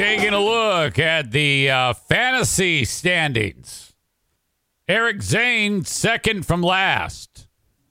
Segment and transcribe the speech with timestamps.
[0.00, 3.92] Taking a look at the uh, fantasy standings.
[4.88, 7.48] Eric Zane, second from last.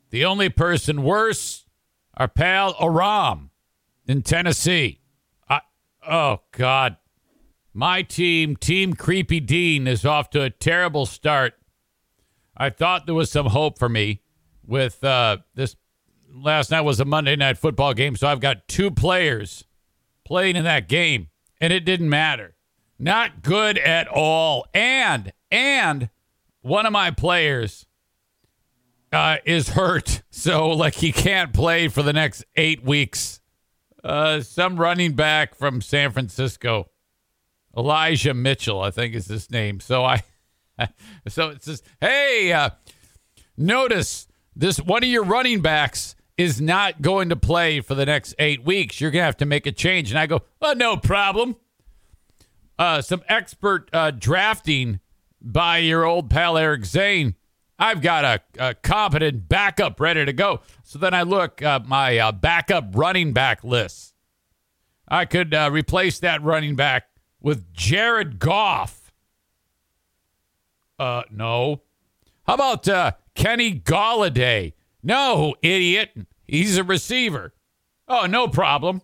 [0.09, 1.65] The only person worse,
[2.17, 3.51] our pal Aram
[4.07, 5.01] in Tennessee.
[5.47, 5.61] I,
[6.09, 6.97] oh, God.
[7.75, 11.53] My team, Team Creepy Dean, is off to a terrible start.
[12.57, 14.23] I thought there was some hope for me
[14.65, 15.75] with uh, this.
[16.33, 19.63] Last night was a Monday night football game, so I've got two players
[20.25, 21.27] playing in that game,
[21.59, 22.55] and it didn't matter.
[22.97, 24.65] Not good at all.
[24.73, 26.09] And and
[26.61, 27.85] one of my players
[29.11, 33.39] uh, is hurt, so like he can't play for the next eight weeks.
[34.03, 36.89] Uh, some running back from San Francisco,
[37.75, 39.81] Elijah Mitchell, I think is his name.
[39.81, 40.23] So I,
[41.27, 42.69] so it says, hey, uh,
[43.57, 48.33] notice this one of your running backs is not going to play for the next
[48.39, 49.01] eight weeks.
[49.01, 50.09] You're going to have to make a change.
[50.09, 51.57] And I go, well, no problem.
[52.79, 55.01] Uh, some expert uh, drafting
[55.41, 57.35] by your old pal Eric Zane.
[57.77, 60.61] I've got a, a competent backup ready to go.
[60.81, 64.13] So then I look uh, my uh, backup running back list.
[65.09, 67.09] I could uh, replace that running back
[67.41, 69.11] with Jared Goff.
[70.97, 71.81] Uh, no.
[72.47, 74.71] How about uh, Kenny Golladay?
[75.03, 76.11] No, idiot.
[76.49, 77.53] He's a receiver.
[78.07, 79.01] Oh, no problem.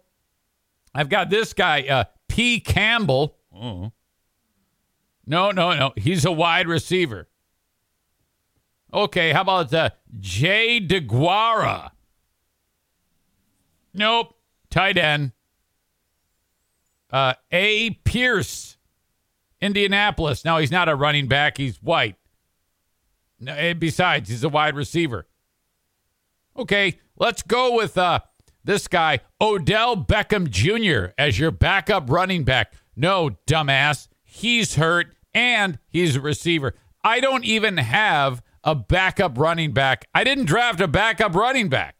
[0.93, 2.59] I've got this guy, uh, P.
[2.59, 3.37] Campbell.
[3.53, 3.91] Oh.
[5.25, 5.93] No, no, no.
[5.95, 7.27] He's a wide receiver.
[8.93, 11.91] Okay, how about uh, Jay DeGuara?
[13.93, 14.35] Nope.
[14.69, 15.31] Tight end.
[17.11, 17.91] Uh, A.
[18.03, 18.77] Pierce,
[19.61, 20.43] Indianapolis.
[20.43, 22.15] Now, he's not a running back, he's white.
[23.39, 25.27] No, and besides, he's a wide receiver.
[26.57, 28.19] Okay, let's go with uh,
[28.63, 32.73] this guy, Odell Beckham Jr., as your backup running back.
[32.95, 34.07] No, dumbass.
[34.23, 36.75] He's hurt and he's a receiver.
[37.03, 40.07] I don't even have a backup running back.
[40.13, 41.95] I didn't draft a backup running back.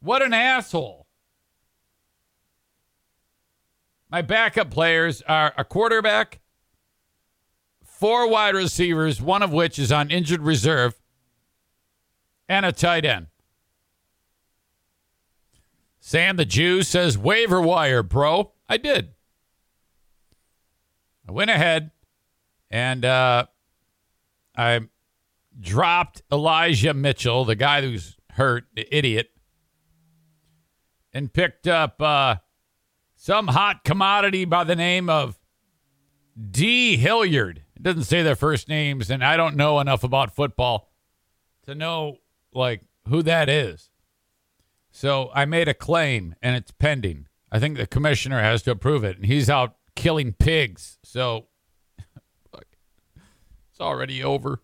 [0.00, 1.06] What an asshole.
[4.10, 6.40] My backup players are a quarterback,
[7.82, 11.00] four wide receivers, one of which is on injured reserve,
[12.48, 13.26] and a tight end.
[16.00, 18.52] Sam the Jew says waiver wire, bro.
[18.68, 19.10] I did.
[21.28, 21.92] I went ahead
[22.70, 23.46] and uh,
[24.56, 24.80] I
[25.60, 29.30] dropped Elijah Mitchell, the guy who's hurt, the idiot,
[31.12, 32.36] and picked up uh,
[33.14, 35.38] some hot commodity by the name of
[36.50, 36.96] D.
[36.96, 37.62] Hilliard.
[37.76, 40.90] It doesn't say their first names, and I don't know enough about football
[41.64, 42.18] to know
[42.52, 43.90] like who that is.
[44.90, 47.26] So I made a claim, and it's pending.
[47.50, 50.98] I think the commissioner has to approve it, and he's out killing pigs.
[51.02, 51.46] So
[52.54, 54.60] it's already over.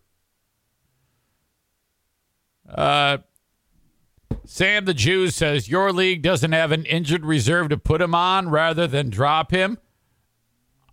[2.69, 3.19] Uh,
[4.44, 8.50] Sam the Jew says your league doesn't have an injured reserve to put him on
[8.50, 9.78] rather than drop him.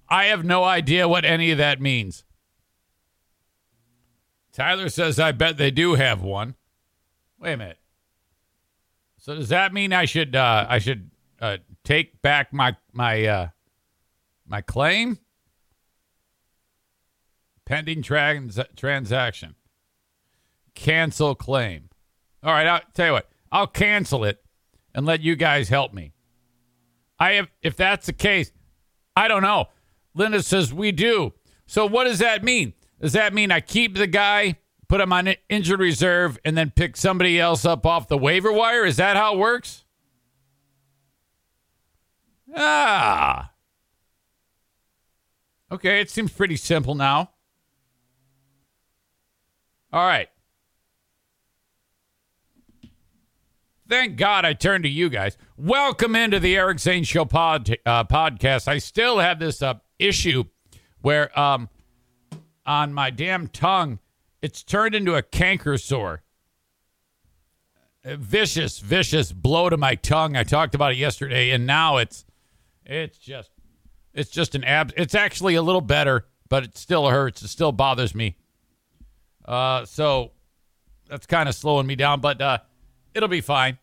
[0.09, 2.23] I have no idea what any of that means.
[4.51, 6.55] Tyler says I bet they do have one.
[7.45, 7.77] Wait a minute.
[9.19, 13.47] So does that mean I should uh, I should uh, take back my my uh,
[14.47, 15.19] my claim?
[17.63, 19.53] Pending trans- transaction.
[20.73, 21.89] Cancel claim.
[22.41, 23.29] All right, I'll tell you what.
[23.51, 24.43] I'll cancel it
[24.95, 26.13] and let you guys help me.
[27.19, 28.51] I have if that's the case,
[29.15, 29.65] I don't know.
[30.15, 31.35] Linda says we do.
[31.67, 32.73] So what does that mean?
[32.99, 34.55] Does that mean I keep the guy,
[34.87, 38.85] put him on injured reserve, and then pick somebody else up off the waiver wire?
[38.85, 39.85] Is that how it works?
[42.55, 43.51] Ah.
[45.71, 47.31] Okay, it seems pretty simple now.
[49.91, 50.29] All right.
[53.87, 55.37] Thank God I turned to you guys.
[55.57, 58.67] Welcome into the Eric Zane Show pod, uh, podcast.
[58.67, 60.45] I still have this uh, issue
[61.01, 61.69] where um,
[62.65, 63.99] on my damn tongue,
[64.45, 66.21] it's turned into a canker sore.
[68.03, 70.35] A vicious, vicious blow to my tongue.
[70.35, 72.25] I talked about it yesterday, and now it's
[72.85, 73.49] it's just
[74.13, 74.93] it's just an ab.
[74.95, 77.41] It's actually a little better, but it still hurts.
[77.41, 78.37] It still bothers me.
[79.43, 80.33] Uh, so
[81.09, 82.59] that's kind of slowing me down, but uh,
[83.15, 83.79] it'll be fine.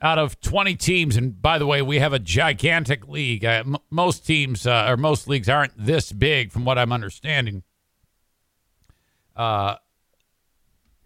[0.00, 3.44] Out of 20 teams, and by the way, we have a gigantic league.
[3.44, 7.62] Uh, m- most teams uh, or most leagues aren't this big, from what I'm understanding.
[9.36, 9.76] Uh,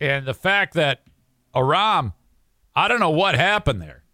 [0.00, 1.03] and the fact that
[1.55, 2.15] Aram,
[2.75, 4.05] I don't know what happened there,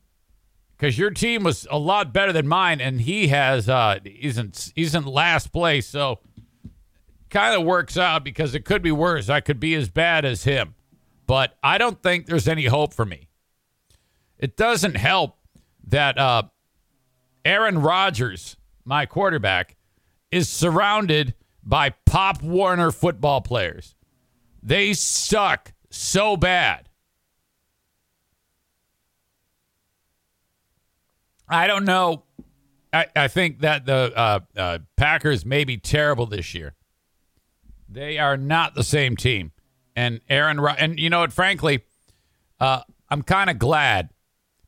[0.76, 4.38] because your team was a lot better than mine, and he has uh, he's
[4.94, 6.20] in last place, so
[7.28, 9.28] kind of works out because it could be worse.
[9.28, 10.74] I could be as bad as him,
[11.26, 13.28] but I don't think there's any hope for me.
[14.38, 15.36] It doesn't help
[15.86, 16.44] that uh,
[17.44, 19.76] Aaron Rodgers, my quarterback,
[20.30, 23.94] is surrounded by Pop Warner football players.
[24.66, 26.88] They suck so bad.
[31.48, 32.24] I don't know.
[32.92, 36.74] I, I think that the uh, uh, Packers may be terrible this year.
[37.88, 39.52] They are not the same team.
[39.94, 41.32] And Aaron, and you know what?
[41.32, 41.84] Frankly,
[42.58, 44.10] uh, I'm kind of glad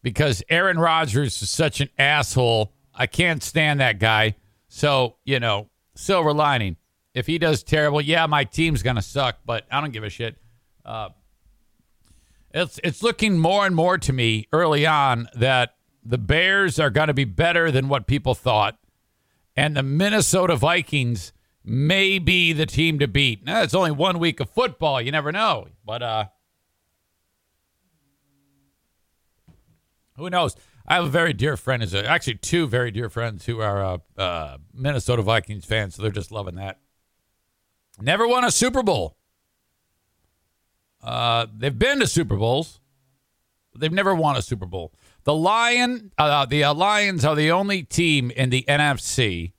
[0.05, 2.73] because Aaron Rodgers is such an asshole.
[2.95, 4.37] I can't stand that guy.
[4.69, 6.77] So you know, silver lining.
[7.19, 10.37] If he does terrible, yeah, my team's gonna suck, but I don't give a shit.
[10.85, 11.09] Uh,
[12.55, 15.75] it's it's looking more and more to me early on that
[16.05, 18.79] the Bears are going to be better than what people thought,
[19.57, 21.33] and the Minnesota Vikings
[21.65, 23.45] may be the team to beat.
[23.45, 25.67] Now, it's only one week of football; you never know.
[25.85, 26.25] But uh,
[30.17, 30.55] who knows?
[30.87, 33.99] I have a very dear friend, is actually two very dear friends who are uh,
[34.17, 36.79] uh, Minnesota Vikings fans, so they're just loving that.
[38.01, 39.17] Never won a Super Bowl.
[41.03, 42.81] Uh, they've been to Super Bowls,
[43.73, 44.93] but they've never won a Super Bowl.
[45.25, 49.53] The Lion, uh, the uh, Lions are the only team in the NFC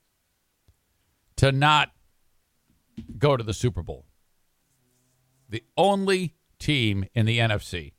[1.36, 1.92] to not
[3.18, 4.06] go to the Super Bowl.
[5.48, 7.92] The only team in the NFC.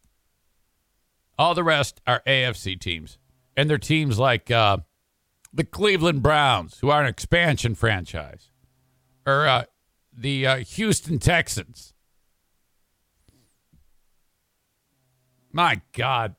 [1.38, 3.18] All the rest are AFC teams,
[3.58, 4.78] and they're teams like uh,
[5.52, 8.52] the Cleveland Browns, who are an expansion franchise,
[9.26, 9.64] or uh,
[10.14, 11.94] the uh, Houston Texans.
[15.52, 16.36] My God.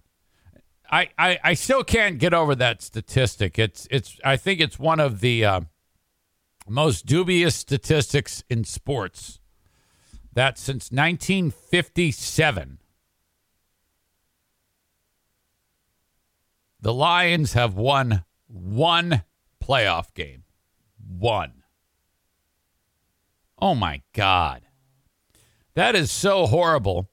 [0.90, 3.58] I, I, I still can't get over that statistic.
[3.58, 5.60] It's it's I think it's one of the uh,
[6.68, 9.40] most dubious statistics in sports.
[10.34, 12.78] That since 1957,
[16.80, 19.24] the Lions have won one
[19.62, 20.44] playoff game.
[21.06, 21.61] One.
[23.62, 24.62] Oh my God.
[25.76, 27.08] That is so horrible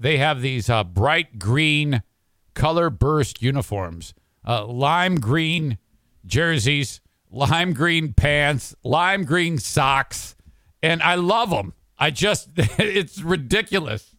[0.00, 2.02] they have these uh, bright green
[2.54, 4.14] color burst uniforms,
[4.46, 5.76] uh, lime green
[6.24, 10.36] jerseys, lime green pants, lime green socks,
[10.82, 11.74] and I love them.
[11.98, 14.16] I just, it's ridiculous.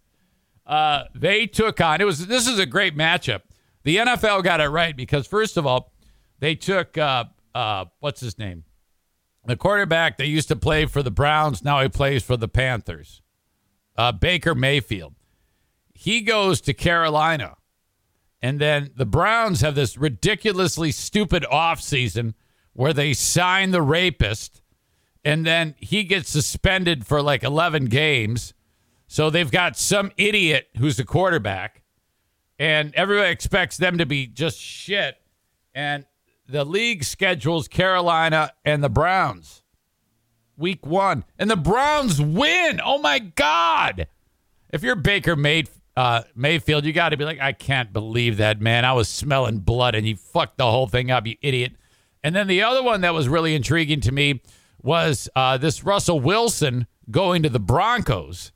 [0.68, 3.42] Uh, they took on it was this is a great matchup.
[3.84, 5.94] The NFL got it right because first of all,
[6.40, 8.64] they took uh, uh, what's his name,
[9.46, 11.64] the quarterback that used to play for the Browns.
[11.64, 13.22] Now he plays for the Panthers.
[13.98, 15.16] Uh, Baker Mayfield.
[15.94, 17.58] He goes to Carolina,
[18.42, 22.34] and then the Browns have this ridiculously stupid offseason
[22.72, 24.62] where they sign the rapist,
[25.26, 28.54] and then he gets suspended for like eleven games
[29.12, 31.82] so they've got some idiot who's the quarterback,
[32.60, 35.16] and everybody expects them to be just shit.
[35.74, 36.06] And
[36.48, 39.64] the league schedules Carolina and the Browns.
[40.58, 42.82] week one, and the Browns win.
[42.84, 44.08] Oh my God.
[44.72, 45.38] If you're Baker
[45.96, 48.86] uh, Mayfield, you got to be like, I can't believe that, man.
[48.86, 51.74] I was smelling blood and you fucked the whole thing up, you idiot.
[52.24, 54.42] And then the other one that was really intriguing to me
[54.82, 58.52] was uh, this Russell Wilson going to the Broncos.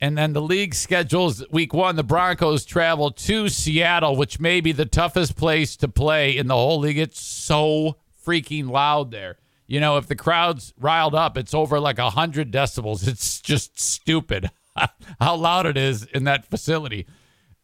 [0.00, 4.72] And then the league schedules week one, the Broncos travel to Seattle, which may be
[4.72, 6.98] the toughest place to play in the whole league.
[6.98, 9.36] It's so freaking loud there.
[9.66, 13.06] You know, if the crowd's riled up, it's over like 100 decibels.
[13.06, 14.50] It's just stupid
[15.20, 17.06] how loud it is in that facility.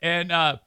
[0.02, 0.58] And uh,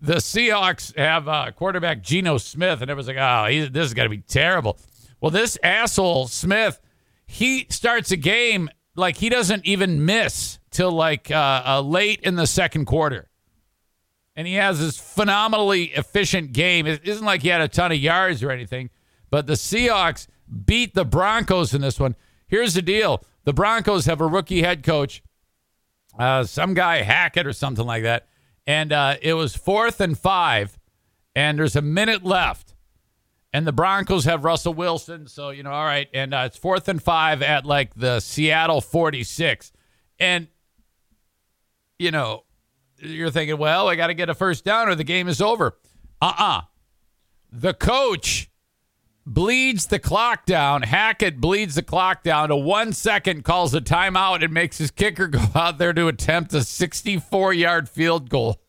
[0.00, 4.06] the Seahawks have uh, quarterback Geno Smith, and everyone's like, oh, he, this is going
[4.06, 4.78] to be terrible.
[5.20, 6.80] Well, this asshole Smith,
[7.26, 12.36] he starts a game like he doesn't even miss till like uh, uh, late in
[12.36, 13.28] the second quarter.
[14.36, 16.86] And he has this phenomenally efficient game.
[16.86, 18.90] It isn't like he had a ton of yards or anything,
[19.30, 20.28] but the Seahawks
[20.64, 22.14] beat the Broncos in this one.
[22.46, 25.22] Here's the deal the Broncos have a rookie head coach,
[26.18, 28.28] uh, some guy Hackett or something like that.
[28.66, 30.78] And uh, it was fourth and five,
[31.34, 32.74] and there's a minute left
[33.52, 35.26] and the Broncos have Russell Wilson.
[35.26, 36.08] So, you know, all right.
[36.12, 39.72] And uh, it's fourth and five at like the Seattle 46.
[40.18, 40.48] And,
[41.98, 42.44] you know,
[42.98, 45.78] you're thinking, well, I got to get a first down or the game is over.
[46.20, 46.58] Uh uh-uh.
[46.58, 46.60] uh
[47.52, 48.50] The coach
[49.26, 50.82] bleeds the clock down.
[50.82, 55.28] Hackett bleeds the clock down to one second, calls a timeout, and makes his kicker
[55.28, 58.62] go out there to attempt a 64 yard field goal.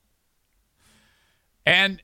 [1.65, 2.01] And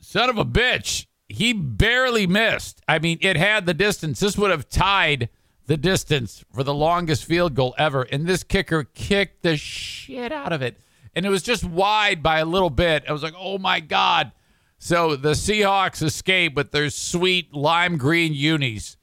[0.00, 2.80] son of a bitch, he barely missed.
[2.88, 4.20] I mean, it had the distance.
[4.20, 5.28] This would have tied
[5.66, 8.02] the distance for the longest field goal ever.
[8.02, 10.78] And this kicker kicked the shit out of it.
[11.14, 13.04] And it was just wide by a little bit.
[13.08, 14.32] I was like, oh my God.
[14.78, 18.96] So the Seahawks escape with their sweet lime green unis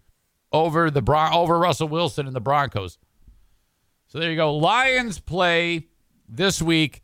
[0.52, 2.98] over the Bron- over Russell Wilson and the Broncos.
[4.08, 4.56] So there you go.
[4.56, 5.88] Lions play
[6.30, 7.02] this week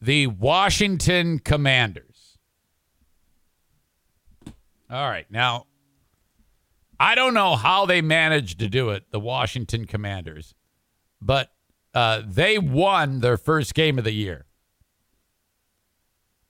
[0.00, 2.38] the Washington Commanders.
[4.90, 5.28] All right.
[5.30, 5.66] Now,
[6.98, 10.54] I don't know how they managed to do it, the Washington Commanders,
[11.20, 11.50] but
[11.92, 14.46] uh, they won their first game of the year.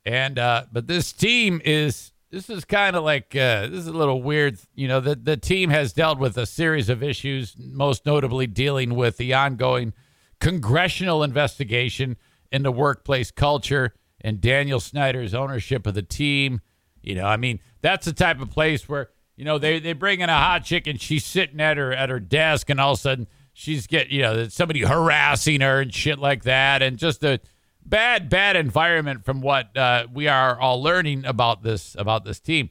[0.05, 3.93] And uh, but this team is this is kind of like uh, this is a
[3.93, 4.59] little weird.
[4.75, 8.95] You know, the the team has dealt with a series of issues, most notably dealing
[8.95, 9.95] with the ongoing
[10.41, 12.17] congressional investigation
[12.53, 16.61] into workplace culture and Daniel Snyder's ownership of the team.
[17.03, 20.21] You know, I mean, that's the type of place where you know they they bring
[20.21, 22.99] in a hot chick and she's sitting at her at her desk and all of
[22.99, 27.25] a sudden she's get you know somebody harassing her and shit like that and just
[27.25, 27.41] a
[27.85, 32.71] bad bad environment from what uh, we are all learning about this about this team.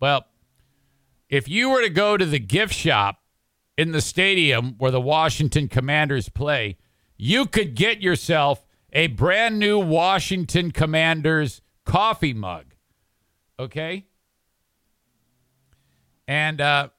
[0.00, 0.26] Well,
[1.28, 3.20] if you were to go to the gift shop
[3.76, 6.78] in the stadium where the Washington Commanders play,
[7.16, 12.74] you could get yourself a brand new Washington Commanders coffee mug.
[13.58, 14.06] Okay?
[16.28, 16.90] And uh,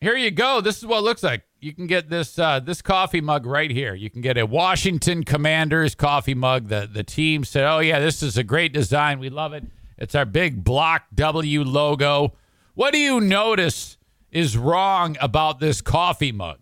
[0.00, 0.60] here you go.
[0.60, 1.42] This is what it looks like.
[1.60, 3.94] You can get this uh, this coffee mug right here.
[3.94, 6.68] You can get a Washington Commanders coffee mug.
[6.68, 9.18] The the team said, "Oh yeah, this is a great design.
[9.18, 9.64] We love it.
[9.98, 12.34] It's our big block W logo."
[12.74, 13.98] What do you notice
[14.30, 16.60] is wrong about this coffee mug?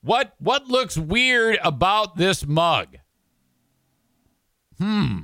[0.00, 2.96] What what looks weird about this mug?
[4.78, 5.18] Hmm.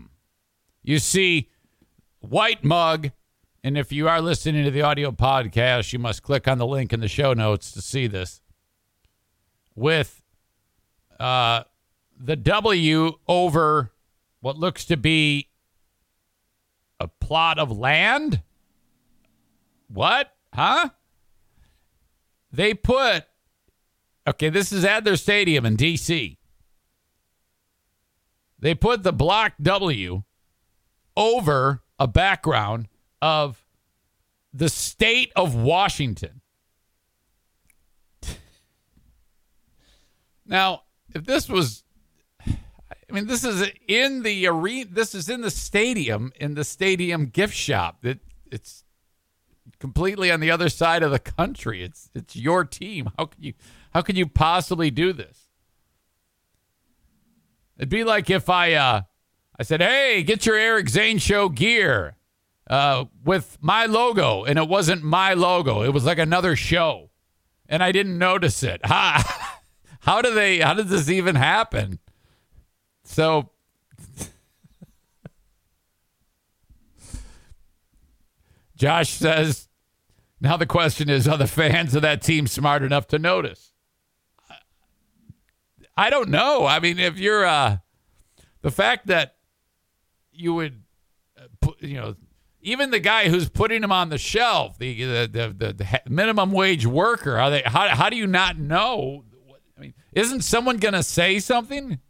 [0.82, 1.50] You see,
[2.20, 3.10] white mug
[3.62, 6.92] and if you are listening to the audio podcast, you must click on the link
[6.92, 8.40] in the show notes to see this.
[9.74, 10.22] With
[11.18, 11.64] uh,
[12.18, 13.92] the W over
[14.40, 15.48] what looks to be
[16.98, 18.42] a plot of land?
[19.88, 20.32] What?
[20.54, 20.90] Huh?
[22.52, 23.24] They put,
[24.26, 26.38] okay, this is at their stadium in D.C.
[28.58, 30.22] They put the block W
[31.16, 32.88] over a background
[33.22, 33.64] of
[34.52, 36.40] the state of Washington.
[40.46, 40.82] now,
[41.14, 41.84] if this was
[43.10, 44.88] I mean, this is in the arena.
[44.90, 48.04] This is in the stadium, in the stadium gift shop.
[48.04, 48.84] It, it's
[49.80, 51.82] completely on the other side of the country.
[51.82, 53.10] It's it's your team.
[53.18, 53.54] How can you
[53.92, 55.48] how can you possibly do this?
[57.78, 59.02] It'd be like if I uh
[59.58, 62.16] I said, "Hey, get your Eric Zane show gear."
[62.70, 65.82] Uh, with my logo, and it wasn't my logo.
[65.82, 67.10] It was like another show,
[67.68, 68.80] and I didn't notice it.
[68.84, 69.20] How,
[70.00, 70.60] how do they?
[70.60, 71.98] How did this even happen?
[73.02, 73.50] So.
[78.76, 79.68] Josh says,
[80.40, 83.74] now the question is, are the fans of that team smart enough to notice?
[85.98, 86.64] I don't know.
[86.64, 87.78] I mean, if you're uh,
[88.62, 89.34] the fact that
[90.32, 90.82] you would,
[91.38, 92.14] uh, you know,
[92.62, 96.86] even the guy who's putting him on the shelf, the the the, the, minimum wage
[96.86, 97.62] worker, are they?
[97.64, 99.24] How how do you not know?
[99.76, 102.00] I mean, isn't someone going to say something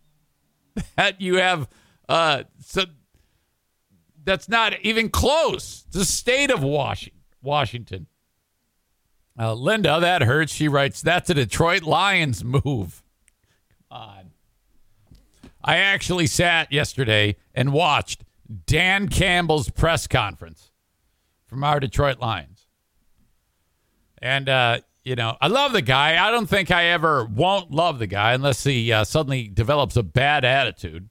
[0.97, 1.69] that you have?
[2.09, 2.85] Uh, so
[4.25, 5.85] that's not even close.
[5.91, 6.63] The state of.
[7.43, 8.07] Washington.
[9.39, 10.53] Uh, Linda, that hurts.
[10.53, 13.03] She writes, "That's a Detroit Lions move."
[13.91, 14.31] Come on.
[15.63, 18.25] I actually sat yesterday and watched
[18.67, 20.71] Dan Campbell's press conference
[21.47, 22.67] from our Detroit Lions.
[24.21, 26.25] And, uh, you know, I love the guy.
[26.25, 30.03] I don't think I ever won't love the guy unless he uh, suddenly develops a
[30.03, 31.09] bad attitude.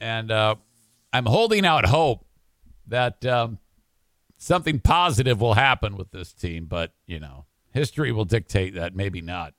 [0.00, 0.56] And uh,
[1.12, 2.24] I'm holding out hope
[2.86, 3.58] that um,
[4.36, 9.20] something positive will happen with this team, but, you know, history will dictate that maybe
[9.20, 9.54] not.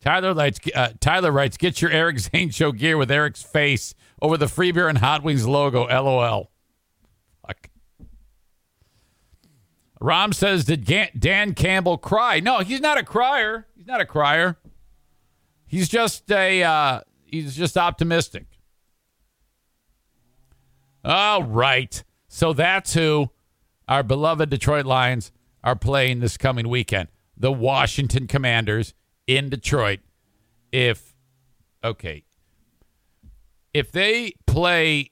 [0.00, 4.38] Tyler writes, uh, Tyler writes, get your Eric Zane show gear with Eric's face over
[4.38, 5.84] the free beer and Hot Wings logo.
[5.88, 6.50] LOL.
[7.44, 7.68] Fuck.
[10.00, 10.84] Rom says, did
[11.18, 12.38] Dan Campbell cry?
[12.40, 13.66] No, he's not a crier.
[13.76, 14.56] He's not a crier.
[15.66, 18.46] He's just a, uh, he's just optimistic.
[21.04, 22.02] All right.
[22.28, 23.30] So that's who
[23.88, 25.32] our beloved Detroit Lions
[25.64, 27.08] are playing this coming weekend.
[27.36, 28.94] The Washington Commanders
[29.26, 30.00] in Detroit
[30.70, 31.14] if
[31.82, 32.24] okay
[33.74, 35.10] if they play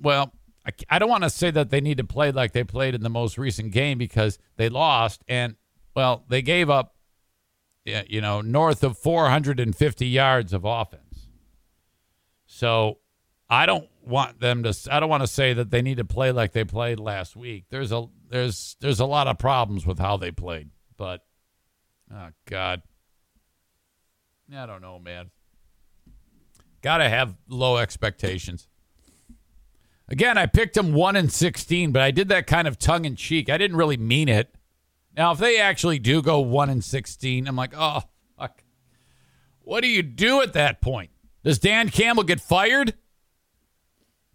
[0.00, 0.32] well
[0.66, 3.02] I, I don't want to say that they need to play like they played in
[3.02, 5.56] the most recent game because they lost and
[5.94, 6.94] well they gave up
[7.84, 11.28] you know north of 450 yards of offense
[12.46, 12.98] so
[13.48, 16.32] I don't want them to I don't want to say that they need to play
[16.32, 20.16] like they played last week there's a there's there's a lot of problems with how
[20.16, 21.24] they played but
[22.12, 22.82] Oh God.
[24.54, 25.30] I don't know, man.
[26.82, 28.68] Got to have low expectations.
[30.08, 33.14] Again, I picked them 1 and 16, but I did that kind of tongue in
[33.14, 33.48] cheek.
[33.48, 34.54] I didn't really mean it.
[35.16, 38.02] Now, if they actually do go 1 and 16, I'm like, "Oh,
[38.36, 38.64] fuck.
[39.60, 41.10] What do you do at that point?
[41.44, 42.94] Does Dan Campbell get fired?"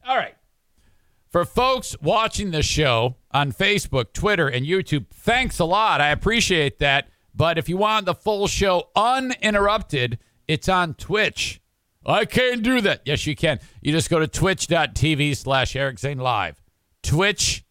[0.08, 0.36] All right.
[1.30, 6.00] For folks watching the show on Facebook, Twitter, and YouTube, thanks a lot.
[6.00, 7.10] I appreciate that.
[7.34, 11.60] But if you want the full show uninterrupted, it's on Twitch.
[12.06, 13.02] I can't do that.
[13.06, 13.60] Yes, you can.
[13.82, 16.62] You just go to twitch.tv slash Eric Zane Live.
[17.04, 17.66] Twitch.tv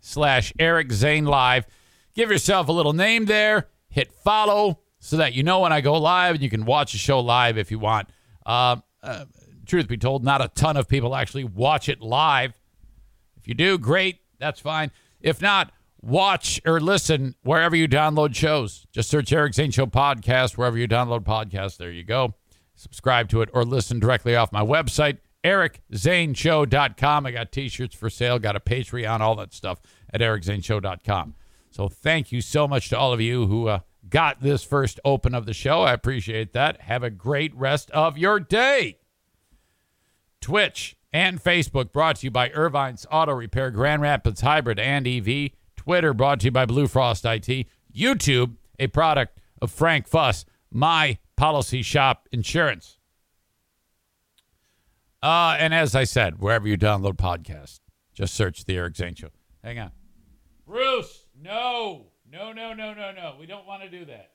[0.00, 1.66] slash Eric Zane Live.
[2.14, 3.68] Give yourself a little name there.
[3.88, 6.98] Hit follow so that you know when I go live and you can watch the
[6.98, 8.08] show live if you want.
[8.46, 9.24] Uh, uh,
[9.66, 12.52] truth be told, not a ton of people actually watch it live.
[13.36, 14.20] If you do, great.
[14.38, 14.90] That's fine.
[15.20, 18.86] If not, watch or listen wherever you download shows.
[18.92, 21.76] Just search Eric Zane Show podcast wherever you download podcasts.
[21.76, 22.34] There you go.
[22.80, 27.26] Subscribe to it or listen directly off my website, ericzaneshow.com.
[27.26, 29.82] I got t-shirts for sale, got a Patreon, all that stuff
[30.14, 31.34] at ericzaneshow.com.
[31.70, 35.34] So thank you so much to all of you who uh, got this first open
[35.34, 35.82] of the show.
[35.82, 36.80] I appreciate that.
[36.80, 38.96] Have a great rest of your day.
[40.40, 45.50] Twitch and Facebook brought to you by Irvine's Auto Repair, Grand Rapids Hybrid and EV.
[45.76, 47.66] Twitter brought to you by Blue Frost IT.
[47.94, 52.98] YouTube, a product of Frank Fuss, my policy shop insurance.
[55.22, 57.80] Uh, and as I said, wherever you download podcasts,
[58.12, 59.30] just search the Eric Zane Show.
[59.64, 59.90] Hang on.
[60.66, 62.08] Bruce, no.
[62.30, 63.36] No, no, no, no, no.
[63.40, 64.32] We don't want to do that.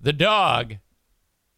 [0.00, 0.78] The dog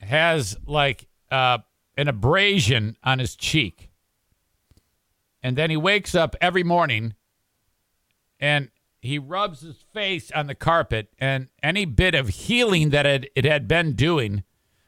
[0.02, 1.58] has like uh,
[1.96, 3.88] an abrasion on his cheek.
[5.42, 7.14] And then he wakes up every morning
[8.38, 8.68] and
[9.04, 13.44] he rubs his face on the carpet, and any bit of healing that it, it
[13.44, 14.42] had been doing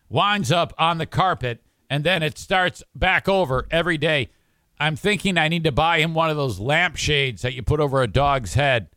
[0.09, 4.31] winds up on the carpet, and then it starts back over every day.
[4.79, 8.02] I'm thinking I need to buy him one of those lampshades that you put over
[8.02, 8.88] a dog's head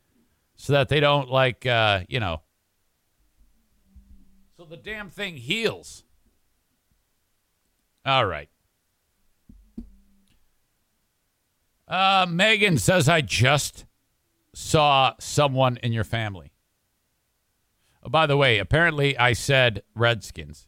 [0.56, 2.42] so that they don't, like, uh, you know.
[4.58, 6.04] So the damn thing heals.
[8.06, 8.50] All right.
[11.88, 13.86] Uh, Megan says, I just
[14.60, 16.52] saw someone in your family.
[18.04, 20.68] Oh, by the way, apparently I said Redskins.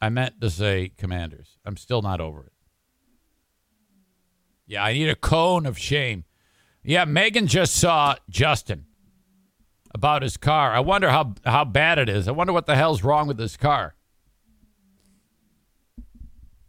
[0.00, 1.58] I meant to say Commanders.
[1.66, 2.52] I'm still not over it.
[4.66, 6.24] Yeah, I need a cone of shame.
[6.82, 8.86] Yeah, Megan just saw Justin
[9.94, 10.72] about his car.
[10.72, 12.26] I wonder how, how bad it is.
[12.26, 13.94] I wonder what the hell's wrong with this car.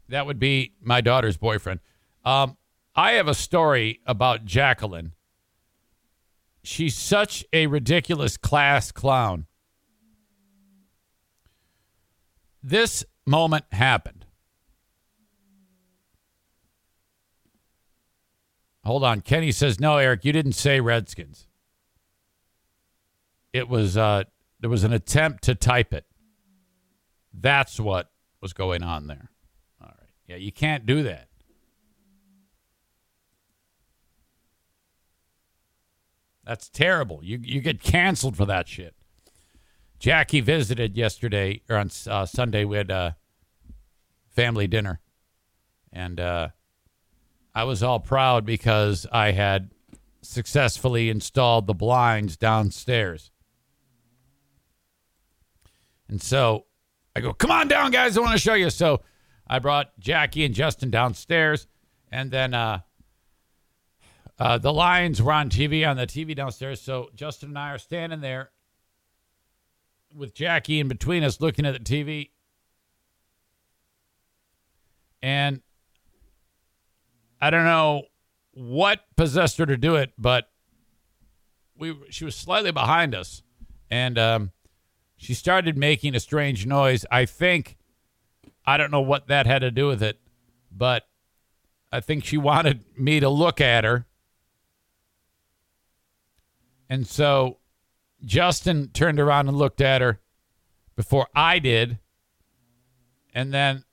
[0.10, 1.80] That would be my daughter's boyfriend.
[2.26, 2.58] Um,
[2.94, 5.14] I have a story about Jacqueline.
[6.68, 9.46] She's such a ridiculous class clown.
[12.64, 14.26] This moment happened.
[18.84, 19.22] Hold on.
[19.22, 21.48] Kenny says, no, Eric, you didn't say Redskins.
[23.54, 24.24] It was, uh,
[24.60, 26.06] there was an attempt to type it.
[27.34, 29.30] That's what was going on there.
[29.82, 30.10] All right.
[30.28, 31.30] Yeah, you can't do that.
[36.46, 37.22] That's terrible.
[37.24, 38.96] You you get canceled for that shit.
[40.00, 42.66] Jackie visited yesterday or on uh, Sunday.
[42.66, 43.16] We had a
[44.30, 45.00] family dinner,
[45.92, 46.50] and uh,
[47.54, 49.72] I was all proud because I had
[50.22, 53.32] successfully installed the blinds downstairs.
[56.08, 56.66] And so
[57.16, 58.18] I go, come on down, guys.
[58.18, 58.70] I want to show you.
[58.70, 59.02] So
[59.48, 61.68] I brought Jackie and Justin downstairs.
[62.12, 62.80] And then uh,
[64.40, 66.82] uh, the Lions were on TV on the TV downstairs.
[66.82, 68.52] So Justin and I are standing there
[70.14, 72.30] with Jackie in between us looking at the TV.
[75.22, 75.62] And
[77.42, 78.04] I don't know
[78.54, 80.50] what possessed her to do it, but
[81.78, 83.42] we she was slightly behind us,
[83.90, 84.52] and um,
[85.18, 87.06] she started making a strange noise.
[87.12, 87.78] I think
[88.66, 90.20] I don't know what that had to do with it,
[90.72, 91.08] but
[91.92, 94.06] I think she wanted me to look at her,
[96.90, 97.58] and so
[98.24, 100.20] Justin turned around and looked at her
[100.96, 102.00] before I did,
[103.34, 103.84] and then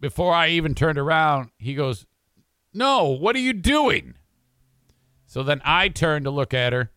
[0.00, 2.06] before I even turned around, he goes,
[2.72, 4.14] no, what are you doing?
[5.26, 6.90] So then I turned to look at her,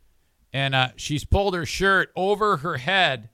[0.51, 3.29] and uh, she's pulled her shirt over her head,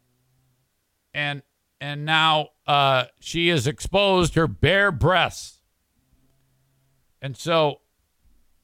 [1.14, 1.42] and
[1.80, 5.62] and now uh, she has exposed her bare breasts.
[7.22, 7.82] And so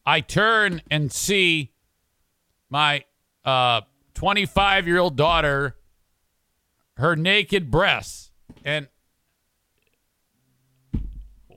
[0.05, 1.73] I turn and see
[2.69, 3.03] my
[3.47, 5.77] 25 uh, year old daughter,
[6.97, 8.31] her naked breasts.
[8.65, 8.89] And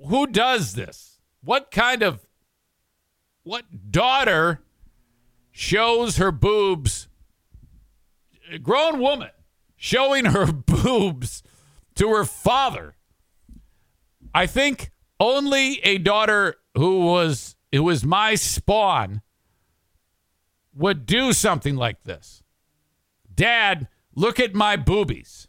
[0.07, 1.19] who does this?
[1.43, 2.25] What kind of
[3.43, 4.61] what daughter
[5.51, 7.09] shows her boobs
[8.53, 9.31] a grown woman
[9.77, 11.43] showing her boobs
[11.97, 12.95] to her father?
[14.33, 19.23] I think only a daughter who was who was my spawn
[20.81, 22.43] would do something like this.
[23.33, 25.47] Dad, look at my boobies.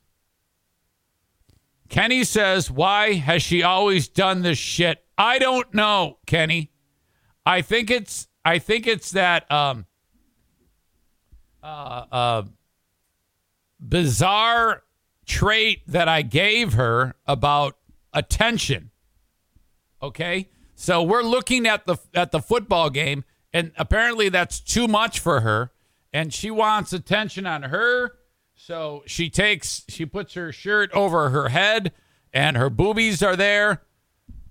[1.88, 5.04] Kenny says, Why has she always done this shit?
[5.18, 6.72] I don't know, Kenny.
[7.46, 9.86] I think it's I think it's that um
[11.64, 12.44] uh uh
[13.80, 14.84] bizarre
[15.26, 17.78] trait that I gave her about
[18.14, 18.92] attention.
[20.02, 20.50] Okay?
[20.76, 25.42] So we're looking at the at the football game and apparently that's too much for
[25.42, 25.72] her
[26.14, 28.18] and she wants attention on her.
[28.56, 31.92] So she takes she puts her shirt over her head
[32.34, 33.84] and her boobies are there.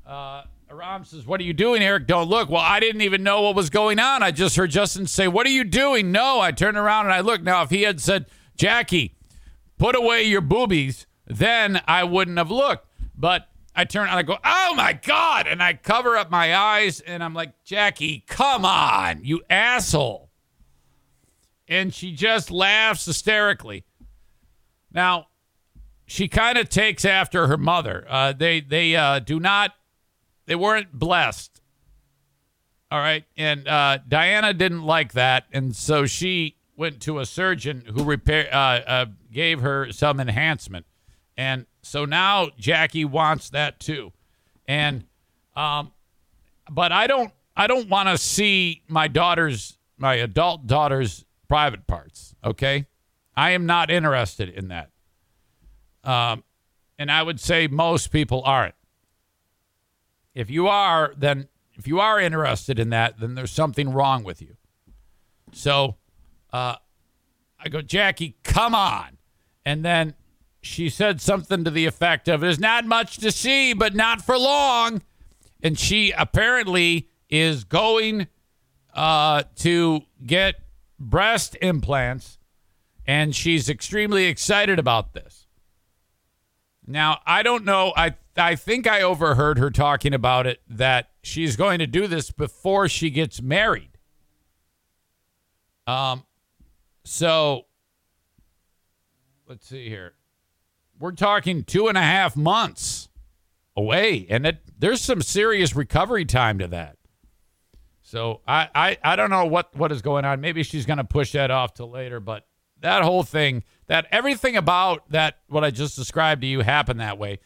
[0.07, 2.07] Uh Aram says, What are you doing, Eric?
[2.07, 2.49] Don't look.
[2.49, 4.23] Well, I didn't even know what was going on.
[4.23, 6.13] I just heard Justin say, What are you doing?
[6.13, 7.43] No, I turned around and I looked.
[7.43, 9.17] Now, if he had said, Jackie,
[9.79, 12.87] put away your boobies, then I wouldn't have looked.
[13.17, 15.47] But I turn and I go, Oh my God.
[15.47, 20.31] And I cover up my eyes and I'm like, Jackie, come on, you asshole.
[21.69, 23.85] And she just laughs hysterically.
[24.93, 25.29] Now,
[26.07, 28.05] she kind of takes after her mother.
[28.09, 29.73] Uh, they they uh, do not
[30.47, 31.61] they weren't blessed.
[32.91, 33.25] All right.
[33.37, 35.45] And uh, Diana didn't like that.
[35.53, 40.87] And so she went to a surgeon who repair, uh, uh, gave her some enhancement.
[41.37, 44.13] And so now Jackie wants that too.
[44.67, 45.05] And,
[45.57, 45.93] um,
[46.71, 52.35] but I don't, I don't want to see my daughter's, my adult daughter's private parts.
[52.45, 52.87] Okay.
[53.37, 54.91] I am not interested in that.
[56.05, 56.45] Um,
[56.99, 58.75] and I would say most people aren't.
[60.35, 64.43] If you are, then if you are interested in that, then there's something wrong with
[64.43, 64.57] you.
[65.53, 65.97] So
[66.53, 66.77] uh,
[67.59, 69.19] I go, Jackie, come on.
[69.65, 70.15] And then
[70.61, 74.39] she said something to the effect of, There's not much to see, but not for
[74.39, 75.03] long.
[75.63, 78.27] And she apparently is going
[78.95, 80.57] uh, to get
[80.99, 82.39] breast implants,
[83.07, 85.47] and she's extremely excited about this.
[86.87, 87.93] Now, I don't know.
[87.97, 92.31] I I think I overheard her talking about it that she's going to do this
[92.31, 93.99] before she gets married.
[95.87, 96.25] Um,
[97.05, 97.67] so
[99.47, 100.15] let's see here.
[101.01, 103.09] We're talking two and a half months
[103.75, 106.99] away, and it, there's some serious recovery time to that.
[108.03, 110.43] So I, I, I don't know what, what is going on.
[110.43, 112.47] Maybe she's going to push that off till later, but
[112.81, 117.17] that whole thing, that everything about that, what I just described to you happened that
[117.17, 117.39] way.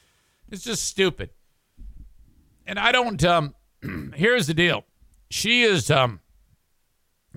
[0.51, 1.31] It's just stupid.
[2.67, 3.55] And I don't, um,
[4.17, 4.85] here's the deal.
[5.31, 6.21] She is, um,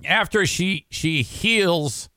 [0.04, 2.08] after she, she heals,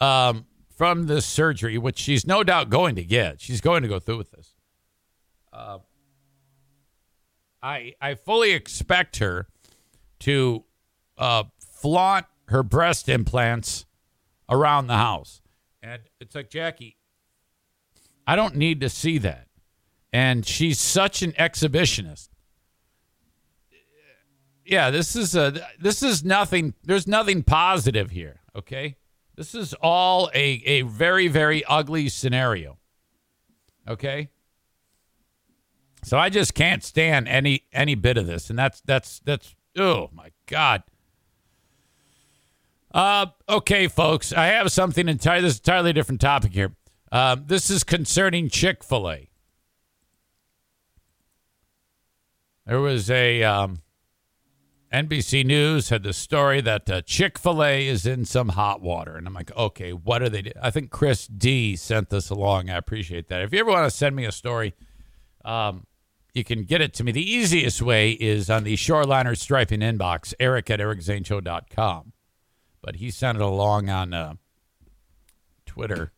[0.00, 0.46] um,
[0.76, 4.18] from this surgery, which she's no doubt going to get, she's going to go through
[4.18, 4.54] with this.
[5.52, 5.78] Uh,
[7.62, 9.48] I, I fully expect her
[10.20, 10.64] to
[11.16, 13.86] uh, flaunt her breast implants
[14.50, 15.40] around the house.
[15.82, 16.98] And it's like, Jackie,
[18.26, 19.46] I don't need to see that.
[20.12, 22.28] And she's such an exhibitionist.
[24.64, 28.96] Yeah, this is a this is nothing there's nothing positive here, okay?
[29.36, 32.78] This is all a, a very, very ugly scenario.
[33.86, 34.30] Okay?
[36.02, 38.48] So I just can't stand any any bit of this.
[38.48, 40.82] And that's that's that's Oh my God.
[42.92, 45.42] Uh, okay, folks, I have something entirely.
[45.42, 46.74] This is entirely different topic here.
[47.12, 49.28] Um, this is concerning Chick Fil A.
[52.64, 53.82] There was a um,
[54.96, 59.14] NBC News had the story that uh, Chick Fil A is in some hot water,
[59.14, 60.40] and I'm like, okay, what are they?
[60.40, 60.52] Do?
[60.62, 62.70] I think Chris D sent this along.
[62.70, 63.42] I appreciate that.
[63.42, 64.72] If you ever want to send me a story,
[65.44, 65.86] um,
[66.32, 67.12] you can get it to me.
[67.12, 72.14] The easiest way is on the Shoreliner Striping inbox, eric at ericzaneshow.com.
[72.80, 74.34] But he sent it along on uh,
[75.66, 76.12] Twitter.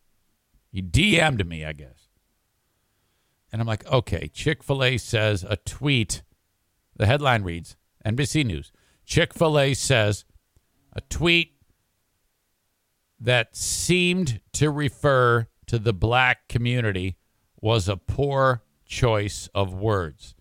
[0.71, 2.11] He DM'd me, I guess.
[3.51, 6.23] And I'm like, okay, Chick fil A says a tweet.
[6.97, 7.75] The headline reads
[8.09, 8.73] NBC News
[9.05, 10.25] Chick fil A says
[10.93, 11.55] a tweet
[13.21, 17.17] that seemed to refer to the black community
[17.61, 20.35] was a poor choice of words.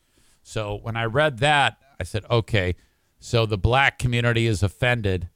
[0.44, 2.76] So when I read that, I said, okay,
[3.20, 5.30] so the black community is offended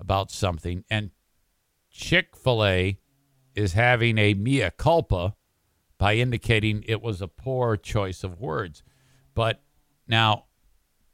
[0.00, 1.10] about something, and
[1.90, 2.98] Chick fil A
[3.54, 5.34] is having a mea culpa
[5.98, 8.82] by indicating it was a poor choice of words.
[9.34, 9.62] But
[10.06, 10.44] now,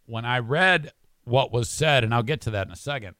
[0.06, 0.92] when I read
[1.24, 3.14] what was said, and I'll get to that in a second,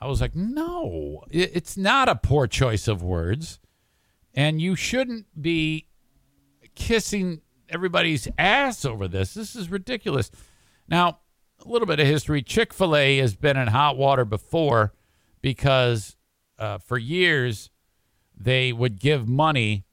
[0.00, 3.58] I was like, no, it's not a poor choice of words.
[4.34, 5.88] And you shouldn't be
[6.74, 9.34] kissing everybody's ass over this.
[9.34, 10.30] This is ridiculous.
[10.88, 11.18] Now,
[11.64, 14.92] a little bit of history Chick fil A has been in hot water before
[15.40, 16.16] because
[16.58, 17.70] uh, for years
[18.36, 19.84] they would give money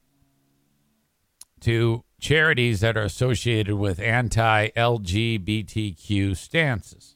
[1.61, 7.15] to charities that are associated with anti LGBTQ stances.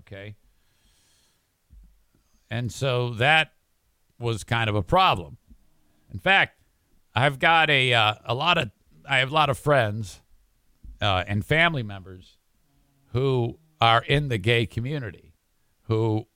[0.00, 0.34] Okay.
[2.50, 3.52] And so that
[4.18, 5.36] was kind of a problem.
[6.12, 6.60] In fact,
[7.14, 8.72] I've got a uh, a lot of
[9.08, 10.20] I have a lot of friends
[11.00, 12.38] uh, and family members
[13.12, 15.36] who are in the gay community
[15.82, 16.26] who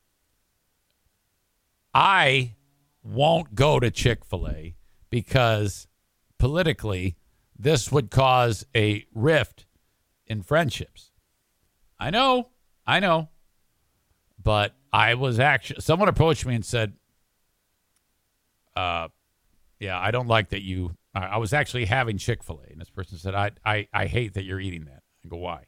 [1.92, 2.54] I
[3.02, 4.76] won't go to Chick Fil A
[5.10, 5.88] because
[6.38, 7.16] politically
[7.58, 9.66] this would cause a rift
[10.26, 11.10] in friendships.
[11.98, 12.48] I know,
[12.86, 13.28] I know,
[14.42, 16.94] but I was actually someone approached me and said,
[18.74, 19.08] uh,
[19.78, 20.96] yeah, I don't like that you.
[21.14, 24.32] I was actually having Chick Fil A, and this person said, I, I, I hate
[24.34, 25.02] that you're eating that.
[25.22, 25.64] I go, why?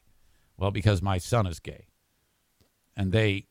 [0.57, 1.85] Well, because my son is gay,
[2.97, 3.45] and they,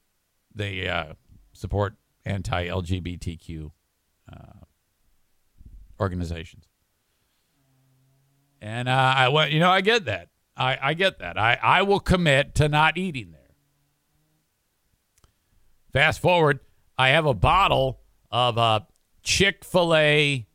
[0.53, 1.13] they uh,
[1.53, 1.95] support
[2.25, 3.71] anti-LGBTQ
[4.33, 4.37] uh,
[6.01, 6.65] organizations.
[8.65, 10.31] And uh, I went, you know, I get that.
[10.57, 11.37] I, I get that.
[11.37, 13.41] I, I will commit to not eating there.
[15.93, 16.61] Fast forward,
[16.97, 18.01] I have a bottle
[18.31, 18.81] of uh,
[19.23, 20.47] Chick fil A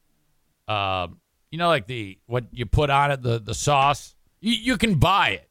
[0.67, 1.19] um,
[1.51, 4.15] you know, like the what you put on it, the the sauce.
[4.39, 5.49] You, you can buy it,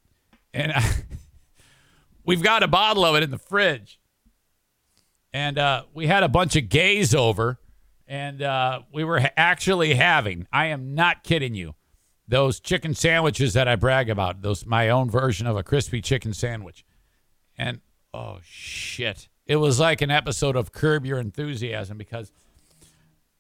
[0.52, 0.84] and I,
[2.24, 4.00] we've got a bottle of it in the fridge.
[5.32, 7.60] And uh, we had a bunch of gays over,
[8.06, 10.46] and uh, we were actually having.
[10.52, 11.74] I am not kidding you.
[12.28, 16.34] Those chicken sandwiches that I brag about, those my own version of a crispy chicken
[16.34, 16.84] sandwich,
[17.56, 17.80] and
[18.12, 22.30] oh shit, it was like an episode of Curb Your Enthusiasm because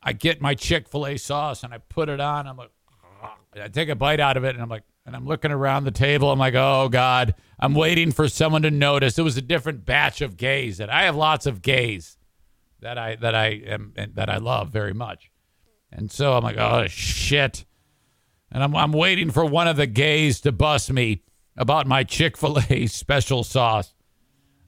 [0.02, 2.46] I get my Chick fil A sauce and I put it on.
[2.46, 2.70] I'm like,
[3.60, 5.90] I take a bite out of it and I'm like, and I'm looking around the
[5.90, 6.30] table.
[6.30, 9.18] I'm like, oh God, I'm waiting for someone to notice.
[9.18, 12.16] It was a different batch of gays that I have lots of gays
[12.80, 15.30] that I that I am that I love very much.
[15.90, 17.64] And so I'm like, oh shit.
[18.50, 21.22] And I'm I'm waiting for one of the gays to bust me
[21.56, 23.92] about my Chick-fil-A special sauce.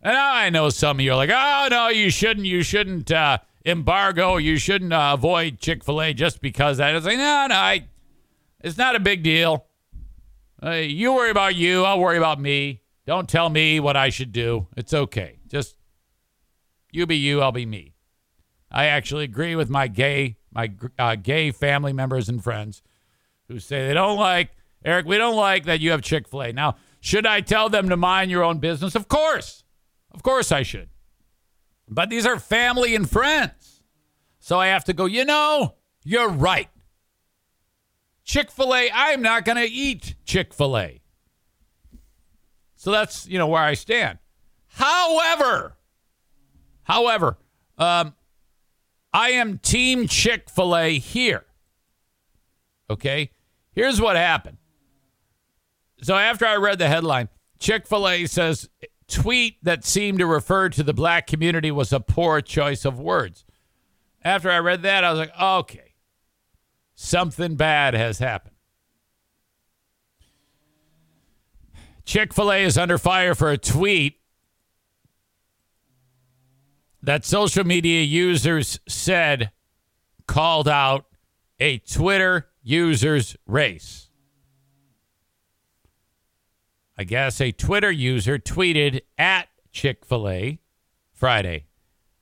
[0.02, 3.38] And I know some of you are like, oh no, you shouldn't, you shouldn't uh,
[3.64, 4.36] embargo.
[4.36, 6.94] You shouldn't uh, avoid Chick fil A just because that.
[6.94, 7.86] It's like, no, no, I,
[8.60, 9.66] it's not a big deal.
[10.62, 11.84] Uh, you worry about you.
[11.84, 12.82] I'll worry about me.
[13.06, 14.68] Don't tell me what I should do.
[14.76, 15.38] It's okay.
[15.48, 15.76] Just
[16.92, 17.94] you be you, I'll be me.
[18.70, 22.82] I actually agree with my gay my uh, gay family members and friends
[23.50, 24.50] who say they don't like
[24.84, 25.06] Eric.
[25.06, 26.52] We don't like that you have Chick Fil A.
[26.52, 28.94] Now, should I tell them to mind your own business?
[28.94, 29.64] Of course,
[30.12, 30.88] of course I should.
[31.88, 33.82] But these are family and friends,
[34.38, 35.06] so I have to go.
[35.06, 36.68] You know, you're right.
[38.24, 38.90] Chick Fil A.
[38.94, 41.00] I'm not going to eat Chick Fil A.
[42.76, 44.18] So that's you know where I stand.
[44.68, 45.76] However,
[46.84, 47.36] however,
[47.76, 48.14] um,
[49.12, 51.44] I am Team Chick fil A here.
[52.88, 53.30] Okay?
[53.80, 54.58] Here's what happened.
[56.02, 58.68] So after I read the headline, Chick fil A says
[59.08, 63.46] tweet that seemed to refer to the black community was a poor choice of words.
[64.22, 65.94] After I read that, I was like, okay,
[66.94, 68.54] something bad has happened.
[72.04, 74.20] Chick fil A is under fire for a tweet
[77.02, 79.52] that social media users said
[80.26, 81.06] called out
[81.58, 84.08] a Twitter user's race.
[86.96, 90.60] I guess a Twitter user tweeted at Chick fil A
[91.12, 91.64] Friday,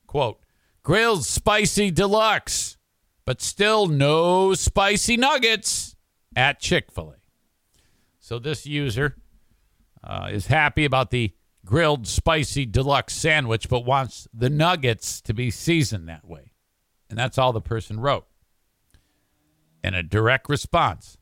[0.07, 0.41] quote,
[0.83, 2.77] grilled spicy deluxe,
[3.25, 5.97] but still no spicy nuggets
[6.37, 7.17] at Chick fil A.
[8.21, 9.17] So this user
[10.05, 11.33] uh, is happy about the
[11.65, 16.53] grilled spicy deluxe sandwich, but wants the nuggets to be seasoned that way.
[17.11, 18.27] And that's all the person wrote.
[19.89, 21.17] In a direct response,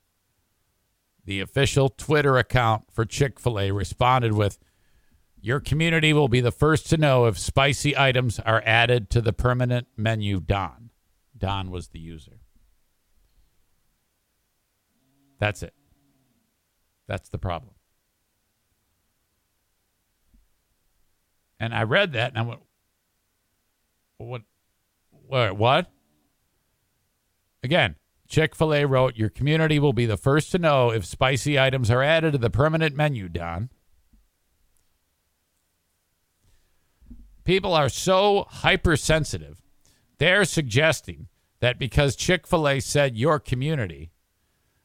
[1.25, 4.59] the official Twitter account for Chick fil A responded with,
[5.41, 9.33] Your community will be the first to know if spicy items are added to the
[9.33, 10.91] permanent menu, Don.
[11.39, 12.41] Don was the user.
[15.39, 15.75] That's it.
[17.07, 17.75] That's the problem.
[21.61, 22.61] And I read that and I went,
[24.17, 24.43] what?
[25.13, 25.57] What?
[25.57, 25.93] What?
[27.63, 27.95] Again,
[28.27, 31.91] Chick fil A wrote, Your community will be the first to know if spicy items
[31.91, 33.71] are added to the permanent menu, Don.
[37.45, 39.63] People are so hypersensitive,
[40.19, 41.29] they're suggesting
[41.61, 44.11] that because Chick fil A said your community,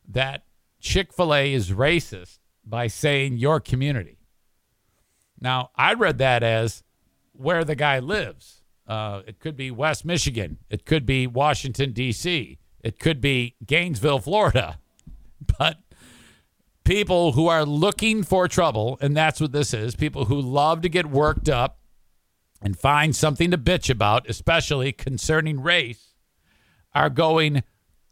[0.07, 0.43] that
[0.79, 4.19] Chick fil A is racist by saying your community.
[5.39, 6.83] Now, I read that as
[7.33, 8.61] where the guy lives.
[8.87, 10.57] Uh, it could be West Michigan.
[10.69, 12.59] It could be Washington, D.C.
[12.83, 14.77] It could be Gainesville, Florida.
[15.57, 15.79] But
[16.83, 20.89] people who are looking for trouble, and that's what this is people who love to
[20.89, 21.79] get worked up
[22.61, 26.13] and find something to bitch about, especially concerning race,
[26.93, 27.63] are going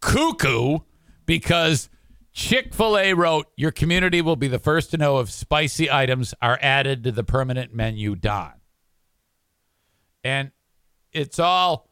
[0.02, 0.80] cuckoo
[1.26, 1.90] because
[2.32, 6.34] Chick fil A wrote, Your community will be the first to know if spicy items
[6.42, 8.54] are added to the permanent menu, Don.
[10.24, 10.52] And
[11.12, 11.89] it's all,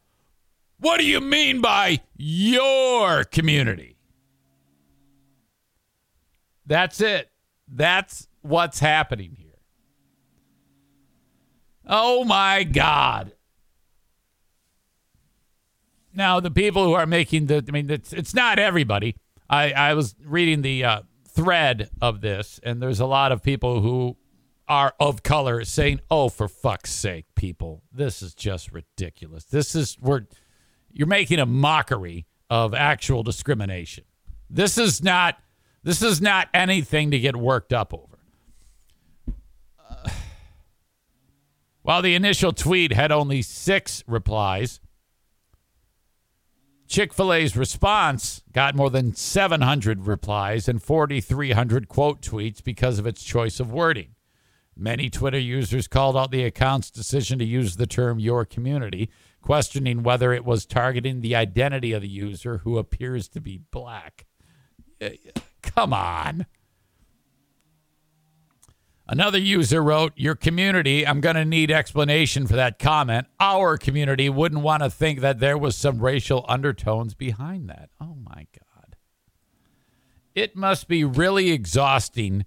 [0.80, 3.96] what do you mean by your community?
[6.66, 7.30] That's it.
[7.66, 9.46] That's what's happening here.
[11.86, 13.32] Oh my God.
[16.14, 19.14] Now, the people who are making the, I mean, it's, it's not everybody
[19.50, 23.80] I, I was reading the uh, thread of this, and there's a lot of people
[23.80, 24.16] who
[24.68, 29.44] are of color saying, "Oh, for fuck's sake, people, this is just ridiculous.
[29.44, 30.26] This is we're
[30.92, 34.04] you're making a mockery of actual discrimination.
[34.50, 35.38] This is not
[35.82, 38.18] this is not anything to get worked up over."
[39.78, 40.10] Uh,
[41.82, 44.80] while the initial tweet had only six replies,
[46.88, 53.06] Chick fil A's response got more than 700 replies and 4,300 quote tweets because of
[53.06, 54.14] its choice of wording.
[54.74, 59.10] Many Twitter users called out the account's decision to use the term your community,
[59.48, 64.26] questioning whether it was targeting the identity of the user who appears to be black.
[65.62, 66.44] Come on.
[69.06, 73.26] Another user wrote, Your community, I'm going to need explanation for that comment.
[73.40, 77.88] Our community wouldn't want to think that there was some racial undertones behind that.
[77.98, 78.96] Oh my God.
[80.34, 82.44] It must be really exhausting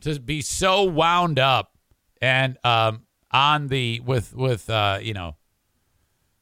[0.00, 1.78] to be so wound up
[2.20, 5.36] and um, on the, with, with uh, you know,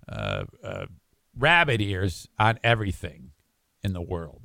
[0.09, 0.87] uh, uh,
[1.37, 3.31] rabbit ears on everything
[3.83, 4.43] in the world.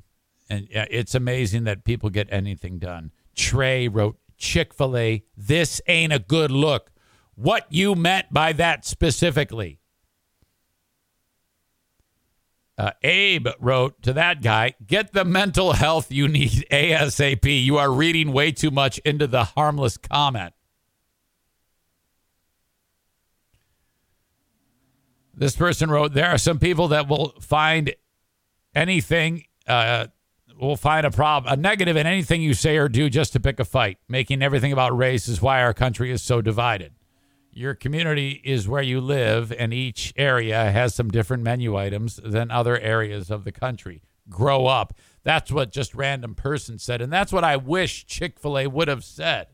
[0.50, 3.12] And it's amazing that people get anything done.
[3.36, 6.90] Trey wrote, Chick fil A, this ain't a good look.
[7.34, 9.80] What you meant by that specifically?
[12.78, 17.64] Uh, Abe wrote to that guy, get the mental health you need ASAP.
[17.64, 20.54] You are reading way too much into the harmless comment.
[25.38, 27.94] This person wrote, There are some people that will find
[28.74, 30.08] anything, uh,
[30.60, 33.60] will find a problem, a negative in anything you say or do just to pick
[33.60, 33.98] a fight.
[34.08, 36.92] Making everything about race is why our country is so divided.
[37.52, 42.50] Your community is where you live, and each area has some different menu items than
[42.50, 44.02] other areas of the country.
[44.28, 44.92] Grow up.
[45.22, 48.88] That's what just random person said, and that's what I wish Chick fil A would
[48.88, 49.48] have said.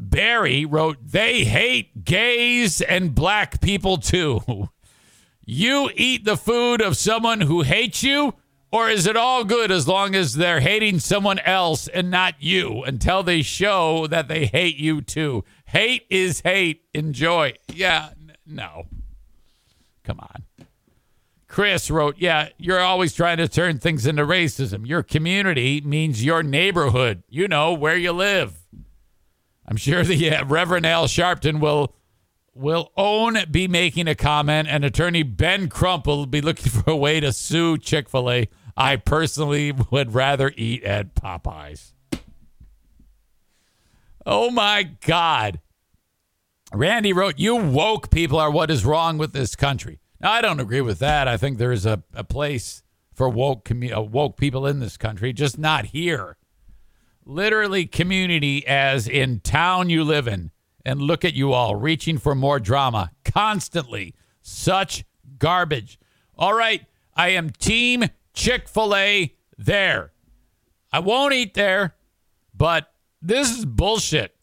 [0.00, 4.70] Barry wrote, They hate gays and black people too.
[5.44, 8.34] You eat the food of someone who hates you,
[8.72, 12.82] or is it all good as long as they're hating someone else and not you
[12.84, 15.44] until they show that they hate you too?
[15.66, 16.82] Hate is hate.
[16.94, 17.54] Enjoy.
[17.72, 18.86] Yeah, n- no.
[20.04, 20.66] Come on.
[21.46, 24.86] Chris wrote, Yeah, you're always trying to turn things into racism.
[24.86, 28.56] Your community means your neighborhood, you know, where you live.
[29.70, 31.94] I'm sure the uh, Reverend Al Sharpton will
[32.52, 36.96] will own be making a comment, and attorney Ben Crump will be looking for a
[36.96, 38.48] way to sue Chick fil A.
[38.76, 41.92] I personally would rather eat at Popeyes.
[44.26, 45.60] Oh my God.
[46.72, 50.00] Randy wrote, You woke people are what is wrong with this country.
[50.20, 51.26] Now, I don't agree with that.
[51.26, 55.32] I think there's a, a place for woke, commu- uh, woke people in this country,
[55.32, 56.36] just not here.
[57.30, 60.50] Literally, community as in town you live in
[60.84, 64.16] and look at you all reaching for more drama constantly.
[64.42, 65.04] Such
[65.38, 66.00] garbage.
[66.36, 70.10] All right, I am team Chick fil A there.
[70.92, 71.94] I won't eat there,
[72.52, 74.34] but this is bullshit.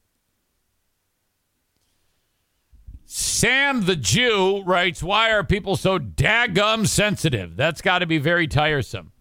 [3.04, 7.58] Sam the Jew writes, Why are people so daggum sensitive?
[7.58, 9.12] That's got to be very tiresome.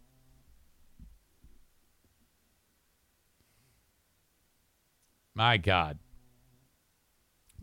[5.36, 5.98] My God.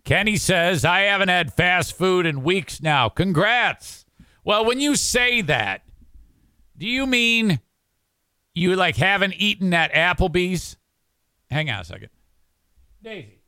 [0.06, 3.10] Kenny says, I haven't had fast food in weeks now.
[3.10, 4.06] Congrats.
[4.44, 5.82] Well, when you say that,
[6.78, 7.60] do you mean
[8.54, 10.78] you like haven't eaten at Applebee's?
[11.50, 12.10] Hang on a second.
[13.02, 13.40] Daisy.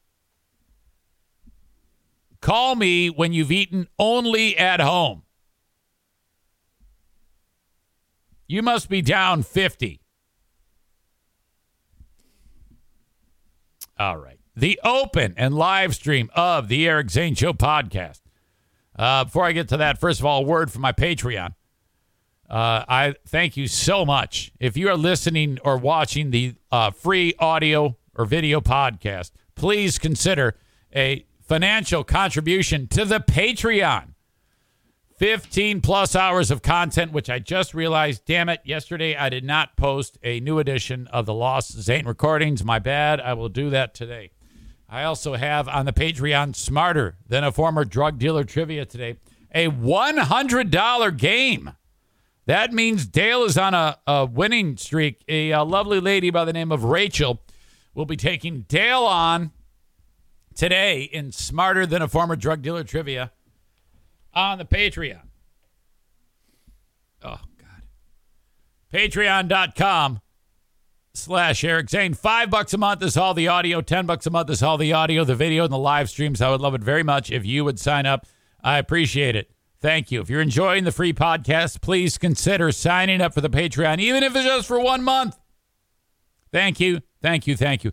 [2.41, 5.21] Call me when you've eaten only at home.
[8.47, 10.01] You must be down 50.
[13.97, 18.21] All right the open and live stream of the Eric Zane Show podcast.
[18.97, 21.53] Uh, before I get to that, first of all, a word from my Patreon.
[22.49, 24.51] Uh, I thank you so much.
[24.59, 30.55] If you are listening or watching the uh, free audio or video podcast, please consider
[30.95, 34.14] a financial contribution to the Patreon.
[35.18, 39.78] 15 plus hours of content, which I just realized, damn it, yesterday I did not
[39.78, 42.66] post a new edition of the Lost Zane recordings.
[42.66, 43.22] My bad.
[43.22, 44.32] I will do that today.
[44.89, 49.16] I also have on the Patreon Smarter Than a Former Drug Dealer Trivia today.
[49.53, 51.72] A $100 game.
[52.45, 55.24] That means Dale is on a, a winning streak.
[55.30, 57.41] A, a lovely lady by the name of Rachel
[57.93, 59.51] will be taking Dale on
[60.53, 63.32] today in Smarter Than a Former Drug Dealer Trivia
[64.36, 65.21] on the Patreon.
[67.23, 67.83] Oh, God.
[68.93, 70.21] Patreon.com
[71.13, 72.13] slash Eric Zane.
[72.13, 73.81] Five bucks a month is all the audio.
[73.81, 76.41] Ten bucks a month is all the audio, the video, and the live streams.
[76.41, 78.25] I would love it very much if you would sign up.
[78.63, 79.51] I appreciate it.
[79.81, 80.21] Thank you.
[80.21, 84.36] If you're enjoying the free podcast, please consider signing up for the Patreon, even if
[84.36, 85.38] it's just for one month.
[86.51, 87.01] Thank you.
[87.21, 87.55] Thank you.
[87.55, 87.91] Thank you.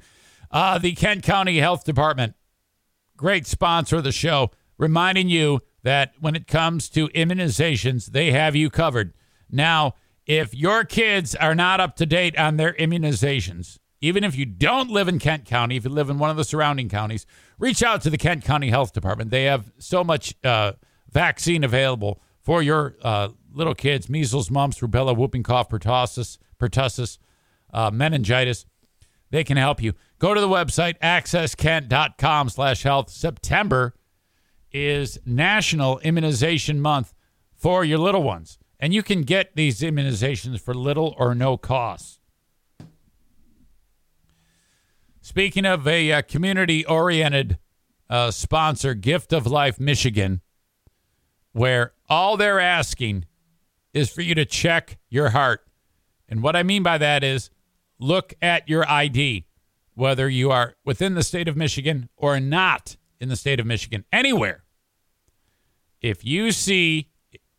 [0.51, 2.35] Uh, the Kent County Health Department,
[3.17, 8.55] great sponsor of the show, reminding you that when it comes to immunizations, they have
[8.55, 9.13] you covered.
[9.51, 9.95] Now,
[10.27, 14.91] if your kids are not up to date on their immunizations, even if you don't
[14.91, 17.27] live in Kent County, if you live in one of the surrounding counties,
[17.59, 19.31] reach out to the Kent County Health Department.
[19.31, 20.73] They have so much uh,
[21.11, 27.19] vaccine available for your uh, little kids measles, mumps, rubella, whooping cough, pertussis, pertussis
[27.73, 28.67] uh, meningitis.
[29.31, 29.95] They can help you.
[30.19, 33.11] Go to the website, accesskent.com slash health.
[33.11, 33.95] September
[34.73, 37.15] is National Immunization Month
[37.55, 38.59] for your little ones.
[38.81, 42.19] And you can get these immunizations for little or no cost.
[45.21, 47.59] Speaking of a uh, community oriented
[48.11, 50.41] uh, sponsor, Gift of Life Michigan,
[51.53, 53.27] where all they're asking
[53.95, 55.65] is for you to check your heart.
[56.29, 57.51] And what I mean by that is
[58.01, 59.47] look at your ID,
[59.95, 64.05] whether you are within the state of Michigan or not in the state of Michigan,
[64.13, 64.62] anywhere.
[66.03, 67.09] If you see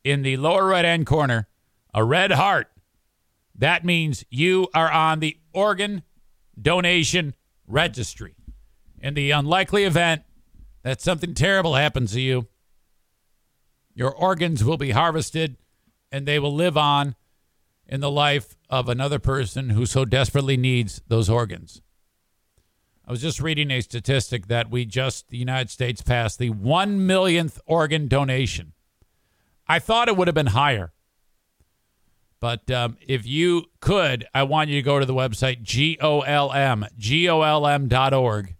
[0.03, 1.47] in the lower right hand corner
[1.93, 2.67] a red heart,
[3.55, 6.03] that means you are on the organ
[6.61, 7.35] donation
[7.67, 8.35] registry.
[8.99, 10.23] In the unlikely event
[10.83, 12.47] that something terrible happens to you,
[13.95, 15.57] your organs will be harvested
[16.11, 17.15] and they will live on
[17.87, 21.81] in the life of another person who so desperately needs those organs.
[23.05, 27.05] I was just reading a statistic that we just, the United States, passed the one
[27.05, 28.73] millionth organ donation.
[29.67, 30.93] I thought it would have been higher.
[32.39, 37.87] But um, if you could, I want you to go to the website GOLM, G-O-L-M
[37.87, 38.55] dot org.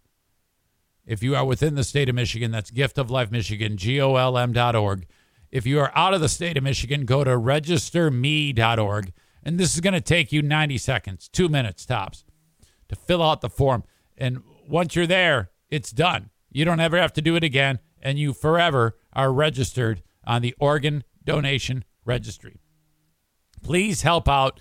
[1.05, 4.75] If you are within the state of Michigan, that's Gift of Life Michigan, G-O-L-M dot
[4.75, 5.05] org.
[5.51, 9.13] If you are out of the state of Michigan, go to registerme.org.
[9.43, 12.23] And this is going to take you 90 seconds, two minutes tops,
[12.87, 13.83] to fill out the form.
[14.17, 16.29] And once you're there, it's done.
[16.51, 17.79] You don't ever have to do it again.
[18.01, 22.59] And you forever are registered on the organ donation registry.
[23.61, 24.59] Please help out.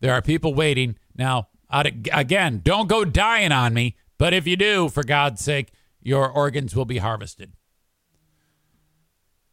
[0.00, 0.96] There are people waiting.
[1.16, 6.28] Now, again, don't go dying on me, but if you do, for God's sake, your
[6.28, 7.52] organs will be harvested.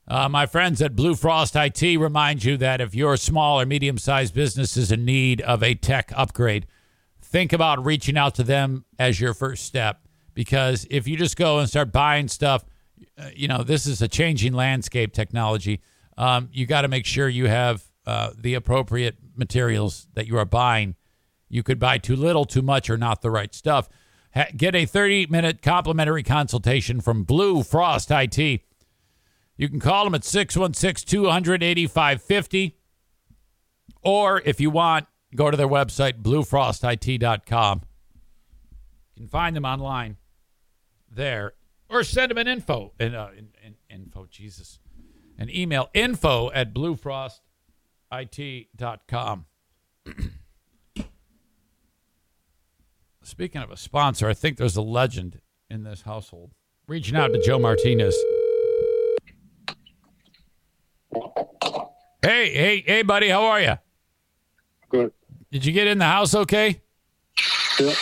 [0.08, 4.00] Uh, my friends at Blue Frost IT remind you that if your small or medium
[4.00, 6.66] sized business is in need of a tech upgrade,
[7.30, 10.02] think about reaching out to them as your first step.
[10.34, 12.66] Because if you just go and start buying stuff,
[13.18, 15.82] uh, you know, this is a changing landscape technology.
[16.18, 20.46] Um, you got to make sure you have uh, the appropriate materials that you are
[20.46, 20.96] buying.
[21.48, 23.90] You could buy too little, too much, or not the right stuff.
[24.34, 28.62] Ha- get a 30 minute complimentary consultation from Blue Frost IT.
[29.58, 32.78] You can call them at 616 200 8550.
[34.02, 37.82] Or if you want, go to their website, bluefrostit.com.
[39.16, 40.18] You can find them online
[41.10, 41.54] there.
[41.90, 42.94] Or send them an info.
[43.00, 44.80] And, uh, in, in, info, Jesus.
[45.38, 47.40] An email, info at bluefrost.com
[48.12, 49.46] it.com.
[53.24, 56.56] Speaking of a sponsor, I think there's a legend in this household.
[56.88, 58.18] Reaching out to Joe Martinez.
[62.22, 63.78] Hey, hey, hey, buddy, how are you?
[64.90, 65.14] Good.
[65.52, 66.82] Did you get in the house okay?
[67.80, 67.94] Yeah.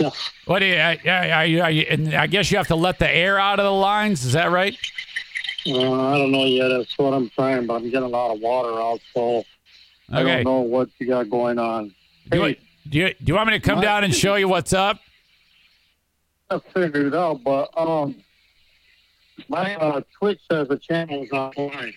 [0.00, 0.10] Yeah.
[0.46, 2.98] What do you, are, are you, are you, and I guess you have to let
[2.98, 4.24] the air out of the lines.
[4.24, 4.76] Is that right?
[5.66, 6.68] Uh, I don't know yet.
[6.68, 9.44] That's what I'm trying, but I'm getting a lot of water out, so
[10.12, 11.94] I don't know what you got going on.
[12.30, 12.58] Do you, Hey,
[12.88, 14.98] do you, do you want me to come down and show you what's up?
[16.50, 18.16] I figured it out, but um,
[19.48, 21.94] my uh, Twitch says the channel's online.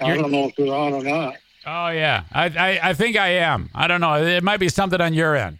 [0.00, 1.36] I don't know if you're on or not.
[1.66, 2.24] Oh, yeah.
[2.32, 3.70] I, I, I think I am.
[3.74, 4.14] I don't know.
[4.14, 5.58] It might be something on your end.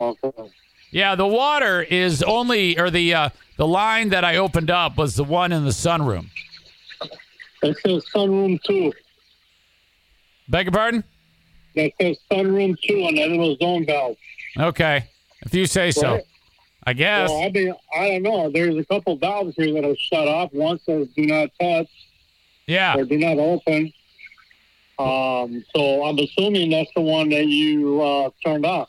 [0.00, 0.30] Okay.
[0.90, 5.16] Yeah, the water is only, or the uh, the line that I opened up was
[5.16, 6.28] the one in the sunroom.
[7.62, 8.92] It says sunroom two.
[10.48, 11.02] Beg your pardon?
[11.74, 14.16] That says sunroom two on that little zone valve.
[14.56, 15.06] Okay,
[15.42, 16.12] if you say so.
[16.12, 16.24] Right.
[16.86, 17.30] I guess.
[17.30, 18.50] Well, I mean, I don't know.
[18.50, 20.52] There's a couple valves here that are shut off.
[20.52, 21.88] One says do not touch.
[22.66, 22.96] Yeah.
[22.96, 23.92] or do not open.
[24.98, 28.88] Um, so I'm assuming that's the one that you uh, turned off.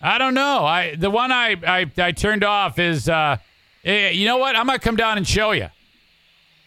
[0.00, 0.64] I don't know.
[0.64, 3.08] I the one I I, I turned off is.
[3.08, 3.36] Uh,
[3.84, 4.56] eh, you know what?
[4.56, 5.68] I'm gonna come down and show you.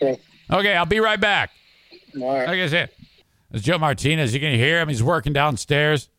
[0.02, 0.20] Okay.
[0.50, 1.52] Okay, I'll be right back.
[2.22, 2.48] All right.
[2.48, 2.90] Like I said,
[3.52, 4.34] it's Joe Martinez.
[4.34, 4.88] You can hear him.
[4.90, 6.10] He's working downstairs.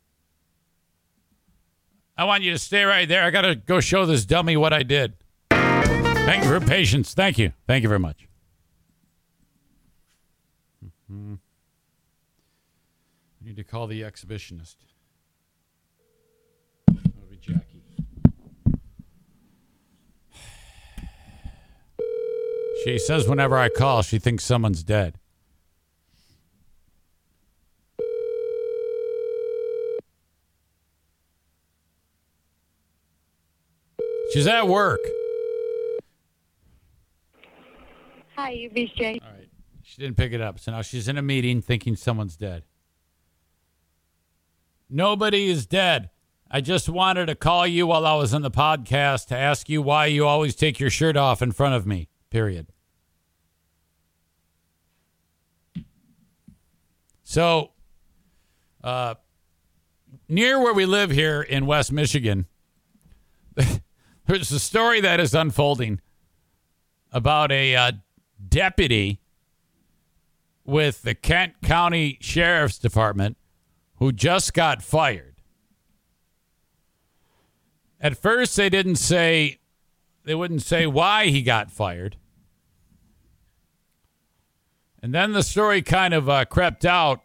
[2.16, 3.22] I want you to stay right there.
[3.22, 5.14] I got to go show this dummy what I did.
[5.50, 7.14] Thank you for your patience.
[7.14, 7.52] Thank you.
[7.68, 8.26] Thank you very much.
[11.10, 11.38] Mhm.
[13.40, 14.76] I need to call the exhibitionist.
[16.86, 17.82] That'll be Jackie.
[22.84, 25.18] She says whenever I call, she thinks someone's dead.
[34.32, 35.00] She's at work.
[38.36, 39.20] Hi, UBJ.
[39.20, 39.48] All right.
[39.82, 40.60] She didn't pick it up.
[40.60, 42.62] So now she's in a meeting thinking someone's dead.
[44.90, 46.10] Nobody is dead.
[46.50, 49.82] I just wanted to call you while I was in the podcast to ask you
[49.82, 52.08] why you always take your shirt off in front of me.
[52.30, 52.68] Period.
[57.22, 57.72] So,
[58.82, 59.16] uh,
[60.26, 62.46] near where we live here in West Michigan,
[64.26, 66.00] there's a story that is unfolding
[67.12, 67.92] about a uh,
[68.48, 69.20] deputy
[70.64, 73.36] with the Kent County Sheriff's Department
[73.98, 75.36] who just got fired.
[78.00, 79.58] At first, they didn't say,
[80.24, 82.16] they wouldn't say why he got fired.
[85.02, 87.22] And then the story kind of uh, crept out.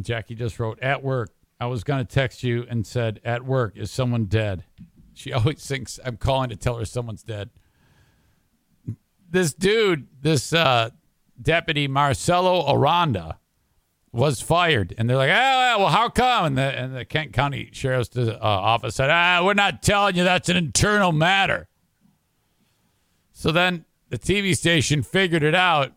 [0.00, 1.30] Jackie just wrote at work.
[1.60, 4.64] I was going to text you and said, at work, is someone dead?
[5.12, 7.50] She always thinks I'm calling to tell her someone's dead.
[9.30, 10.90] This dude, this uh,
[11.40, 13.38] deputy Marcelo Aranda,
[14.12, 14.94] was fired.
[14.96, 16.46] And they're like, oh, well, how come?
[16.46, 20.24] And the, and the Kent County Sheriff's uh, Office said, ah, we're not telling you
[20.24, 21.68] that's an internal matter.
[23.32, 25.92] So then the TV station figured it out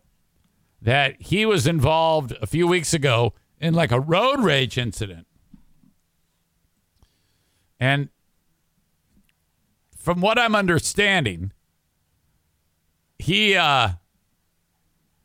[0.80, 5.26] that he was involved a few weeks ago in like a road rage incident.
[7.80, 8.10] And
[9.96, 11.52] from what I'm understanding,
[13.18, 13.90] he uh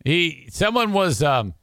[0.07, 1.53] he someone was um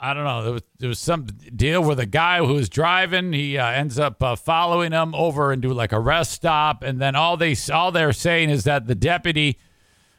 [0.00, 0.42] I don't know.
[0.42, 3.32] There was, there was some deal with a guy who was driving.
[3.32, 7.00] He uh, ends up uh, following him over and do like a rest stop, and
[7.00, 9.58] then all they all they're saying is that the deputy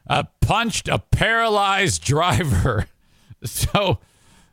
[0.07, 2.87] uh, punched a paralyzed driver.
[3.43, 3.99] so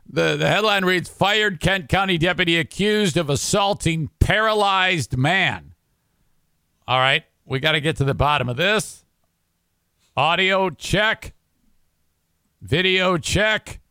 [0.07, 5.73] the the headline reads: Fired Kent County deputy accused of assaulting paralyzed man.
[6.87, 9.03] All right, we got to get to the bottom of this.
[10.15, 11.33] Audio check.
[12.63, 13.81] Video check.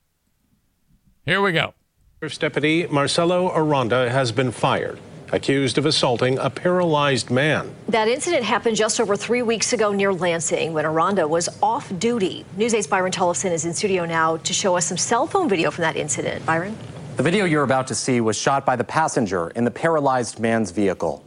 [1.27, 1.75] Here we go.
[2.19, 4.99] Sheriff's Deputy Marcelo Aranda has been fired,
[5.31, 7.75] accused of assaulting a paralyzed man.
[7.89, 12.47] That incident happened just over three weeks ago near Lansing when Aranda was off duty.
[12.57, 15.71] News 8's Byron Tollefson is in studio now to show us some cell phone video
[15.71, 16.47] from that incident.
[16.47, 16.75] Byron?
[17.19, 20.71] The video you're about to see was shot by the passenger in the paralyzed man's
[20.71, 21.23] vehicle.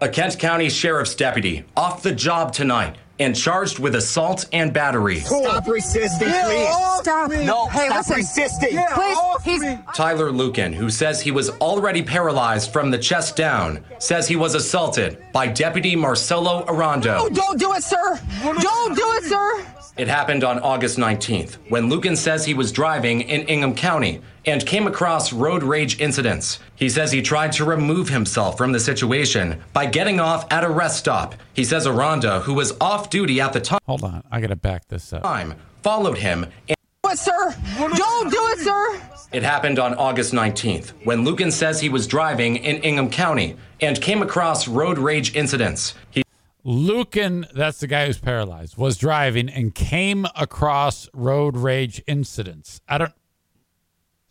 [0.00, 5.20] A Kent County Sheriff's deputy off the job tonight and charged with assault and battery.
[5.20, 6.68] Stop resisting, please.
[7.00, 7.30] Stop.
[7.30, 8.16] No, hey, stop listen.
[8.16, 8.78] resisting.
[8.94, 14.28] Please, he's Tyler Lucan, who says he was already paralyzed from the chest down, says
[14.28, 17.16] he was assaulted by Deputy Marcelo Aranda.
[17.18, 18.20] Oh, don't do it, sir.
[18.42, 19.66] Don't do it, sir.
[19.98, 24.64] It happened on August 19th when Lucan says he was driving in Ingham County and
[24.66, 26.58] came across road rage incidents.
[26.74, 30.68] He says he tried to remove himself from the situation by getting off at a
[30.68, 31.34] rest stop.
[31.54, 34.56] He says Aranda, who was off duty at the time, Hold on, I got to
[34.56, 35.22] back this up.
[35.22, 37.54] time, followed him and Do it, sir.
[37.78, 39.00] Don't do it, sir.
[39.32, 43.98] It happened on August 19th when Lucan says he was driving in Ingham County and
[44.00, 45.94] came across road rage incidents.
[46.10, 46.22] He
[46.64, 52.80] Lucan, that's the guy who's paralyzed, was driving and came across road rage incidents.
[52.88, 53.12] I don't.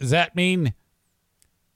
[0.01, 0.73] Does that mean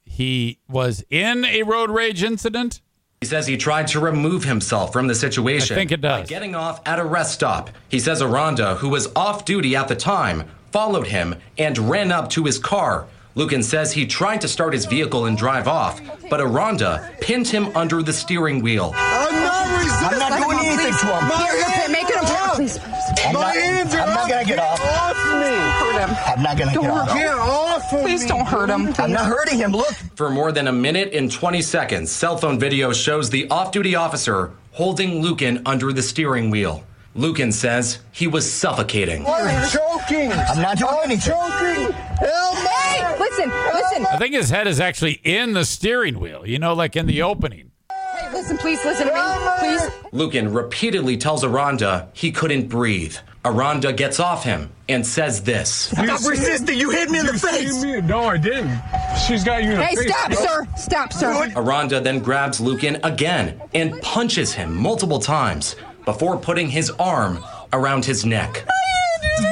[0.03, 2.81] he was in a road rage incident?
[3.21, 5.75] He says he tried to remove himself from the situation.
[5.75, 6.21] I think it does.
[6.21, 7.69] By getting off at a rest stop.
[7.87, 12.29] He says Aranda, who was off duty at the time, followed him and ran up
[12.31, 13.07] to his car.
[13.35, 17.67] Lucan says he tried to start his vehicle and drive off, but Aranda pinned him
[17.75, 18.93] under the steering wheel.
[18.95, 20.07] I'm not resisting.
[20.07, 21.29] I'm not doing anything to him.
[21.37, 22.79] Here, here, make it a please.
[23.25, 24.79] I'm My not, hands are I'm not gonna get off.
[24.81, 25.51] Off me.
[25.51, 26.15] Hurt him.
[26.25, 27.07] I'm not gonna get off.
[27.13, 28.27] Get off of Please me.
[28.29, 28.93] don't hurt him.
[28.97, 29.71] I'm not hurting him.
[29.73, 29.93] Look.
[30.15, 33.95] For more than a minute and 20 seconds, cell phone video shows the off duty
[33.95, 36.83] officer holding Lucan under the steering wheel.
[37.17, 39.25] Lucan says he was suffocating.
[39.25, 40.31] I'm not choking.
[40.33, 41.31] I'm not doing anything.
[41.33, 41.91] choking.
[41.93, 42.65] Help me.
[42.69, 44.05] Hey, listen, listen.
[44.07, 47.21] I think his head is actually in the steering wheel, you know, like in the
[47.21, 47.71] opening.
[47.89, 49.19] Hey, listen, please listen to me.
[49.59, 49.89] Please.
[50.11, 53.15] Lucan repeatedly tells Aranda he couldn't breathe.
[53.45, 55.69] Aranda gets off him and says this.
[55.71, 56.77] Stop resisting.
[56.77, 57.81] You hit me in the face.
[58.03, 58.77] No, I didn't.
[59.25, 60.11] She's got you in Hey, the face.
[60.11, 60.67] stop, sir.
[60.75, 61.51] Stop, sir.
[61.55, 65.75] Aranda then grabs Lucan again and punches him multiple times
[66.05, 67.43] before putting his arm
[67.73, 68.65] around his neck.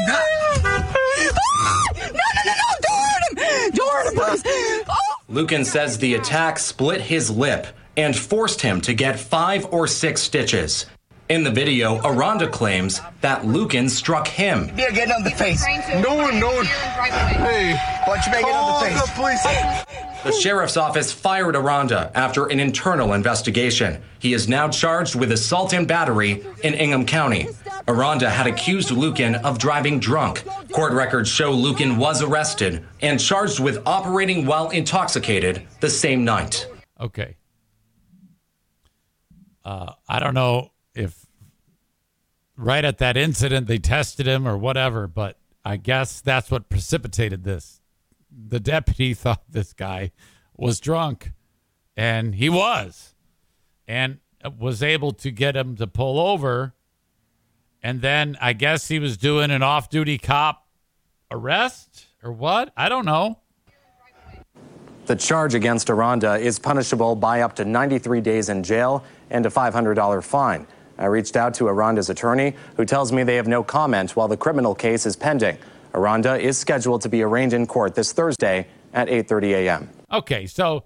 [0.08, 0.20] No,
[0.64, 0.84] no, no, no.
[2.82, 3.72] Don't hurt him.
[3.76, 4.84] Don't hurt him, please.
[4.90, 4.96] Oh.
[5.30, 10.22] Lucan says the attack split his lip and forced him to get five or six
[10.22, 10.86] stitches.
[11.30, 14.70] In the video, Aranda claims that Lucan struck him.
[14.78, 15.66] Yeah, get in the face.
[16.02, 16.66] No one, no one.
[16.66, 19.12] Hey, Punch me in call the the face.
[19.16, 20.13] police.
[20.24, 24.02] The sheriff's office fired Aranda after an internal investigation.
[24.20, 27.50] He is now charged with assault and battery in Ingham County.
[27.90, 30.46] Aranda had accused Lucan of driving drunk.
[30.72, 36.68] Court records show Lucan was arrested and charged with operating while intoxicated the same night.
[37.02, 37.36] Okay.
[39.66, 41.26] Uh, I don't know if
[42.56, 47.44] right at that incident they tested him or whatever, but I guess that's what precipitated
[47.44, 47.82] this.
[48.36, 50.12] The deputy thought this guy
[50.56, 51.32] was drunk,
[51.96, 53.14] and he was,
[53.88, 54.20] and
[54.60, 56.74] was able to get him to pull over.
[57.82, 60.68] And then I guess he was doing an off duty cop
[61.32, 62.72] arrest or what?
[62.78, 63.40] I don't know.
[65.06, 69.50] The charge against Aranda is punishable by up to 93 days in jail and a
[69.50, 70.66] $500 fine.
[70.98, 74.38] I reached out to Aranda's attorney, who tells me they have no comment while the
[74.38, 75.58] criminal case is pending.
[75.94, 79.90] Aranda is scheduled to be arraigned in court this Thursday at 8:30 a.m.
[80.12, 80.84] Okay, so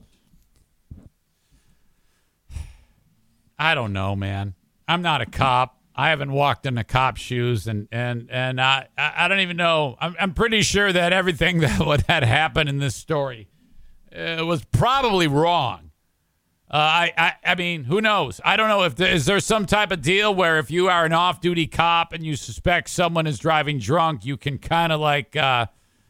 [3.57, 4.53] I don't know, man.
[4.87, 5.75] I'm not a cop.
[5.95, 9.97] I haven't walked in a cop's shoes, and and and I I don't even know.
[9.99, 13.47] I'm I'm pretty sure that everything that would had happened in this story
[14.15, 15.86] uh, was probably wrong.
[16.69, 18.41] Uh, I, I I mean, who knows?
[18.43, 21.05] I don't know if there, is there some type of deal where if you are
[21.05, 25.35] an off-duty cop and you suspect someone is driving drunk, you can kind of like,
[25.37, 25.67] uh,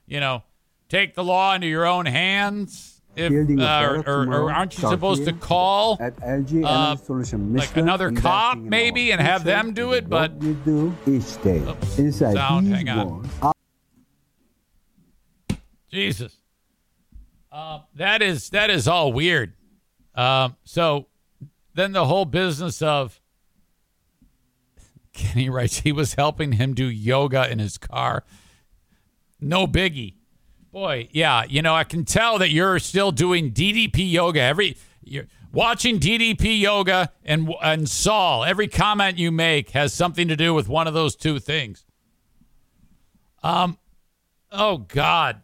[0.08, 0.44] you know,
[0.90, 2.96] take the law into your own hands.
[3.16, 8.60] If, uh, or, or, or aren't you supposed to call uh, Solution like another cop
[8.60, 10.08] maybe and have them do it?
[10.08, 11.64] But we do each day
[11.98, 13.28] inside Sound, hang on.
[15.92, 16.36] Jesus.
[17.52, 19.54] Uh, that is that is all weird.
[20.18, 21.08] Um, so
[21.76, 23.22] then the whole business of
[25.14, 28.24] Kenny writes he was helping him do yoga in his car.
[29.40, 30.16] No biggie.
[30.72, 35.28] Boy, yeah, you know, I can tell that you're still doing DDP yoga every you're
[35.52, 38.44] watching DDP yoga and and Saul.
[38.44, 41.86] Every comment you make has something to do with one of those two things.
[43.44, 43.78] Um
[44.52, 45.42] oh god.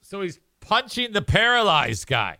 [0.00, 2.38] So he's punching the paralyzed guy.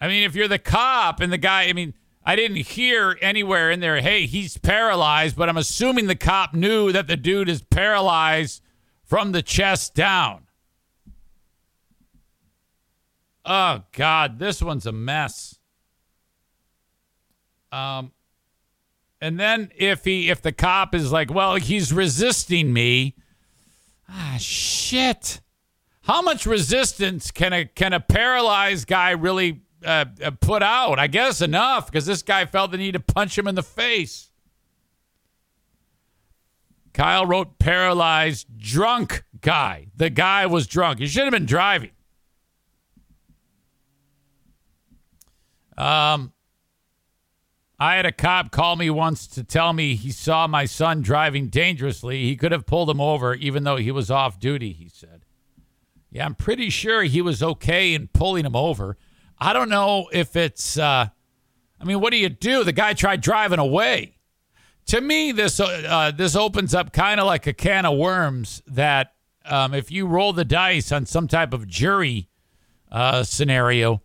[0.00, 1.94] I mean, if you're the cop and the guy, I mean,
[2.24, 6.92] I didn't hear anywhere in there, hey, he's paralyzed, but I'm assuming the cop knew
[6.92, 8.62] that the dude is paralyzed
[9.04, 10.46] from the chest down.
[13.44, 15.58] Oh, God, this one's a mess.
[17.72, 18.12] Um,
[19.20, 23.16] and then if he, if the cop is like, well, he's resisting me,
[24.08, 25.40] ah, shit.
[26.02, 30.98] How much resistance can a can a paralyzed guy really uh, uh, put out?
[30.98, 34.30] I guess enough because this guy felt the need to punch him in the face.
[36.92, 39.86] Kyle wrote paralyzed drunk guy.
[39.96, 40.98] The guy was drunk.
[40.98, 41.92] He should have been driving.
[45.76, 46.32] Um,
[47.78, 51.48] I had a cop call me once to tell me he saw my son driving
[51.48, 52.24] dangerously.
[52.24, 55.24] He could have pulled him over even though he was off duty, he said.
[56.10, 58.98] Yeah, I'm pretty sure he was okay in pulling him over.
[59.40, 61.08] I don't know if it's, uh,
[61.80, 62.62] I mean, what do you do?
[62.62, 64.16] The guy tried driving away.
[64.86, 69.14] To me, this uh, this opens up kind of like a can of worms that
[69.44, 72.28] um, if you roll the dice on some type of jury
[72.90, 74.02] uh, scenario,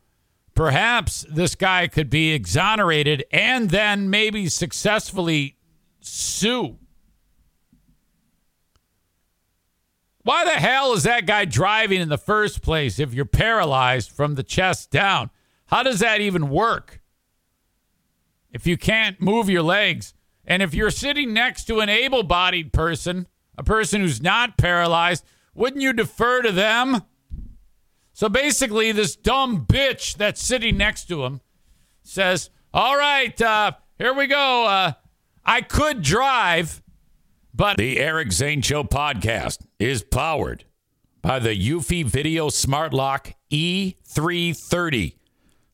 [0.54, 5.58] perhaps this guy could be exonerated and then maybe successfully
[6.02, 6.78] sue.
[10.26, 14.34] Why the hell is that guy driving in the first place if you're paralyzed from
[14.34, 15.30] the chest down?
[15.68, 17.00] How does that even work?
[18.52, 22.74] If you can't move your legs, and if you're sitting next to an able bodied
[22.74, 25.24] person, a person who's not paralyzed,
[25.54, 27.04] wouldn't you defer to them?
[28.12, 31.40] So basically, this dumb bitch that's sitting next to him
[32.02, 34.66] says, All right, uh, here we go.
[34.66, 34.94] Uh,
[35.46, 36.82] I could drive,
[37.54, 37.78] but.
[37.78, 40.66] The Eric Zane Show podcast is powered
[41.22, 45.16] by the Eufy Video Smart Lock E330.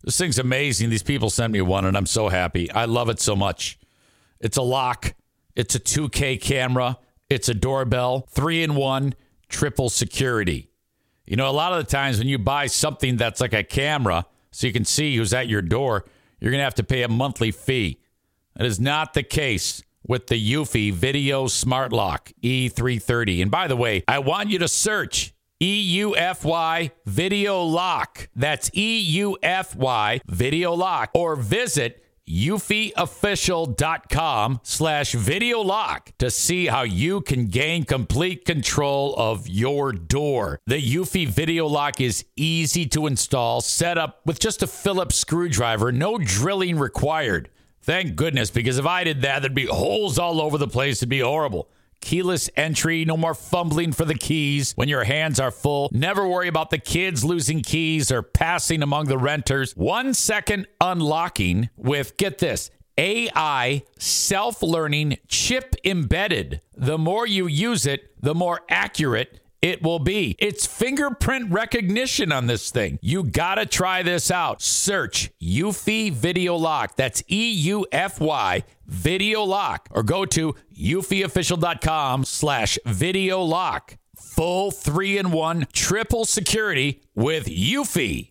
[0.03, 0.89] This thing's amazing.
[0.89, 2.71] These people sent me one, and I'm so happy.
[2.71, 3.77] I love it so much.
[4.39, 5.13] It's a lock,
[5.55, 6.97] it's a 2K camera,
[7.29, 9.13] it's a doorbell, three in one,
[9.49, 10.71] triple security.
[11.27, 14.25] You know, a lot of the times when you buy something that's like a camera
[14.51, 16.05] so you can see who's at your door,
[16.39, 18.01] you're going to have to pay a monthly fee.
[18.55, 23.41] That is not the case with the Eufy Video Smart Lock E330.
[23.41, 28.29] And by the way, I want you to search EUFY Video Lock.
[28.35, 37.47] That's EUFY Video Lock or visit eufyofficial.com slash video lock to see how you can
[37.47, 40.61] gain complete control of your door.
[40.65, 45.91] The Eufy video lock is easy to install, set up with just a Phillips screwdriver,
[45.91, 47.49] no drilling required.
[47.81, 50.99] Thank goodness, because if I did that, there'd be holes all over the place.
[50.99, 51.69] It'd be horrible.
[51.99, 55.89] Keyless entry, no more fumbling for the keys when your hands are full.
[55.91, 59.75] Never worry about the kids losing keys or passing among the renters.
[59.75, 66.61] One second unlocking with, get this, AI self learning chip embedded.
[66.75, 70.35] The more you use it, the more accurate it will be.
[70.39, 72.99] It's fingerprint recognition on this thing.
[73.01, 74.61] You gotta try this out.
[74.61, 76.95] Search Eufy Video Lock.
[76.95, 79.87] That's E U F Y Video Lock.
[79.91, 83.97] Or go to eufyofficial.com slash video lock.
[84.15, 88.30] Full three in one triple security with Eufy.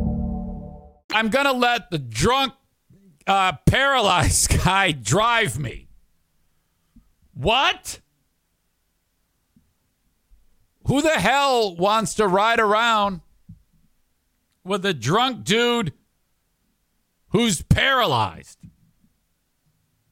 [1.13, 2.53] I'm going to let the drunk,
[3.27, 5.87] uh, paralyzed guy drive me.
[7.33, 7.99] What?
[10.85, 13.21] Who the hell wants to ride around
[14.63, 15.93] with a drunk dude
[17.29, 18.57] who's paralyzed?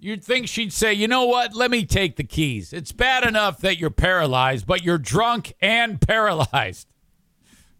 [0.01, 1.53] You'd think she'd say, you know what?
[1.53, 2.71] Let me take the keys.
[2.71, 6.87] It's bad enough that you're paralyzed, but you're drunk and paralyzed.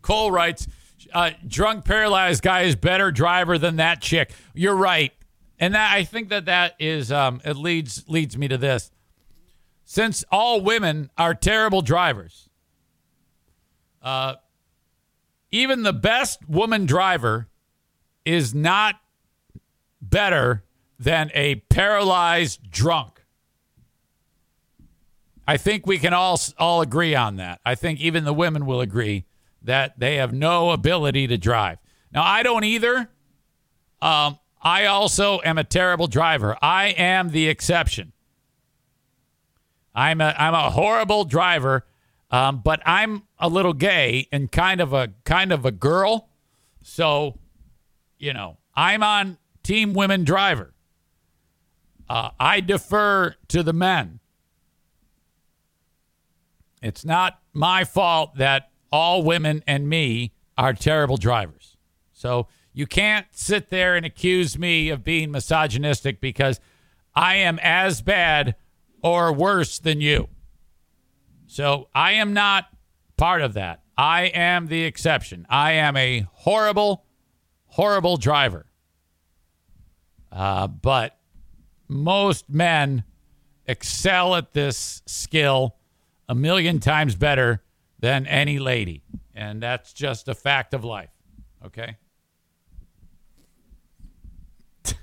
[0.02, 0.68] Cole writes,
[1.14, 4.32] uh, drunk paralyzed guy is better driver than that chick.
[4.54, 5.14] You're right,
[5.60, 8.92] and that I think that that is um, it leads leads me to this.
[9.86, 12.50] Since all women are terrible drivers,
[14.02, 14.36] uh,
[15.52, 17.48] even the best woman driver
[18.26, 18.96] is not
[20.02, 20.64] better
[21.00, 23.24] than a paralyzed drunk.
[25.48, 27.60] I think we can all all agree on that.
[27.66, 29.26] I think even the women will agree
[29.62, 31.78] that they have no ability to drive.
[32.12, 33.10] Now, I don't either.
[34.02, 36.58] Um, I also am a terrible driver.
[36.62, 38.14] I am the exception.
[39.94, 41.86] I'm a I'm a horrible driver,
[42.32, 46.30] um, but I'm a little gay and kind of a kind of a girl.
[46.84, 47.38] So,
[48.18, 50.74] you know, I'm on team women driver.
[52.10, 54.20] Uh, I defer to the men.
[56.82, 61.78] It's not my fault that all women and me are terrible drivers.
[62.12, 66.60] So you can't sit there and accuse me of being misogynistic because
[67.16, 68.56] I am as bad
[69.02, 70.30] or worse than you.
[71.48, 72.66] So I am not
[73.18, 73.82] part of that.
[73.98, 75.46] I am the exception.
[75.50, 77.06] I am a horrible,
[77.66, 78.66] horrible driver.
[80.32, 81.18] Uh, but
[81.88, 83.04] most men
[83.66, 85.76] excel at this skill
[86.28, 87.64] a million times better
[88.00, 89.04] than any lady.
[89.34, 91.12] And that's just a fact of life.
[91.66, 91.98] Okay?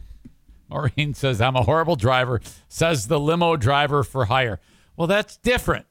[0.69, 4.61] Maureen says, I'm a horrible driver, says the limo driver for hire.
[4.97, 5.87] Well, that's different.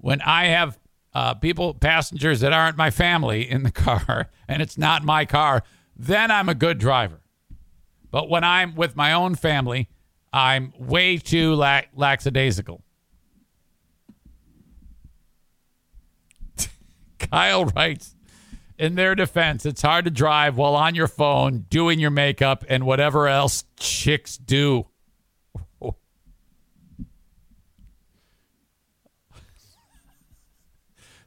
[0.00, 0.78] When I have
[1.12, 5.62] uh, people, passengers that aren't my family in the car and it's not my car,
[5.96, 7.20] then I'm a good driver.
[8.10, 9.88] But when I'm with my own family,
[10.32, 12.82] I'm way too lax- lackadaisical.
[17.32, 18.16] Kyle writes,
[18.78, 22.86] in their defense, it's hard to drive while on your phone, doing your makeup, and
[22.86, 24.86] whatever else chicks do.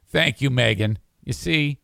[0.08, 0.98] Thank you, Megan.
[1.24, 1.80] You see,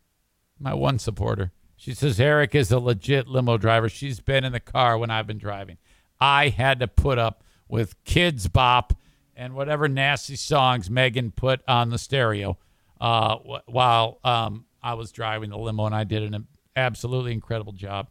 [0.59, 1.51] my one supporter.
[1.75, 3.89] She says Eric is a legit limo driver.
[3.89, 5.77] She's been in the car when I've been driving.
[6.19, 8.93] I had to put up with Kidz Bop
[9.35, 12.57] and whatever nasty songs Megan put on the stereo
[13.01, 18.09] uh, while um, I was driving the limo, and I did an absolutely incredible job.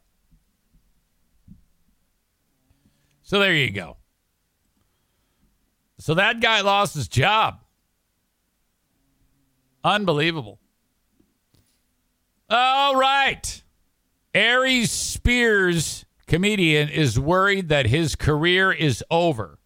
[3.22, 3.96] So there you go.
[5.98, 7.60] So that guy lost his job.
[9.84, 10.58] Unbelievable.
[12.48, 13.62] All right.
[14.34, 19.60] Aries Spears, comedian, is worried that his career is over.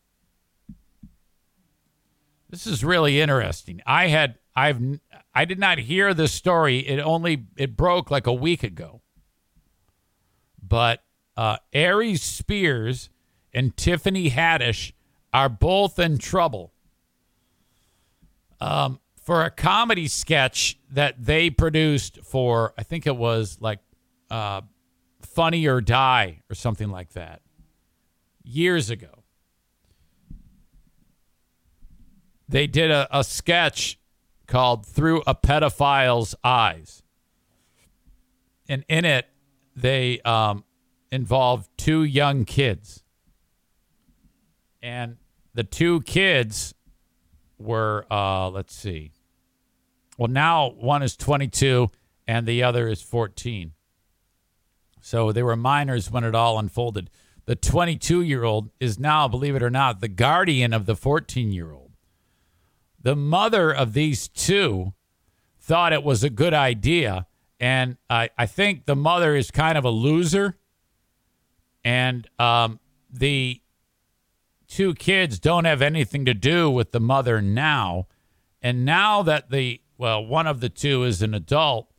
[2.51, 3.81] This is really interesting.
[3.87, 5.01] I had I've
[5.35, 6.79] I did not hear this story.
[6.79, 9.03] It only it broke like a week ago.
[10.63, 11.03] But
[11.37, 13.11] uh, Aries Spears
[13.53, 14.93] and Tiffany Haddish
[15.33, 16.73] are both in trouble
[18.61, 23.81] um, for a comedy sketch that they produced for I think it was like
[24.31, 24.63] uh,
[25.23, 27.43] Funny or Die or something like that
[28.45, 29.25] years ago.
[32.49, 33.99] They did a, a sketch
[34.55, 37.03] called Through a Pedophile's Eyes.
[38.69, 39.27] And in it,
[39.75, 40.63] they um,
[41.11, 43.03] involved two young kids.
[44.81, 45.17] And
[45.55, 46.73] the two kids
[47.59, 49.11] were, uh, let's see.
[50.19, 51.91] Well, now one is 22
[52.29, 53.73] and the other is 14.
[55.01, 57.11] So they were minors when it all unfolded.
[57.47, 61.51] The 22 year old is now, believe it or not, the guardian of the 14
[61.51, 61.84] year old.
[63.05, 64.93] The mother of these two
[65.61, 67.27] thought it was a good idea
[67.61, 70.57] And I, I think the mother is kind of a loser.
[71.85, 72.81] And um,
[73.11, 73.63] the
[74.69, 78.07] two kids don't have anything to do with the mother now.
[78.61, 81.91] And now that the, well, one of the two is an adult,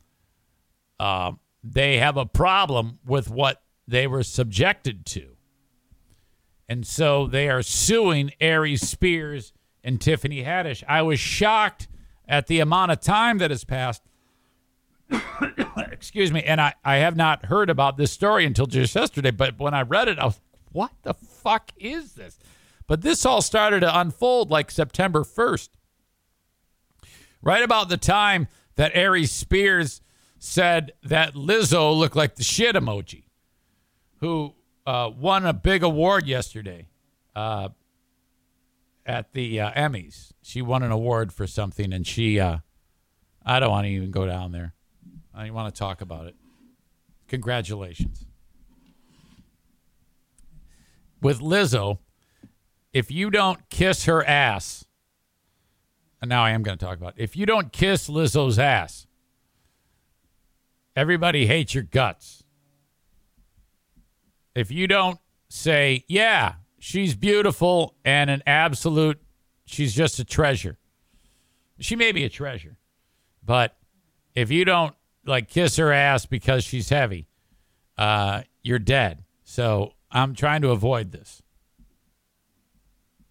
[1.00, 1.32] uh,
[1.64, 5.36] they have a problem with what they were subjected to.
[6.68, 9.52] And so they are suing Aries Spears
[9.86, 10.82] and Tiffany Haddish.
[10.88, 11.86] I was shocked
[12.28, 14.02] at the amount of time that has passed.
[15.92, 16.42] Excuse me.
[16.42, 19.30] And I, I have not heard about this story until just yesterday.
[19.30, 20.40] But when I read it, I was,
[20.72, 22.36] what the fuck is this?
[22.88, 25.68] But this all started to unfold like September 1st.
[27.40, 30.00] Right about the time that Aries Spears
[30.40, 33.24] said that Lizzo looked like the shit emoji,
[34.18, 36.88] who uh, won a big award yesterday
[37.36, 37.68] uh,
[39.06, 40.32] at the uh, Emmys.
[40.42, 42.58] She won an award for something, and she, uh,
[43.44, 44.74] I don't want to even go down there.
[45.32, 46.34] I don't want to talk about it.
[47.28, 48.26] Congratulations.
[51.22, 51.98] With Lizzo,
[52.92, 54.84] if you don't kiss her ass,
[56.20, 57.22] and now I am going to talk about it.
[57.22, 59.06] If you don't kiss Lizzo's ass,
[60.94, 62.42] everybody hates your guts.
[64.54, 66.54] If you don't say, yeah,
[66.86, 69.20] she's beautiful and an absolute,
[69.64, 70.78] she's just a treasure.
[71.80, 72.76] She may be a treasure,
[73.44, 73.76] but
[74.36, 77.26] if you don't like kiss her ass because she's heavy,
[77.98, 79.24] uh, you're dead.
[79.42, 81.42] So I'm trying to avoid this.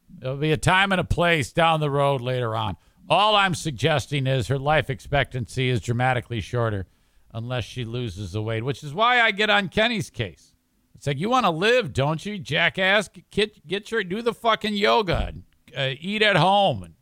[0.09, 2.75] There'll be a time and a place down the road later on.
[3.09, 6.87] All I'm suggesting is her life expectancy is dramatically shorter
[7.33, 10.54] unless she loses the weight, which is why I get on Kenny's case.
[10.95, 13.09] It's like you want to live, don't you, jackass?
[13.31, 15.33] Get get your do the fucking yoga,
[15.75, 16.93] uh, eat at home, and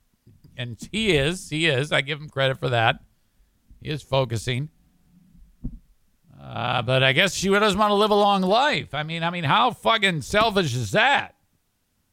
[0.57, 1.91] and he is he is.
[1.91, 2.99] I give him credit for that.
[3.81, 4.69] He is focusing.
[6.41, 8.93] Uh, but I guess she doesn't want to live a long life.
[8.93, 11.35] I mean, I mean, how fucking selfish is that?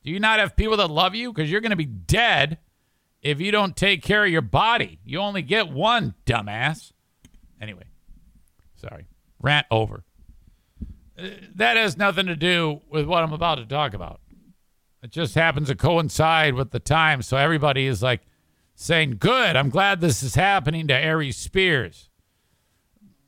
[0.04, 1.32] Do you not have people that love you?
[1.32, 2.58] Because you're going to be dead
[3.22, 5.00] if you don't take care of your body.
[5.04, 6.92] You only get one, dumbass.
[7.60, 7.84] Anyway,
[8.76, 9.06] sorry.
[9.40, 10.04] Rant over.
[11.54, 14.20] That has nothing to do with what I'm about to talk about.
[15.02, 17.22] It just happens to coincide with the time.
[17.22, 18.22] So everybody is like
[18.74, 22.10] saying, Good, I'm glad this is happening to Aries Spears.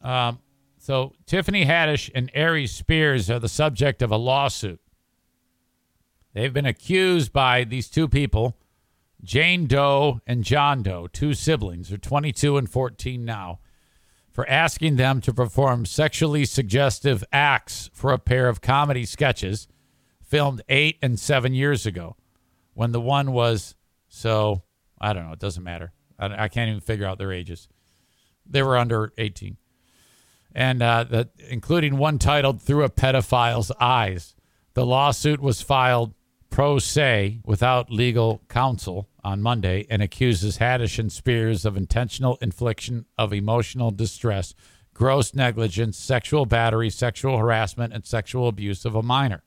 [0.02, 0.40] Um,
[0.78, 4.80] so Tiffany Haddish and Aries Spears are the subject of a lawsuit.
[6.34, 8.56] They've been accused by these two people,
[9.22, 13.60] Jane Doe and John Doe, two siblings, they're 22 and 14 now,
[14.32, 19.68] for asking them to perform sexually suggestive acts for a pair of comedy sketches
[20.22, 22.16] filmed eight and seven years ago
[22.74, 23.74] when the one was
[24.08, 24.62] so,
[25.00, 25.92] I don't know, it doesn't matter.
[26.18, 27.68] I, I can't even figure out their ages.
[28.46, 29.56] They were under 18
[30.54, 34.34] and uh, the, including one titled "Through a Pedophile's Eyes."
[34.74, 36.14] The lawsuit was filed
[36.50, 43.06] pro se without legal counsel on Monday and accuses Haddish and Spears of intentional infliction
[43.16, 44.54] of emotional distress,
[44.94, 49.42] gross negligence, sexual battery, sexual harassment, and sexual abuse of a minor.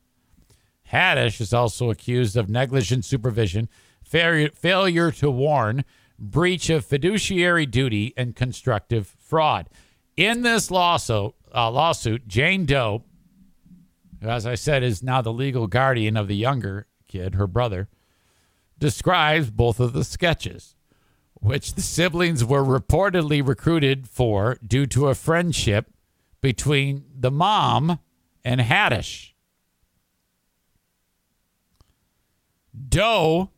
[0.91, 3.69] Haddish is also accused of negligent supervision,
[4.03, 5.83] failure, failure to warn,
[6.17, 9.69] breach of fiduciary duty, and constructive fraud.
[10.15, 13.03] In this lawsuit, uh, lawsuit, Jane Doe,
[14.21, 17.89] who, as I said, is now the legal guardian of the younger kid, her brother,
[18.79, 20.75] describes both of the sketches,
[21.33, 25.91] which the siblings were reportedly recruited for due to a friendship
[26.41, 27.99] between the mom
[28.43, 29.33] and Haddish.
[32.89, 33.49] Doe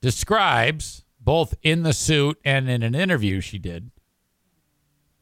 [0.00, 3.90] describes, both in the suit and in an interview she did,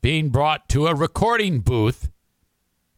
[0.01, 2.11] being brought to a recording booth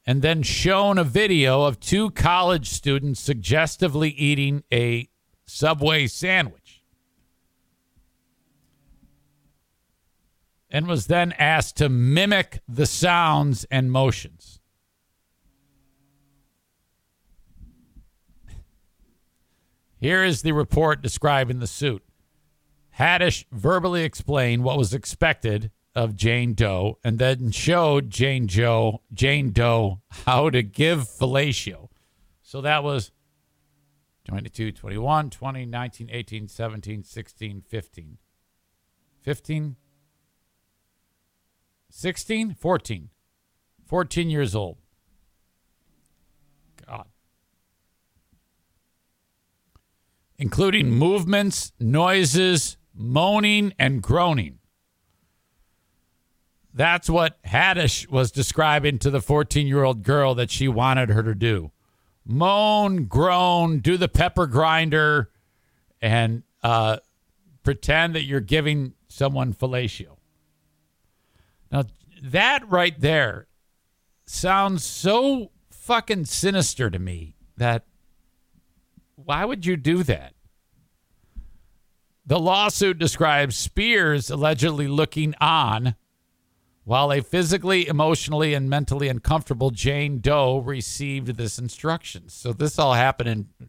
[0.06, 5.08] and then shown a video of two college students suggestively eating a
[5.50, 6.82] Subway sandwich.
[10.70, 14.60] And was then asked to mimic the sounds and motions.
[19.98, 22.02] Here is the report describing the suit.
[22.98, 29.50] Haddish verbally explained what was expected of Jane Doe and then showed Jane Joe Jane
[29.50, 31.88] Doe how to give fellatio.
[32.42, 33.10] So that was
[34.30, 38.18] 22, 21, 20, 19, 18, 17, 16, 15.
[39.22, 39.76] 15
[41.90, 43.08] 16, 14.
[43.88, 44.78] 14 years old.
[46.86, 47.06] God.
[50.38, 54.60] Including movements, noises, moaning, and groaning.
[56.72, 61.24] that's what Haddish was describing to the 14 year old girl that she wanted her
[61.24, 61.72] to do
[62.30, 65.30] moan, groan, do the pepper grinder,
[66.00, 66.98] and uh,
[67.62, 70.16] pretend that you're giving someone fellatio.
[71.70, 71.84] Now,
[72.22, 73.46] that right there
[74.26, 77.84] sounds so fucking sinister to me that
[79.16, 80.34] why would you do that?
[82.24, 85.96] The lawsuit describes Spears allegedly looking on
[86.90, 92.28] while a physically, emotionally, and mentally uncomfortable Jane Doe received this instruction.
[92.28, 93.68] So this all happened in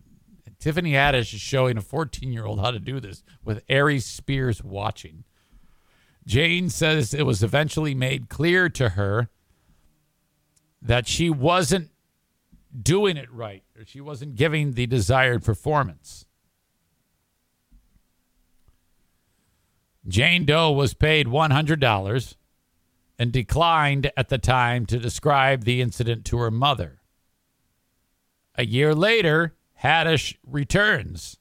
[0.59, 4.63] Tiffany Haddish is showing a 14 year old how to do this with Aries Spears
[4.63, 5.23] watching.
[6.25, 9.29] Jane says it was eventually made clear to her
[10.81, 11.91] that she wasn't
[12.75, 16.25] doing it right or she wasn't giving the desired performance.
[20.07, 22.35] Jane Doe was paid $100
[23.21, 27.01] and declined at the time to describe the incident to her mother.
[28.55, 31.37] A year later, Haddish returns,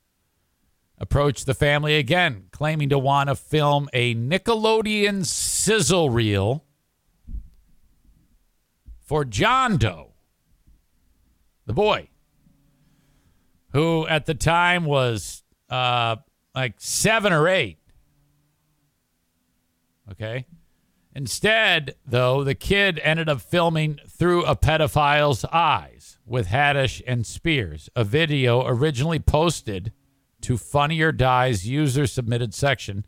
[0.98, 6.66] approached the family again, claiming to want to film a Nickelodeon sizzle reel
[9.00, 10.12] for John Doe,
[11.64, 12.10] the boy,
[13.72, 16.16] who at the time was uh,
[16.54, 17.78] like seven or eight.
[20.10, 20.44] Okay.
[21.14, 27.88] Instead, though, the kid ended up filming through a pedophile's eyes with Haddish and Spears,
[27.96, 29.92] a video originally posted
[30.42, 33.04] to Funny or Die's user submitted section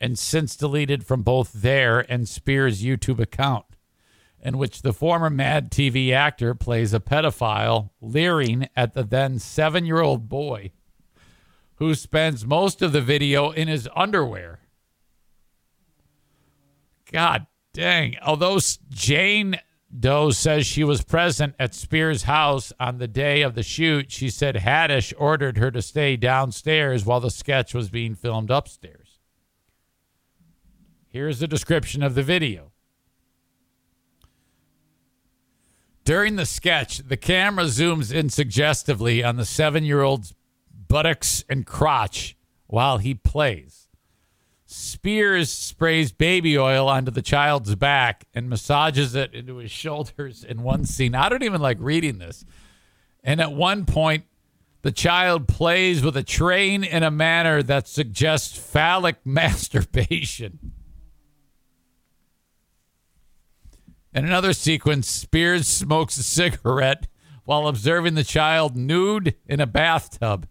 [0.00, 3.66] and since deleted from both their and Spears' YouTube account,
[4.40, 9.84] in which the former Mad TV actor plays a pedophile leering at the then seven
[9.84, 10.72] year old boy
[11.76, 14.60] who spends most of the video in his underwear.
[17.12, 18.16] God dang.
[18.22, 18.58] Although
[18.90, 19.58] Jane
[19.98, 24.30] Doe says she was present at Spears' house on the day of the shoot, she
[24.30, 29.18] said Haddish ordered her to stay downstairs while the sketch was being filmed upstairs.
[31.08, 32.72] Here's a description of the video.
[36.04, 40.34] During the sketch, the camera zooms in suggestively on the seven year old's
[40.88, 42.36] buttocks and crotch
[42.66, 43.81] while he plays.
[44.72, 50.62] Spears sprays baby oil onto the child's back and massages it into his shoulders in
[50.62, 51.14] one scene.
[51.14, 52.44] I don't even like reading this.
[53.22, 54.24] And at one point,
[54.82, 60.72] the child plays with a train in a manner that suggests phallic masturbation.
[64.14, 67.06] In another sequence, Spears smokes a cigarette
[67.44, 70.46] while observing the child nude in a bathtub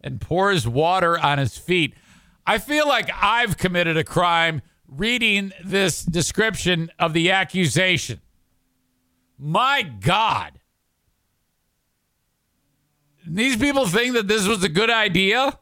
[0.00, 1.94] and pours water on his feet.
[2.46, 8.20] I feel like I've committed a crime reading this description of the accusation.
[9.38, 10.58] My God.
[13.26, 15.58] These people think that this was a good idea?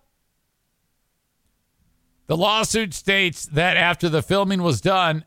[2.26, 5.24] The lawsuit states that after the filming was done,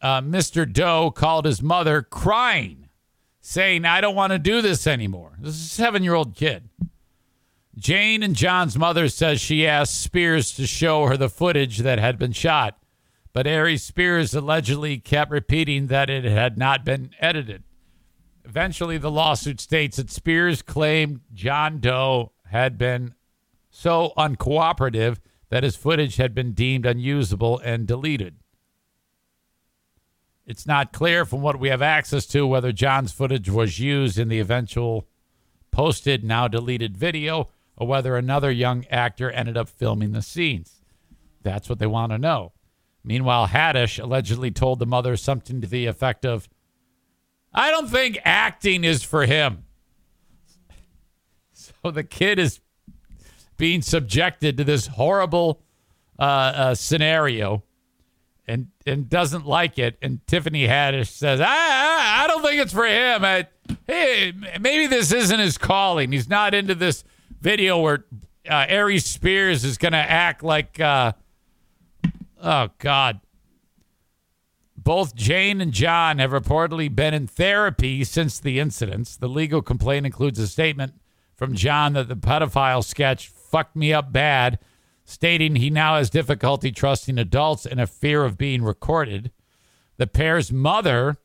[0.00, 0.70] uh, Mr.
[0.70, 2.88] Doe called his mother crying,
[3.40, 5.36] saying, I don't want to do this anymore.
[5.38, 6.68] This is a seven year old kid.
[7.76, 12.18] Jane and John's mother says she asked Spears to show her the footage that had
[12.18, 12.78] been shot,
[13.32, 17.64] but Aries Spears allegedly kept repeating that it had not been edited.
[18.44, 23.14] Eventually, the lawsuit states that Spears claimed John Doe had been
[23.70, 25.18] so uncooperative
[25.48, 28.36] that his footage had been deemed unusable and deleted.
[30.46, 34.28] It's not clear from what we have access to whether John's footage was used in
[34.28, 35.08] the eventual
[35.70, 40.80] posted, now deleted video or whether another young actor ended up filming the scenes.
[41.42, 42.52] That's what they want to know.
[43.02, 46.48] Meanwhile, Haddish allegedly told the mother something to the effect of,
[47.52, 49.64] I don't think acting is for him.
[51.56, 52.60] So the kid is
[53.56, 55.62] being subjected to this horrible
[56.18, 57.62] uh, uh, scenario
[58.46, 59.96] and and doesn't like it.
[60.02, 63.24] And Tiffany Haddish says, I, I, I don't think it's for him.
[63.24, 63.46] I,
[63.86, 66.12] hey, maybe this isn't his calling.
[66.12, 67.04] He's not into this
[67.44, 68.06] video where
[68.48, 71.12] uh, Aries Spears is going to act like, uh,
[72.42, 73.20] oh, God.
[74.76, 79.16] Both Jane and John have reportedly been in therapy since the incidents.
[79.16, 80.94] The legal complaint includes a statement
[81.36, 84.58] from John that the pedophile sketch fucked me up bad,
[85.04, 89.30] stating he now has difficulty trusting adults and a fear of being recorded.
[89.98, 91.18] The pair's mother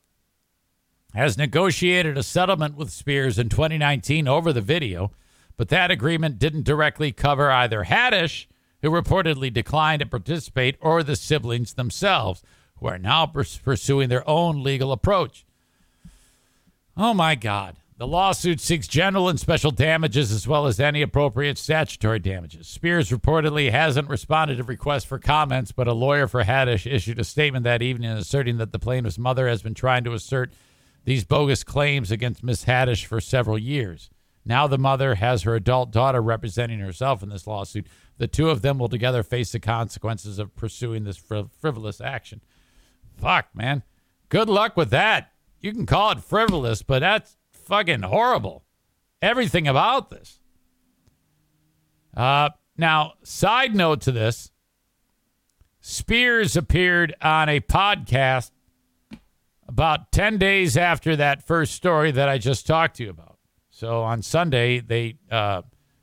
[1.14, 5.12] has negotiated a settlement with Spears in 2019 over the video.
[5.60, 8.46] But that agreement didn't directly cover either Haddish,
[8.82, 12.42] who reportedly declined to participate, or the siblings themselves,
[12.78, 15.46] who are now pursuing their own legal approach.
[16.96, 17.76] Oh my God.
[17.98, 22.66] The lawsuit seeks general and special damages as well as any appropriate statutory damages.
[22.70, 27.26] Spears reportedly hasn't responded to requests for comments, but a lawyer for Haddish issued a
[27.26, 30.54] statement that evening asserting that the plaintiff's mother has been trying to assert
[31.04, 34.10] these bogus claims against Miss Haddish for several years.
[34.50, 37.86] Now the mother has her adult daughter representing herself in this lawsuit.
[38.18, 42.42] The two of them will together face the consequences of pursuing this friv- frivolous action.
[43.16, 43.84] Fuck, man.
[44.28, 45.34] Good luck with that.
[45.60, 48.64] You can call it frivolous, but that's fucking horrible.
[49.22, 50.40] Everything about this.
[52.18, 54.50] Uh, now, side note to this
[55.80, 58.50] Spears appeared on a podcast
[59.68, 63.29] about 10 days after that first story that I just talked to you about.
[63.80, 65.62] So on Sunday, they uh,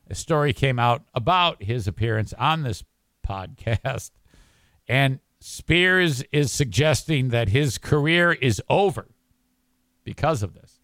[0.08, 2.82] a story came out about his appearance on this
[3.28, 4.12] podcast,
[4.88, 9.08] and Spears is suggesting that his career is over
[10.04, 10.80] because of this.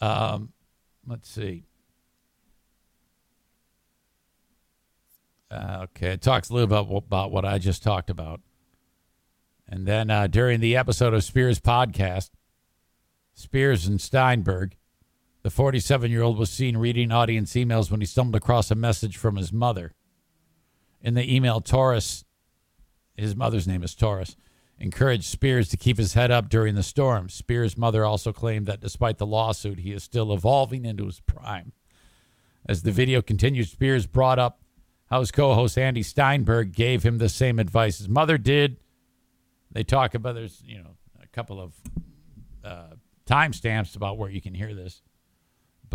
[0.00, 0.52] Um,
[1.04, 1.64] let's see.
[5.50, 8.42] Uh, okay, it talks a little about about what I just talked about,
[9.68, 12.30] and then uh, during the episode of Spears podcast,
[13.34, 14.76] Spears and Steinberg,
[15.46, 19.16] the 47 year old was seen reading audience emails when he stumbled across a message
[19.16, 19.94] from his mother.
[21.00, 22.24] In the email, Taurus,
[23.16, 24.34] his mother's name is Taurus,
[24.76, 27.28] encouraged Spears to keep his head up during the storm.
[27.28, 31.70] Spears' mother also claimed that despite the lawsuit, he is still evolving into his prime.
[32.68, 34.64] As the video continued, Spears brought up
[35.10, 38.78] how his co host Andy Steinberg gave him the same advice his mother did.
[39.70, 41.72] They talk about there's, you know, a couple of
[42.64, 42.96] uh,
[43.26, 45.02] timestamps about where you can hear this.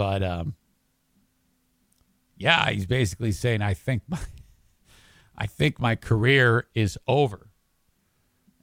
[0.02, 0.56] But um,
[2.36, 4.18] yeah, he's basically saying, I think my
[5.38, 7.52] I think my career is over.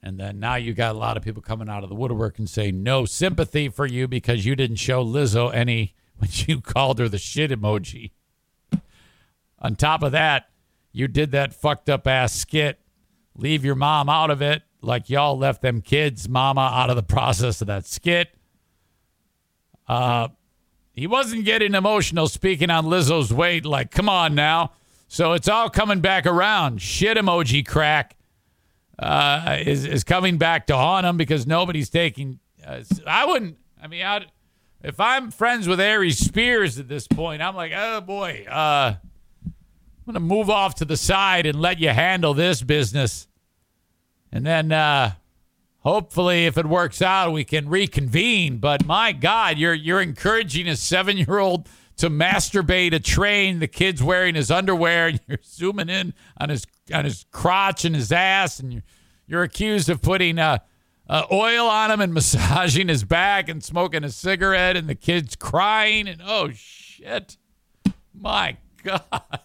[0.02, 2.50] And then now you got a lot of people coming out of the woodwork and
[2.50, 7.08] saying no sympathy for you because you didn't show Lizzo any when you called her
[7.08, 8.10] the shit emoji.
[9.60, 10.48] On top of that,
[10.90, 12.80] you did that fucked up ass skit.
[13.36, 17.02] Leave your mom out of it, like y'all left them kids' mama out of the
[17.14, 18.34] process of that skit.
[19.86, 20.28] Uh,
[20.98, 23.64] he wasn't getting emotional speaking on Lizzo's weight.
[23.64, 24.72] Like, come on now.
[25.06, 26.82] So it's all coming back around.
[26.82, 28.16] Shit emoji crack
[28.98, 32.40] uh, is is coming back to haunt him because nobody's taking.
[32.66, 33.58] Uh, I wouldn't.
[33.80, 34.26] I mean, I'd,
[34.82, 38.96] if I'm friends with Aries Spears at this point, I'm like, oh boy, uh,
[39.46, 39.54] I'm
[40.04, 43.28] gonna move off to the side and let you handle this business,
[44.32, 45.12] and then uh,
[45.80, 48.58] hopefully, if it works out, we can reconvene.
[48.58, 51.68] But my God, you're you're encouraging a seven year old
[51.98, 53.58] to masturbate a train.
[53.58, 57.94] The kid's wearing his underwear, and you're zooming in on his on his crotch and
[57.94, 58.82] his ass, and you're,
[59.26, 60.58] you're accused of putting uh,
[61.08, 65.36] uh, oil on him and massaging his back and smoking a cigarette, and the kid's
[65.36, 67.36] crying, and oh shit,
[68.14, 69.40] my God,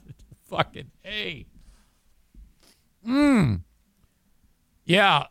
[0.46, 1.48] fucking hey,
[3.04, 3.56] hmm,
[4.86, 5.26] yeah.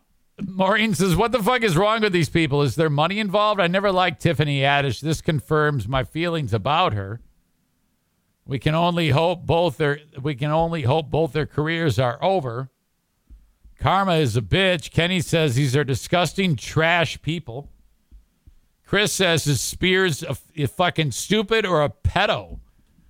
[0.47, 2.63] Maureen says, What the fuck is wrong with these people?
[2.63, 3.61] Is there money involved?
[3.61, 5.01] I never liked Tiffany Haddish.
[5.01, 7.21] This confirms my feelings about her.
[8.47, 12.71] We can only hope both their we can only hope both their careers are over.
[13.79, 14.91] Karma is a bitch.
[14.91, 17.69] Kenny says these are disgusting trash people.
[18.87, 22.61] Chris says is Spears a, a fucking stupid or a pedo?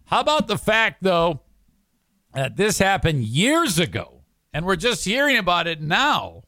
[0.06, 1.40] How about the fact though
[2.34, 4.22] that this happened years ago
[4.52, 6.44] and we're just hearing about it now?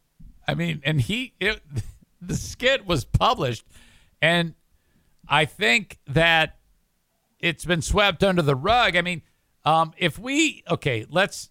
[0.47, 1.61] I mean, and he, it,
[2.21, 3.65] the skit was published,
[4.21, 4.55] and
[5.29, 6.59] I think that
[7.41, 8.97] it's been swept under the rug.
[8.97, 9.23] I mean,
[9.65, 11.51] um, if we, okay, let's,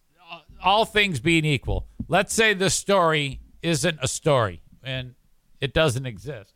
[0.64, 5.16] all things being equal, let's say the story isn't a story and
[5.62, 6.54] it doesn't exist.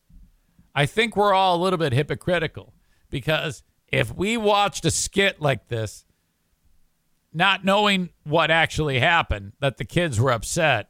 [0.76, 2.74] I think we're all a little bit hypocritical
[3.10, 6.06] because if we watched a skit like this,
[7.34, 10.90] not knowing what actually happened, that the kids were upset,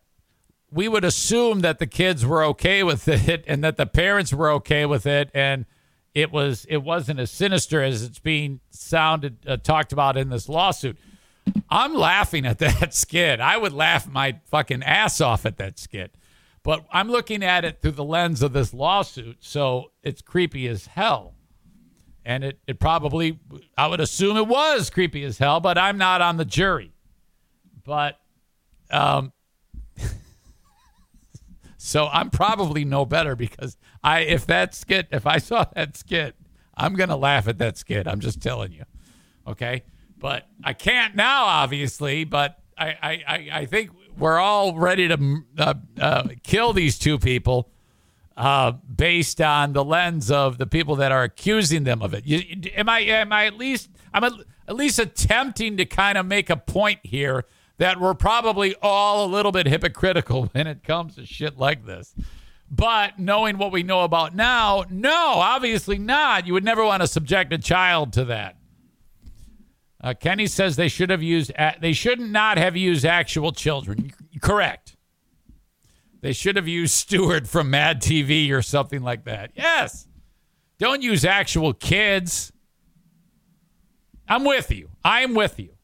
[0.72, 4.52] we would assume that the kids were okay with it and that the parents were
[4.52, 5.30] okay with it.
[5.34, 5.66] And
[6.14, 10.50] it was it wasn't as sinister as it's being sounded uh, talked about in this
[10.50, 10.98] lawsuit.
[11.70, 13.40] I'm laughing at that skit.
[13.40, 16.16] I would laugh my fucking ass off at that skit.
[16.64, 20.88] But i'm looking at it through the lens of this lawsuit so it's creepy as
[20.88, 21.36] hell.
[22.26, 23.40] And it, it probably
[23.78, 26.92] i would assume it was creepy as hell but i'm not on the jury.
[27.86, 28.20] But
[28.92, 29.32] um
[31.88, 36.36] so I'm probably no better because I if that skit if I saw that skit,
[36.76, 38.10] I'm gonna laugh at that skit.
[38.10, 38.84] I'm just telling you.
[39.48, 39.84] Okay?
[40.20, 45.76] But I can't now, obviously, but I I, I, think we're all ready to uh,
[45.98, 47.70] uh, kill these two people
[48.36, 52.26] uh, based on the lens of the people that are accusing them of it.
[52.26, 53.00] You, am I?
[53.00, 53.90] Am I at least?
[54.14, 54.34] I'm at,
[54.68, 57.46] at least attempting to kind of make a point here
[57.78, 62.16] that we're probably all a little bit hypocritical when it comes to shit like this.
[62.70, 66.46] But knowing what we know about now, no, obviously not.
[66.46, 68.58] You would never want to subject a child to that.
[70.02, 71.52] Uh, Kenny says they should have used.
[71.80, 74.12] They should not have used actual children.
[74.42, 74.96] Correct.
[76.22, 79.52] They should have used Stuart from Mad TV or something like that.
[79.56, 80.08] Yes.
[80.78, 82.52] Don't use actual kids.
[84.28, 84.90] I'm with you.
[85.04, 85.77] I'm with you.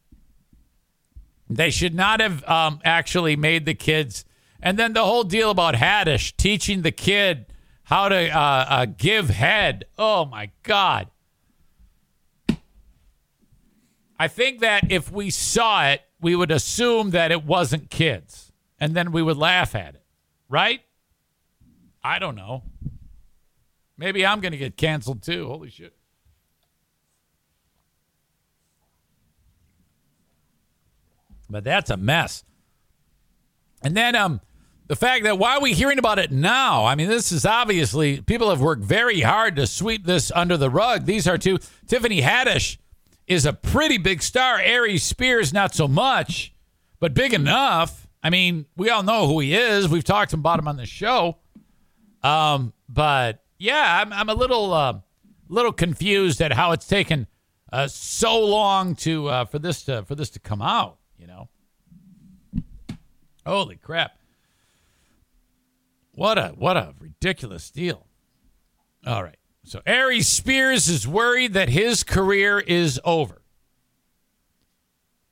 [1.55, 4.25] They should not have um, actually made the kids.
[4.61, 7.47] And then the whole deal about Haddish teaching the kid
[7.83, 9.85] how to uh, uh, give head.
[9.97, 11.09] Oh my God.
[14.17, 18.93] I think that if we saw it, we would assume that it wasn't kids and
[18.95, 20.03] then we would laugh at it,
[20.47, 20.81] right?
[22.03, 22.63] I don't know.
[23.97, 25.47] Maybe I'm going to get canceled too.
[25.47, 25.93] Holy shit.
[31.49, 32.43] But that's a mess.
[33.81, 34.41] And then um
[34.87, 36.85] the fact that why are we hearing about it now?
[36.85, 40.69] I mean, this is obviously people have worked very hard to sweep this under the
[40.69, 41.05] rug.
[41.05, 42.77] These are two Tiffany Haddish
[43.27, 44.59] is a pretty big star.
[44.59, 46.53] Aries Spears not so much,
[46.99, 48.07] but big enough.
[48.21, 49.87] I mean, we all know who he is.
[49.87, 51.37] We've talked about him on the show.
[52.21, 54.99] Um, but yeah, I'm, I'm a little uh,
[55.49, 57.27] little confused at how it's taken
[57.71, 60.97] uh, so long to uh, for this to for this to come out.
[63.45, 64.17] Holy crap!
[66.13, 68.05] What a what a ridiculous deal.
[69.05, 69.37] All right.
[69.65, 73.41] So Aries Spears is worried that his career is over.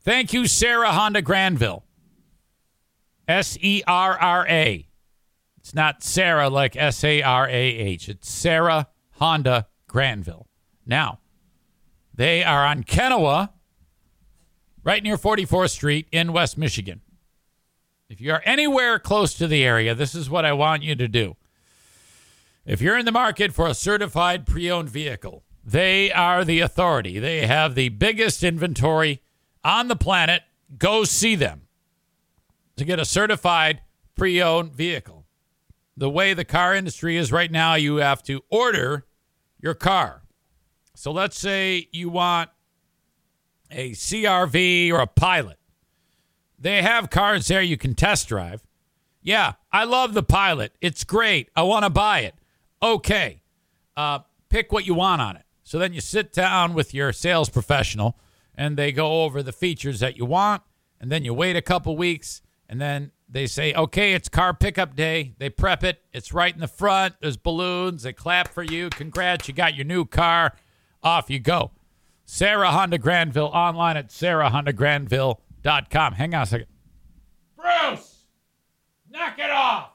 [0.04, 1.84] Thank you, Serra Honda Grandville.
[3.28, 4.88] S E R R A.
[5.58, 8.10] It's not Sarah like S A R A H.
[8.10, 8.88] It's Serra
[9.20, 10.48] Honda Grandville.
[10.86, 11.20] Now,
[12.14, 13.50] they are on Kenowa,
[14.84, 17.02] right near 44th Street in West Michigan.
[18.12, 21.08] If you are anywhere close to the area, this is what I want you to
[21.08, 21.38] do.
[22.66, 27.20] If you're in the market for a certified pre owned vehicle, they are the authority.
[27.20, 29.22] They have the biggest inventory
[29.64, 30.42] on the planet.
[30.78, 31.62] Go see them
[32.76, 33.80] to get a certified
[34.18, 35.26] pre owned vehicle.
[35.96, 39.06] The way the car industry is right now, you have to order
[39.58, 40.24] your car.
[40.96, 42.50] So let's say you want
[43.72, 45.60] a CRV or a pilot.
[46.62, 48.64] They have cars there you can test drive.
[49.24, 50.74] Yeah, I love the pilot.
[50.80, 51.50] It's great.
[51.56, 52.36] I want to buy it.
[52.84, 53.42] Okay,
[53.98, 54.20] uh,
[54.50, 55.44] pick what you want on it.
[55.64, 58.20] So then you sit down with your sales professional
[58.56, 60.62] and they go over the features that you want.
[61.00, 64.96] And then you wait a couple weeks and then they say, okay, it's car pickup
[64.96, 65.34] day.
[65.40, 66.02] They prep it.
[66.14, 67.16] It's right in the front.
[67.22, 68.04] There's balloons.
[68.04, 68.90] They clap for you.
[68.90, 70.56] Congrats, you got your new car.
[71.02, 71.72] Off you go.
[72.26, 74.12] Serra Honda Grandville online at
[75.64, 76.14] serrahondagrandville.com.
[76.14, 76.68] Hang on a second.
[77.56, 78.26] Bruce,
[79.10, 79.90] knock it off.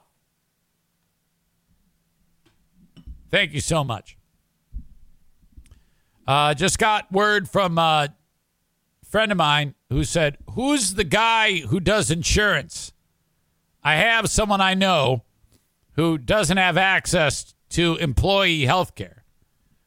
[3.29, 4.17] Thank you so much.
[6.25, 8.09] Uh, just got word from a
[9.09, 12.93] friend of mine who said, Who's the guy who does insurance?
[13.83, 15.23] I have someone I know
[15.93, 19.23] who doesn't have access to employee health care.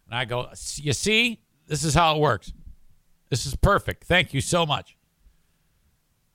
[0.06, 2.52] And I go, You see, this is how it works.
[3.30, 4.04] This is perfect.
[4.04, 4.96] Thank you so much.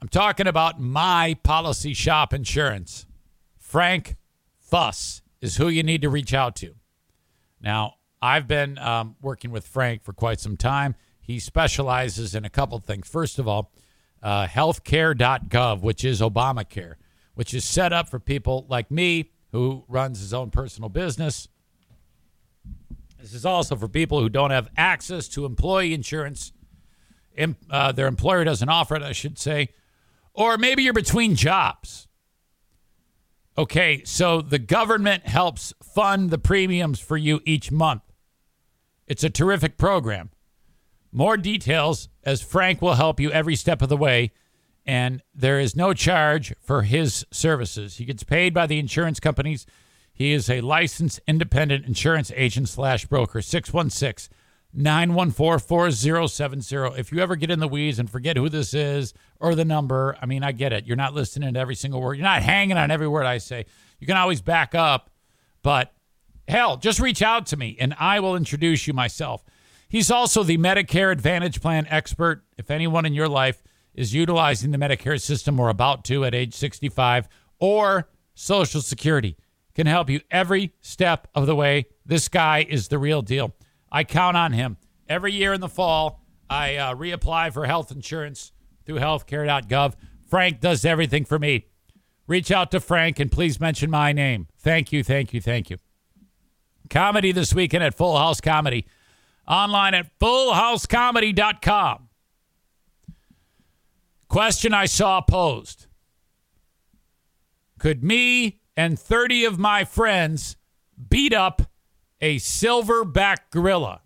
[0.06, 3.08] I'm talking about my policy shop insurance.
[3.58, 4.18] Frank
[4.60, 6.76] Fuss is who you need to reach out to.
[7.60, 10.94] Now, I've been um, working with Frank for quite some time.
[11.20, 13.08] He specializes in a couple things.
[13.08, 13.72] First of all,
[14.22, 16.98] uh, healthcare.gov, which is Obamacare,
[17.34, 21.48] which is set up for people like me who runs his own personal business.
[23.20, 26.52] This is also for people who don't have access to employee insurance.
[27.72, 29.70] Uh, their employer doesn't offer it, I should say.
[30.36, 32.08] Or maybe you're between jobs.
[33.58, 38.02] Okay, so the government helps fund the premiums for you each month.
[39.08, 40.30] It's a terrific program.
[41.12, 44.32] More details as Frank will help you every step of the way.
[44.86, 47.96] And there is no charge for his services.
[47.96, 49.66] He gets paid by the insurance companies.
[50.14, 53.42] He is a licensed independent insurance agent slash broker.
[53.42, 54.36] 616
[54.76, 57.00] 914 4070.
[57.00, 60.18] If you ever get in the weeds and forget who this is or the number,
[60.22, 60.86] I mean, I get it.
[60.86, 63.66] You're not listening to every single word, you're not hanging on every word I say.
[64.00, 65.10] You can always back up,
[65.64, 65.94] but
[66.48, 69.44] hell, just reach out to me and I will introduce you myself.
[69.88, 72.44] He's also the Medicare Advantage Plan expert.
[72.58, 76.54] If anyone in your life is utilizing the Medicare system or about to at age
[76.54, 77.30] 65
[77.60, 79.38] or Social Security
[79.74, 81.86] can help you every step of the way.
[82.06, 83.54] This guy is the real deal.
[83.96, 84.76] I count on him.
[85.08, 88.52] Every year in the fall, I uh, reapply for health insurance
[88.86, 89.94] through healthcare.gov.
[90.28, 91.68] Frank does everything for me.
[92.28, 94.48] Reach out to Frank and please mention my name.
[94.60, 95.78] Thank you, thank you, thank you.
[96.90, 98.86] Comedy this weekend at Full House Comedy.
[99.48, 102.10] Online at fullhousecomedy.com.
[104.28, 105.88] Question I saw posed
[107.80, 110.58] Could me and 30 of my friends
[111.10, 111.62] beat up
[112.26, 114.02] a silverback gorilla?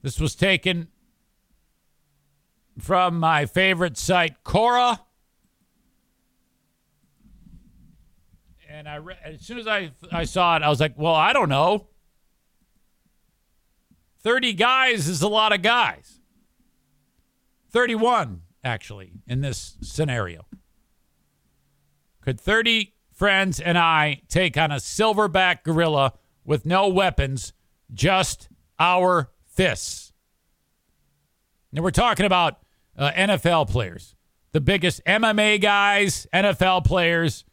[0.00, 0.86] This was taken
[2.78, 5.00] from my favorite site, Quora.
[8.68, 11.32] And I re- as soon as I I saw it, I was like, "Well, I
[11.32, 11.88] don't know.
[14.20, 16.20] Thirty guys is a lot of guys.
[17.70, 20.46] Thirty-one, actually, in this scenario.
[22.20, 22.93] Could thirty
[23.24, 26.12] friends and I take on a silverback gorilla
[26.44, 27.54] with no weapons,
[27.90, 30.12] just our fists?"
[31.72, 32.58] Now we're talking about
[32.98, 34.14] uh, NFL players,
[34.52, 37.46] the biggest MMA guys, NFL players,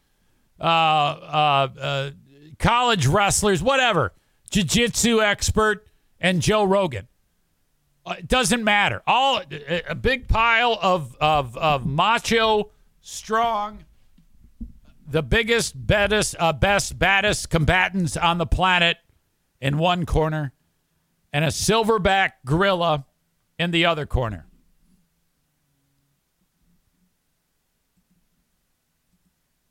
[0.60, 2.12] uh, uh, uh,
[2.60, 4.12] college wrestlers, whatever,
[4.52, 5.88] jiu-jitsu expert,
[6.20, 7.08] and Joe Rogan.
[8.06, 9.02] Uh, it doesn't matter.
[9.08, 9.42] All
[9.88, 13.86] a big pile of of of macho, strong,
[15.12, 18.98] the biggest, baddest, uh, best, baddest combatants on the planet
[19.60, 20.54] in one corner,
[21.34, 23.06] and a silverback gorilla
[23.60, 24.48] in the other corner.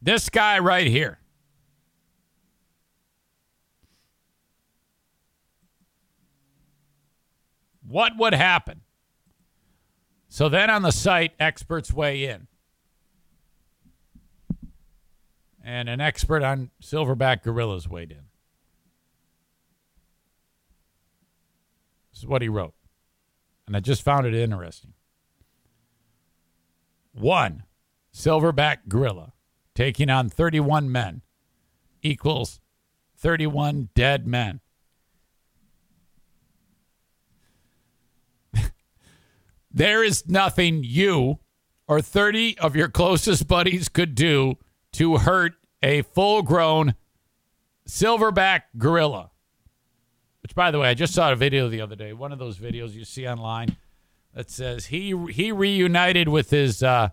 [0.03, 1.19] This guy right here.
[7.87, 8.83] What would happen?
[10.29, 12.47] So then on the site, experts weigh in.
[15.63, 18.25] And an expert on silverback gorillas weighed in.
[22.13, 22.75] This is what he wrote.
[23.67, 24.95] And I just found it interesting.
[27.13, 27.65] One
[28.15, 29.33] silverback gorilla
[29.75, 31.23] taking on 31 men
[32.03, 32.61] equals
[33.17, 34.61] 31 dead men.
[39.71, 41.39] there is nothing you
[41.87, 44.57] or 30 of your closest buddies could do
[44.93, 46.95] to hurt a full grown
[47.89, 49.31] silverback gorilla.
[50.43, 52.13] Which, by the way, I just saw a video the other day.
[52.13, 53.77] One of those videos you see online
[54.35, 57.11] that says he he reunited with his uh,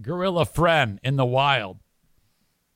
[0.00, 1.78] gorilla friend in the wild.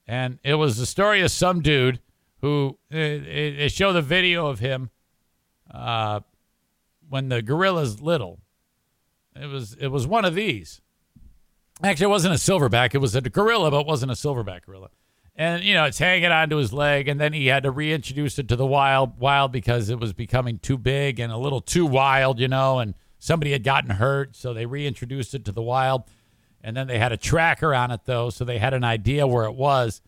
[0.06, 2.00] And it was the story of some dude
[2.40, 4.90] who they it showed the video of him
[5.70, 6.20] uh,
[7.08, 8.40] when the gorilla's little.
[9.34, 10.81] It was it was one of these.
[11.82, 12.94] Actually, it wasn't a silverback.
[12.94, 14.90] It was a gorilla, but it wasn't a silverback gorilla.
[15.34, 18.48] And you know, it's hanging onto his leg, and then he had to reintroduce it
[18.48, 22.38] to the wild, wild because it was becoming too big and a little too wild,
[22.38, 22.78] you know.
[22.78, 26.04] And somebody had gotten hurt, so they reintroduced it to the wild.
[26.62, 29.46] And then they had a tracker on it, though, so they had an idea where
[29.46, 30.00] it was.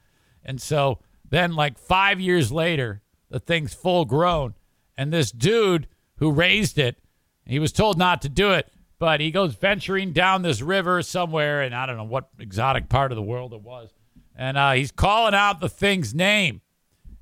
[0.44, 4.55] And so then, like five years later, the thing's full grown.
[4.96, 6.96] And this dude who raised it,
[7.44, 11.62] he was told not to do it, but he goes venturing down this river somewhere,
[11.62, 13.91] and I don't know what exotic part of the world it was.
[14.37, 16.61] And uh, he's calling out the thing's name.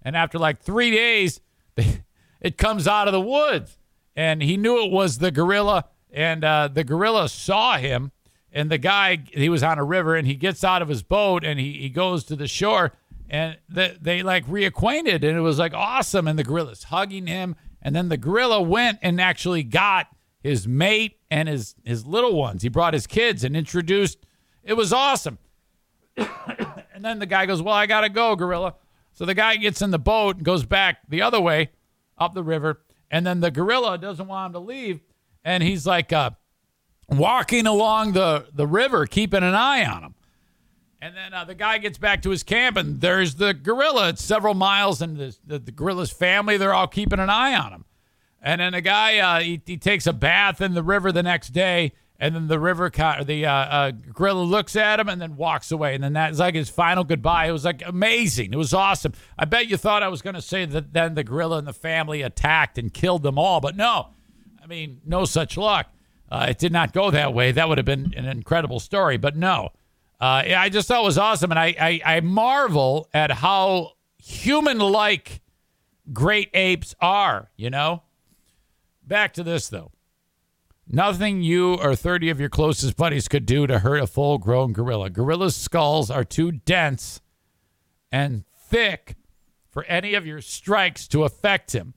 [0.02, 1.40] And after like three days,
[2.40, 3.78] it comes out of the woods.
[4.16, 5.86] And he knew it was the gorilla.
[6.10, 8.12] And uh, the gorilla saw him
[8.52, 11.42] and the guy he was on a river and he gets out of his boat
[11.42, 12.92] and he, he goes to the shore
[13.30, 17.56] and they, they like reacquainted and it was like awesome and the gorilla's hugging him
[17.80, 20.08] and then the gorilla went and actually got
[20.42, 24.18] his mate and his his little ones he brought his kids and introduced
[24.62, 25.38] it was awesome
[26.16, 28.74] and then the guy goes well i gotta go gorilla
[29.12, 31.70] so the guy gets in the boat and goes back the other way
[32.18, 35.00] up the river and then the gorilla doesn't want him to leave
[35.44, 36.30] and he's like uh
[37.08, 40.14] walking along the, the river, keeping an eye on him.
[41.00, 44.10] And then uh, the guy gets back to his camp, and there's the gorilla.
[44.10, 47.72] It's several miles, and the, the, the gorilla's family, they're all keeping an eye on
[47.72, 47.84] him.
[48.44, 51.50] And then the guy, uh, he, he takes a bath in the river the next
[51.50, 55.70] day, and then the river, the uh, uh, gorilla looks at him and then walks
[55.70, 55.94] away.
[55.94, 57.46] And then that's like his final goodbye.
[57.46, 58.52] It was like amazing.
[58.52, 59.12] It was awesome.
[59.38, 61.72] I bet you thought I was going to say that then the gorilla and the
[61.72, 64.08] family attacked and killed them all, but no.
[64.62, 65.86] I mean, no such luck.
[66.30, 67.52] Uh, it did not go that way.
[67.52, 69.70] That would have been an incredible story, but no.
[70.20, 75.42] Uh, I just thought it was awesome, and I, I, I marvel at how human-like
[76.12, 77.50] great apes are.
[77.56, 78.02] You know.
[79.06, 79.92] Back to this though.
[80.88, 84.72] Nothing you or 30 of your closest buddies could do to hurt a full grown
[84.72, 85.10] gorilla.
[85.10, 87.20] Gorilla's skulls are too dense
[88.10, 89.16] and thick
[89.70, 91.94] for any of your strikes to affect him.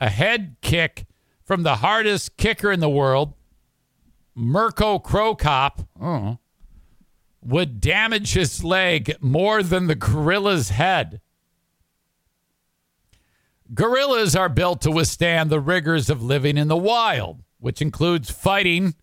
[0.00, 1.06] A head kick
[1.44, 3.34] from the hardest kicker in the world,
[4.34, 6.36] Mirko Cop, oh, uh-huh.
[7.42, 11.20] would damage his leg more than the gorilla's head.
[13.72, 18.94] Gorillas are built to withstand the rigors of living in the wild, which includes fighting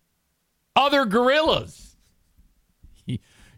[0.76, 1.96] other gorillas.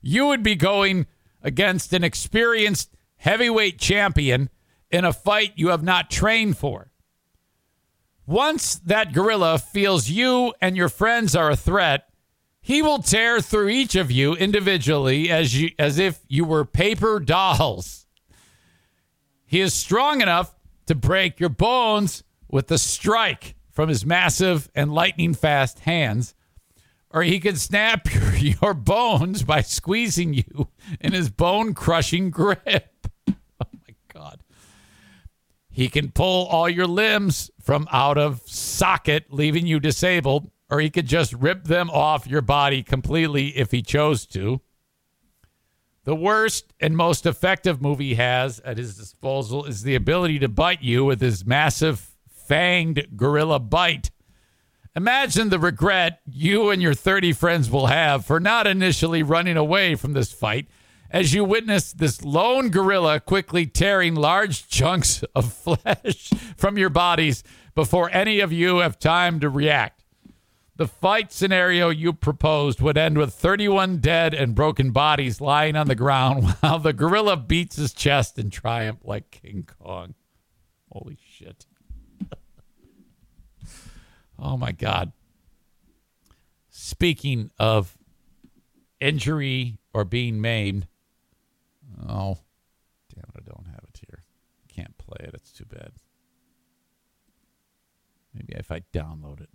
[0.02, 1.06] You would be going
[1.42, 4.50] against an experienced heavyweight champion
[4.90, 6.90] in a fight you have not trained for.
[8.26, 12.08] Once that gorilla feels you and your friends are a threat,
[12.60, 17.18] he will tear through each of you individually as you as if you were paper
[17.18, 18.06] dolls.
[19.44, 20.54] He is strong enough
[20.90, 26.34] to break your bones with the strike from his massive and lightning fast hands,
[27.10, 30.66] or he could snap your, your bones by squeezing you
[31.00, 33.06] in his bone crushing grip.
[33.62, 34.42] Oh my God.
[35.68, 40.90] He can pull all your limbs from out of socket, leaving you disabled, or he
[40.90, 44.60] could just rip them off your body completely if he chose to.
[46.04, 50.48] The worst and most effective move he has at his disposal is the ability to
[50.48, 52.10] bite you with his massive
[52.48, 54.10] fanged gorilla bite.
[54.96, 59.94] Imagine the regret you and your 30 friends will have for not initially running away
[59.94, 60.68] from this fight
[61.10, 67.44] as you witness this lone gorilla quickly tearing large chunks of flesh from your bodies
[67.74, 69.99] before any of you have time to react.
[70.80, 75.88] The fight scenario you proposed would end with 31 dead and broken bodies lying on
[75.88, 80.14] the ground while the gorilla beats his chest in triumph like King Kong.
[80.90, 81.66] Holy shit.
[84.38, 85.12] oh my God.
[86.70, 87.98] Speaking of
[89.00, 90.86] injury or being maimed,
[92.08, 92.38] oh,
[93.14, 94.22] damn it, I don't have it here.
[94.68, 95.34] Can't play it.
[95.34, 95.92] It's too bad.
[98.32, 99.50] Maybe if I download it.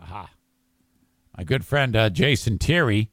[0.00, 0.30] Aha.
[1.36, 3.10] My good friend uh, Jason Terry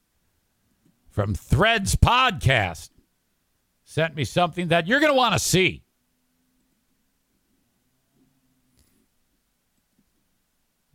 [1.10, 2.92] from Threads Podcast
[3.84, 5.84] sent me something that you're going to want to see.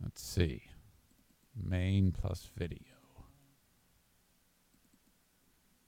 [0.01, 0.63] Let's see.
[1.53, 2.79] Main plus video.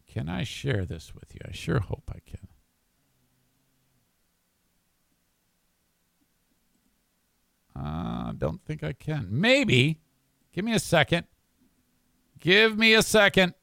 [0.08, 1.40] Can I share this with you?
[1.48, 2.48] I sure hope I can.
[7.76, 9.28] I uh, don't think I can.
[9.30, 10.00] Maybe.
[10.54, 11.26] Give me a second.
[12.40, 13.54] Give me a second.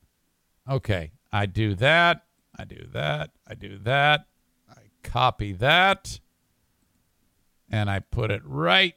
[0.69, 1.13] Okay.
[1.33, 2.25] I do that.
[2.57, 3.31] I do that.
[3.47, 4.27] I do that.
[4.71, 6.21] I copy that.
[7.71, 8.95] And I put it right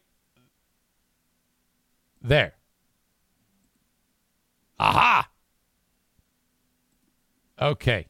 [2.22, 2.54] there.
[4.80, 5.30] Aha.
[7.60, 8.08] Okay.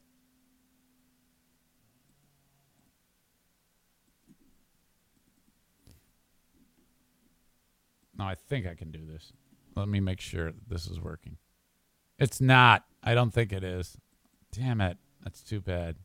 [8.18, 9.32] Now I think I can do this.
[9.80, 11.38] Let me make sure this is working.
[12.18, 12.84] It's not.
[13.02, 13.98] I don't think it is.
[14.52, 14.98] Damn it.
[15.24, 15.96] That's too bad.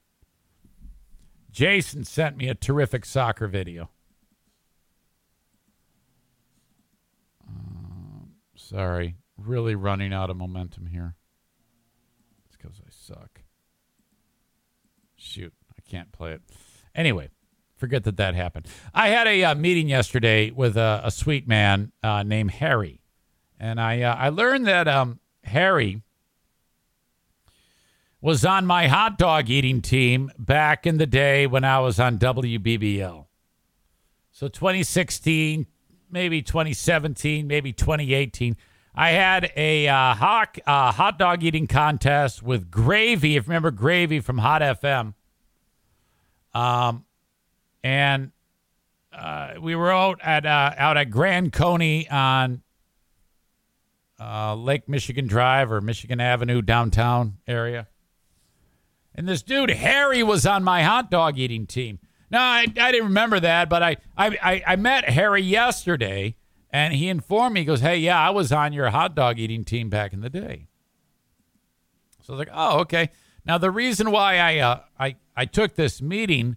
[1.51, 3.91] Jason sent me a terrific soccer video.
[7.49, 9.17] Uh, sorry.
[9.37, 11.17] Really running out of momentum here.
[12.47, 13.43] It's because I suck.
[15.17, 15.53] Shoot.
[15.77, 16.43] I can't play it.
[16.95, 17.31] Anyway,
[17.75, 18.69] forget that that happened.
[18.95, 23.01] I had a uh, meeting yesterday with a, a sweet man uh, named Harry,
[23.65, 26.03] and I uh, I learned that um, Harry
[28.21, 32.19] was on my hot dog eating team back in the day when I was on
[32.19, 33.25] WBBL.
[34.33, 35.67] So 2016,
[36.11, 38.57] maybe 2017, maybe 2018.
[38.95, 43.37] I had a uh, hot, uh, hot dog eating contest with Gravy.
[43.37, 45.15] If you remember Gravy from Hot FM.
[46.53, 47.05] Um,
[47.83, 48.31] and
[49.13, 52.64] uh, we were out at uh, out at Grand Coney on
[54.21, 57.89] uh, Lake Michigan Drive or Michigan Avenue downtown area.
[59.15, 61.99] And this dude Harry was on my hot dog eating team.
[62.31, 66.37] No, I, I didn't remember that, but I, I I met Harry yesterday,
[66.71, 67.61] and he informed me.
[67.61, 70.31] He goes, "Hey, yeah, I was on your hot dog eating team back in the
[70.31, 70.67] day."
[72.23, 73.11] So I was like, "Oh, okay."
[73.45, 76.57] Now the reason why I uh, I I took this meeting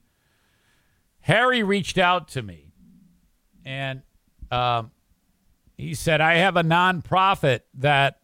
[1.28, 2.72] Harry reached out to me
[3.66, 4.02] and
[4.50, 4.92] um,
[5.78, 8.20] he said, I have a nonprofit that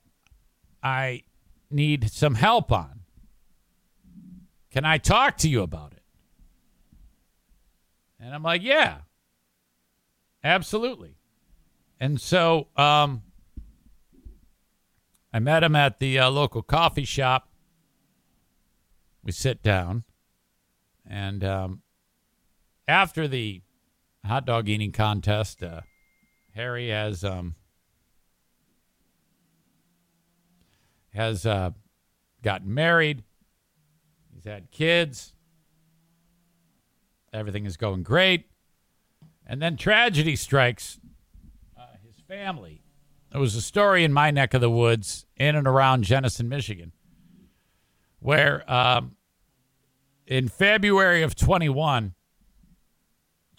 [0.81, 1.23] I
[1.69, 3.01] need some help on.
[4.71, 6.01] Can I talk to you about it?
[8.19, 8.99] And I'm like, yeah,
[10.43, 11.17] absolutely.
[11.99, 13.21] And so um,
[15.31, 17.49] I met him at the uh, local coffee shop.
[19.23, 20.05] We sit down.
[21.05, 21.81] And um,
[22.88, 23.61] after the
[24.25, 25.81] hot dog eating contest, uh,
[26.55, 27.55] Harry has um,
[31.13, 31.71] has uh,
[32.41, 33.23] gotten married.
[34.34, 35.34] He's had kids.
[37.31, 38.45] Everything is going great.
[39.45, 40.99] And then tragedy strikes
[41.77, 42.84] uh, his family.
[43.31, 46.91] There was a story in my neck of the woods, in and around Jenison, Michigan,
[48.19, 49.15] where um,
[50.27, 52.13] in February of 21,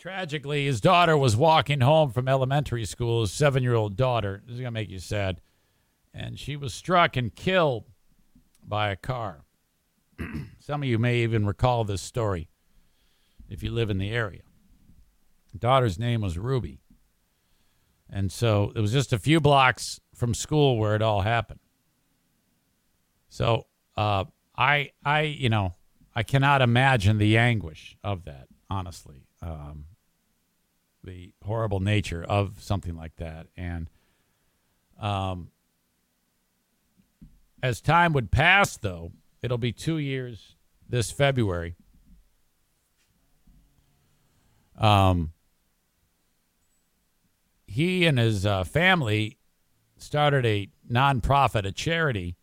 [0.05, 4.43] tragically, his daughter was walking home from elementary school, his seven year old daughter.
[4.45, 5.41] This is going to make you sad.
[6.13, 7.87] And she was struck and killed
[8.63, 9.47] by a car.
[10.61, 12.51] Some of you may even recall this story
[13.49, 14.43] if you live in the area.
[15.59, 16.83] daughter's name was Ruby.
[18.11, 21.61] And so it was just a few blocks from school where it all happened.
[23.31, 23.65] So
[23.97, 25.73] uh, I, I, you know,
[26.15, 28.49] I cannot imagine the anguish of that.
[28.69, 29.87] Honestly, um,
[31.05, 33.89] the horrible nature of something like that, and
[35.01, 35.51] um,
[37.63, 39.13] as time would pass, though,
[39.43, 40.57] it'll be two years
[40.89, 41.77] this February.
[44.77, 45.33] Um,
[47.67, 49.39] he and his uh, family
[49.97, 52.37] started a nonprofit, a charity,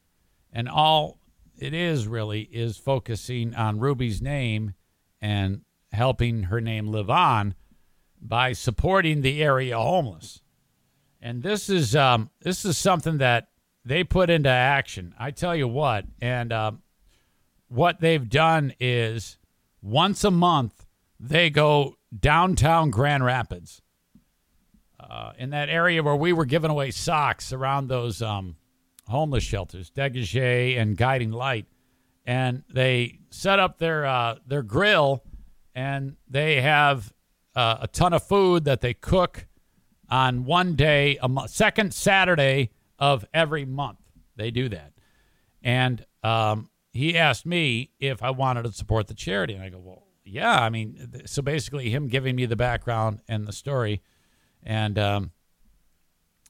[0.52, 1.20] and all
[1.58, 4.74] it is really is focusing on Ruby's name
[5.22, 5.62] and
[5.92, 7.54] helping her name live on
[8.22, 10.42] by supporting the area homeless.
[11.22, 13.50] And this is um, this is something that
[13.84, 15.14] they put into action.
[15.20, 16.82] I tell you what, and um,
[17.68, 19.38] what they've done is
[19.82, 20.86] once a month
[21.20, 23.82] they go downtown Grand Rapids,
[25.00, 28.56] uh, in that area where we were giving away socks around those um,
[29.08, 31.66] homeless shelters, Degage and Guiding Light,
[32.26, 35.24] and they set up their uh, their grill,
[35.76, 37.14] and they have
[37.56, 39.48] uh, a ton of food that they cook
[40.10, 44.00] on one day, a mo- second Saturday of every month.
[44.36, 44.94] They do that,
[45.62, 49.80] and um, he asked me if I wanted to support the charity, and I go,
[49.80, 50.60] well, yeah.
[50.60, 54.02] I mean, so basically, him giving me the background and the story,
[54.64, 55.32] and um,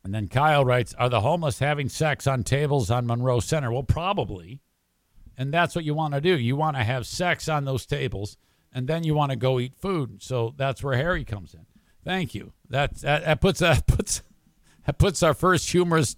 [0.03, 3.72] and then Kyle writes, Are the homeless having sex on tables on Monroe Center?
[3.72, 4.61] Well, probably.
[5.38, 6.38] And that's what you want to do.
[6.38, 8.38] You want to have sex on those tables,
[8.73, 10.22] and then you want to go eat food.
[10.22, 11.65] So that's where Harry comes in.
[12.03, 12.53] Thank you.
[12.69, 14.22] That, that, that puts that puts
[14.85, 16.15] that puts our first humorous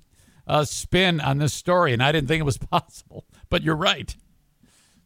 [0.47, 3.25] uh, spin on this story, and I didn't think it was possible.
[3.49, 4.15] But you're right.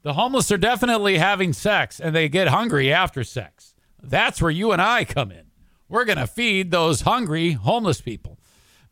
[0.04, 3.74] The homeless are definitely having sex, and they get hungry after sex.
[4.02, 5.48] That's where you and I come in.
[5.90, 8.38] We're to feed those hungry homeless people.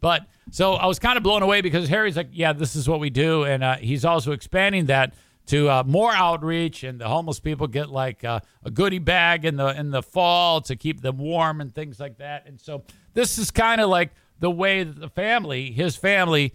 [0.02, 3.00] But so I was kind of blown away because Harry's like, yeah, this is what
[3.00, 3.44] we do.
[3.44, 5.14] And uh, he's also expanding that
[5.48, 9.56] to uh, more outreach, and the homeless people get like uh, a goodie bag in
[9.58, 12.48] the in the fall to keep them warm and things like that.
[12.48, 16.54] And so this is kind of like the way that the family, his family,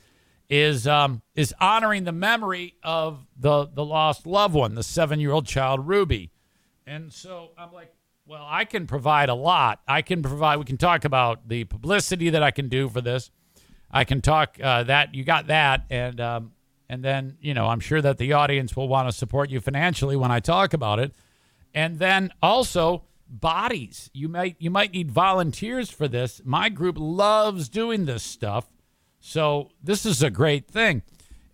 [0.49, 5.33] is um, is honoring the memory of the the lost loved one, the seven year
[5.33, 6.31] old child Ruby.
[6.87, 7.95] And so I'm like,
[8.27, 9.81] well, I can provide a lot.
[9.87, 10.59] I can provide.
[10.59, 13.31] We can talk about the publicity that I can do for this.
[13.91, 16.53] I can talk uh, that you got that, and um,
[16.91, 20.17] and then you know I'm sure that the audience will want to support you financially
[20.17, 21.15] when I talk about it,
[21.73, 24.11] and then also bodies.
[24.13, 26.43] You might you might need volunteers for this.
[26.45, 28.67] My group loves doing this stuff,
[29.21, 31.03] so this is a great thing.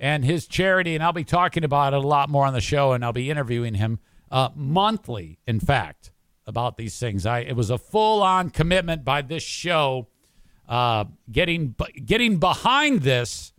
[0.01, 2.93] And his charity, and I'll be talking about it a lot more on the show,
[2.93, 3.99] and I'll be interviewing him
[4.31, 5.39] uh, monthly.
[5.47, 6.11] In fact
[6.47, 7.27] about these things.
[7.27, 10.07] I it was a full on commitment by this show,
[10.67, 13.53] uh, getting getting behind this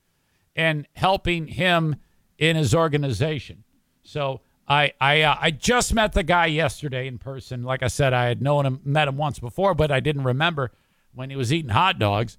[0.58, 1.96] and helping him
[2.38, 3.64] in his organization.
[4.02, 7.64] So I I uh, I just met the guy yesterday in person.
[7.64, 10.72] Like I said, I had known him, met him once before, but I didn't remember
[11.14, 12.38] when he was eating hot dogs.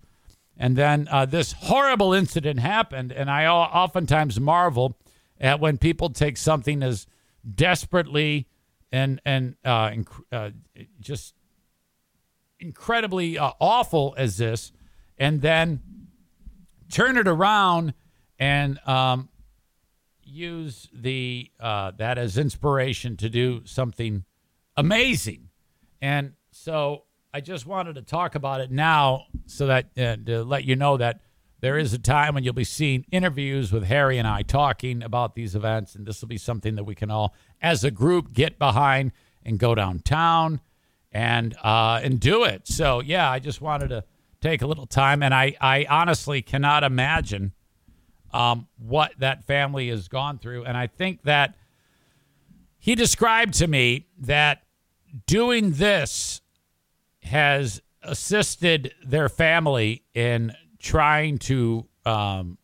[0.56, 4.98] And then uh, this horrible incident happened, and I oftentimes marvel
[5.40, 7.06] at when people take something as
[7.54, 8.48] desperately
[8.90, 10.50] and and uh, inc- uh,
[11.00, 11.34] just
[12.58, 14.72] incredibly uh, awful as this,
[15.16, 15.80] and then
[16.90, 17.94] turn it around
[18.38, 19.28] and um,
[20.22, 24.24] use the uh, that as inspiration to do something
[24.76, 25.48] amazing.
[26.00, 27.04] And so
[27.34, 30.96] I just wanted to talk about it now, so that uh, to let you know
[30.96, 31.20] that
[31.60, 35.34] there is a time when you'll be seeing interviews with Harry and I talking about
[35.34, 38.58] these events, and this will be something that we can all, as a group, get
[38.58, 39.12] behind
[39.44, 40.60] and go downtown
[41.10, 42.68] and uh, and do it.
[42.68, 44.04] So yeah, I just wanted to
[44.40, 47.52] take a little time, and I I honestly cannot imagine
[48.32, 51.54] um, what that family has gone through, and I think that
[52.78, 54.62] he described to me that
[55.26, 56.40] doing this
[57.22, 62.58] has assisted their family in trying to um,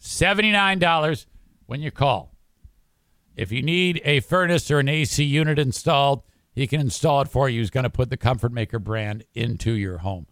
[0.01, 1.25] $79
[1.65, 2.36] when you call.
[3.37, 6.23] If you need a furnace or an AC unit installed,
[6.55, 7.59] he can install it for you.
[7.59, 10.25] He's going to put the Comfort Maker brand into your home.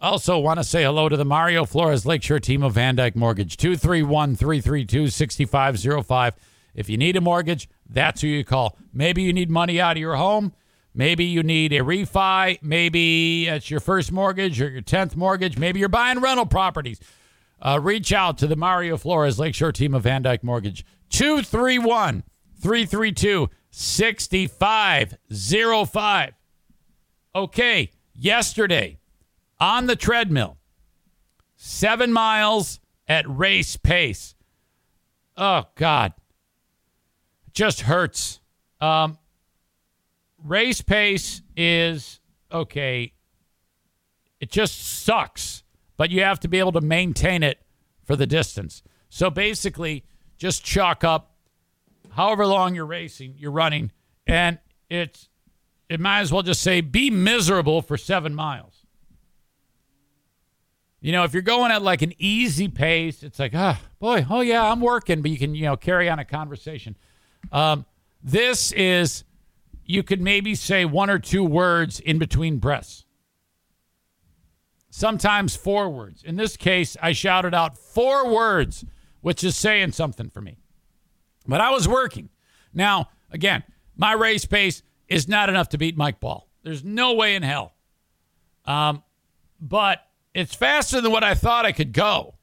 [0.00, 4.36] Also, want to say hello to the Mario Flores Lakeshore team of VanDyk Mortgage, 231
[4.36, 6.34] 332 6505.
[6.74, 8.78] If you need a mortgage, that's who you call.
[8.92, 10.52] Maybe you need money out of your home.
[10.94, 12.58] Maybe you need a refi.
[12.62, 15.58] Maybe it's your first mortgage or your 10th mortgage.
[15.58, 17.00] Maybe you're buying rental properties.
[17.60, 22.22] Uh, reach out to the Mario Flores Lakeshore team of VanDyk Mortgage, 231
[22.62, 26.32] 332 6505.
[27.34, 28.98] Okay, yesterday
[29.58, 30.58] on the treadmill,
[31.56, 32.78] seven miles
[33.08, 34.34] at race pace.
[35.36, 36.12] Oh, God.
[37.46, 38.40] It just hurts.
[38.80, 39.18] Um,
[40.38, 42.20] race pace is
[42.50, 43.12] okay.
[44.40, 45.62] It just sucks,
[45.96, 47.58] but you have to be able to maintain it
[48.04, 48.82] for the distance.
[49.08, 50.04] So basically,
[50.36, 51.31] just chalk up
[52.12, 53.92] however long you're racing, you're running,
[54.26, 54.58] and
[54.88, 55.28] it's
[55.88, 58.86] it might as well just say be miserable for seven miles.
[61.02, 64.26] You know, if you're going at like an easy pace, it's like, ah, oh, boy,
[64.30, 66.96] oh yeah, I'm working, but you can, you know, carry on a conversation.
[67.50, 67.84] Um,
[68.22, 69.24] this is,
[69.84, 73.04] you could maybe say one or two words in between breaths.
[74.90, 76.22] Sometimes four words.
[76.22, 78.84] In this case, I shouted out four words,
[79.22, 80.61] which is saying something for me.
[81.46, 82.28] But I was working.
[82.72, 83.62] Now, again,
[83.96, 86.48] my race pace is not enough to beat Mike Ball.
[86.62, 87.74] There's no way in hell.
[88.64, 89.02] Um,
[89.60, 92.34] but it's faster than what I thought I could go.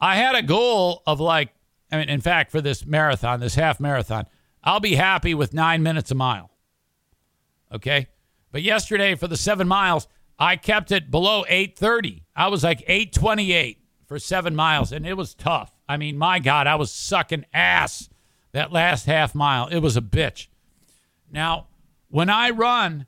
[0.00, 1.50] I had a goal of like,
[1.90, 4.26] I mean, in fact, for this marathon, this half marathon,
[4.62, 6.50] I'll be happy with nine minutes a mile.
[7.72, 8.08] Okay.
[8.50, 10.06] But yesterday for the seven miles,
[10.38, 12.24] I kept it below 830.
[12.34, 15.76] I was like 828 for seven miles, and it was tough.
[15.88, 18.08] I mean, my God, I was sucking ass
[18.54, 19.66] that last half mile.
[19.66, 20.46] It was a bitch.
[21.30, 21.66] Now,
[22.08, 23.06] when I run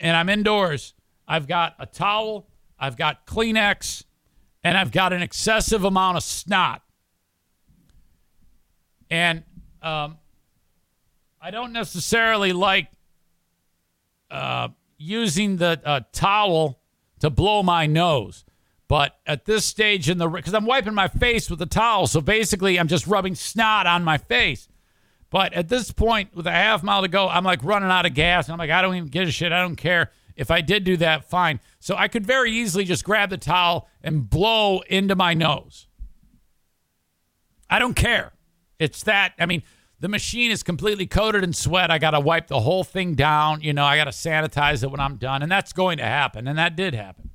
[0.00, 0.94] and I'm indoors,
[1.28, 2.48] I've got a towel,
[2.78, 4.04] I've got Kleenex,
[4.64, 6.80] and I've got an excessive amount of snot.
[9.10, 9.44] And
[9.82, 10.16] um,
[11.42, 12.88] I don't necessarily like
[14.30, 16.80] uh, using the uh, towel
[17.20, 18.46] to blow my nose.
[18.88, 22.22] But at this stage in the because I'm wiping my face with a towel, so
[22.22, 24.66] basically I'm just rubbing snot on my face.
[25.30, 28.14] But at this point, with a half mile to go, I'm like running out of
[28.14, 29.52] gas, and I'm like, I don't even give a shit.
[29.52, 30.10] I don't care.
[30.36, 31.60] If I did do that, fine.
[31.80, 35.86] So I could very easily just grab the towel and blow into my nose.
[37.68, 38.32] I don't care.
[38.78, 39.34] It's that.
[39.38, 39.62] I mean,
[40.00, 41.90] the machine is completely coated in sweat.
[41.90, 43.60] I got to wipe the whole thing down.
[43.60, 46.48] You know, I got to sanitize it when I'm done, and that's going to happen,
[46.48, 47.30] and that did happen.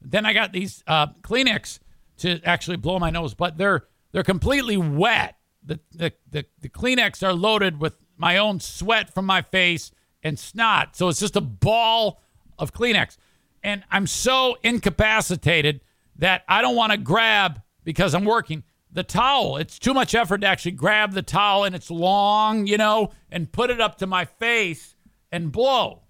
[0.00, 1.80] Then I got these uh, Kleenex
[2.18, 5.36] to actually blow my nose, but they're they're completely wet.
[5.64, 9.90] The, the the the Kleenex are loaded with my own sweat from my face
[10.22, 12.20] and snot, so it's just a ball
[12.58, 13.16] of Kleenex.
[13.62, 15.80] And I'm so incapacitated
[16.16, 19.56] that I don't want to grab because I'm working the towel.
[19.56, 23.50] It's too much effort to actually grab the towel and it's long, you know, and
[23.50, 24.96] put it up to my face
[25.30, 26.02] and blow.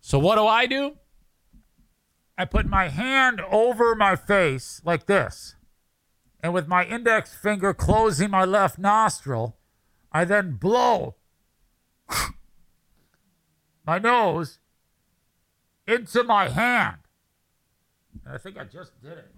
[0.00, 0.96] So what do I do?
[2.36, 5.54] I put my hand over my face like this.
[6.40, 9.56] And with my index finger closing my left nostril,
[10.12, 11.16] I then blow
[13.86, 14.58] my nose
[15.86, 16.98] into my hand.
[18.24, 19.34] And I think I just did it.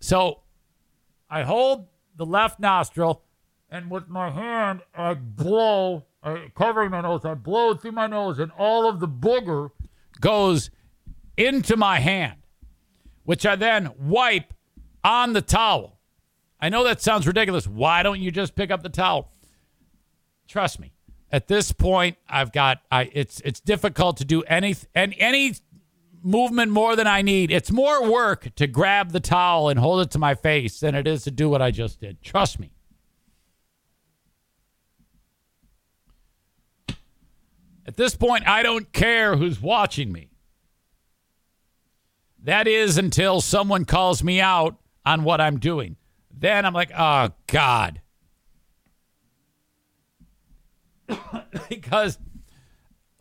[0.00, 0.40] So
[1.30, 3.22] I hold the left nostril,
[3.70, 8.38] and with my hand, I blow, I, covering my nose, I blow through my nose,
[8.38, 9.70] and all of the booger
[10.20, 10.70] goes
[11.36, 12.38] into my hand,
[13.24, 14.54] which I then wipe
[15.04, 15.98] on the towel.
[16.60, 17.66] I know that sounds ridiculous.
[17.66, 19.30] Why don't you just pick up the towel?
[20.48, 20.92] Trust me.
[21.30, 25.54] At this point, I've got I it's it's difficult to do any and any
[26.22, 27.50] movement more than I need.
[27.50, 31.06] It's more work to grab the towel and hold it to my face than it
[31.06, 32.22] is to do what I just did.
[32.22, 32.73] Trust me.
[37.86, 40.30] At this point, I don't care who's watching me.
[42.42, 45.96] That is until someone calls me out on what I'm doing.
[46.30, 48.00] Then I'm like, oh, God.
[51.68, 52.18] because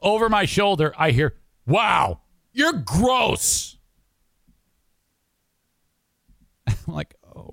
[0.02, 1.36] over my shoulder, I hear,
[1.66, 2.22] wow,
[2.52, 3.78] you're gross.
[6.68, 7.52] I'm like, oh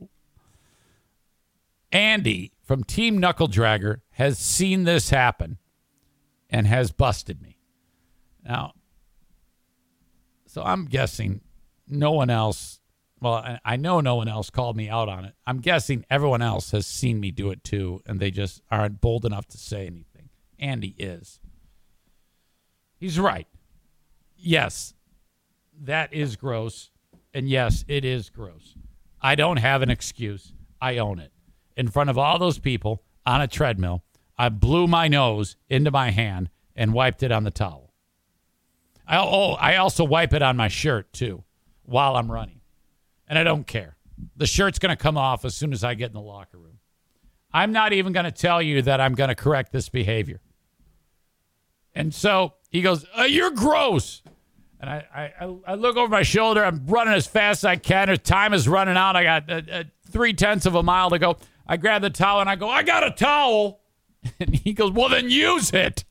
[0.00, 0.08] no.
[1.92, 5.58] Andy from Team Knuckle Dragger has seen this happen
[6.50, 7.58] and has busted me.
[8.44, 8.72] Now,
[10.46, 11.40] so I'm guessing
[11.88, 12.80] no one else,
[13.20, 15.34] well, I know no one else called me out on it.
[15.46, 19.24] I'm guessing everyone else has seen me do it too, and they just aren't bold
[19.24, 20.30] enough to say anything.
[20.58, 21.40] Andy is.
[22.98, 23.46] He's right.
[24.36, 24.94] Yes,
[25.82, 26.90] that is gross.
[27.34, 28.74] And yes, it is gross.
[29.20, 30.54] I don't have an excuse.
[30.80, 31.32] I own it.
[31.76, 34.04] In front of all those people on a treadmill,
[34.38, 37.92] I blew my nose into my hand and wiped it on the towel.
[39.06, 41.44] I, oh, I also wipe it on my shirt too
[41.84, 42.60] while I'm running.
[43.28, 43.96] And I don't care.
[44.36, 46.78] The shirt's going to come off as soon as I get in the locker room.
[47.52, 50.40] I'm not even going to tell you that I'm going to correct this behavior.
[51.94, 54.22] And so he goes, uh, You're gross.
[54.78, 56.62] And I, I, I look over my shoulder.
[56.62, 58.14] I'm running as fast as I can.
[58.18, 59.16] time is running out.
[59.16, 61.38] I got uh, uh, three tenths of a mile to go.
[61.66, 63.80] I grab the towel and I go, I got a towel.
[64.40, 66.04] And he goes, Well, then use it.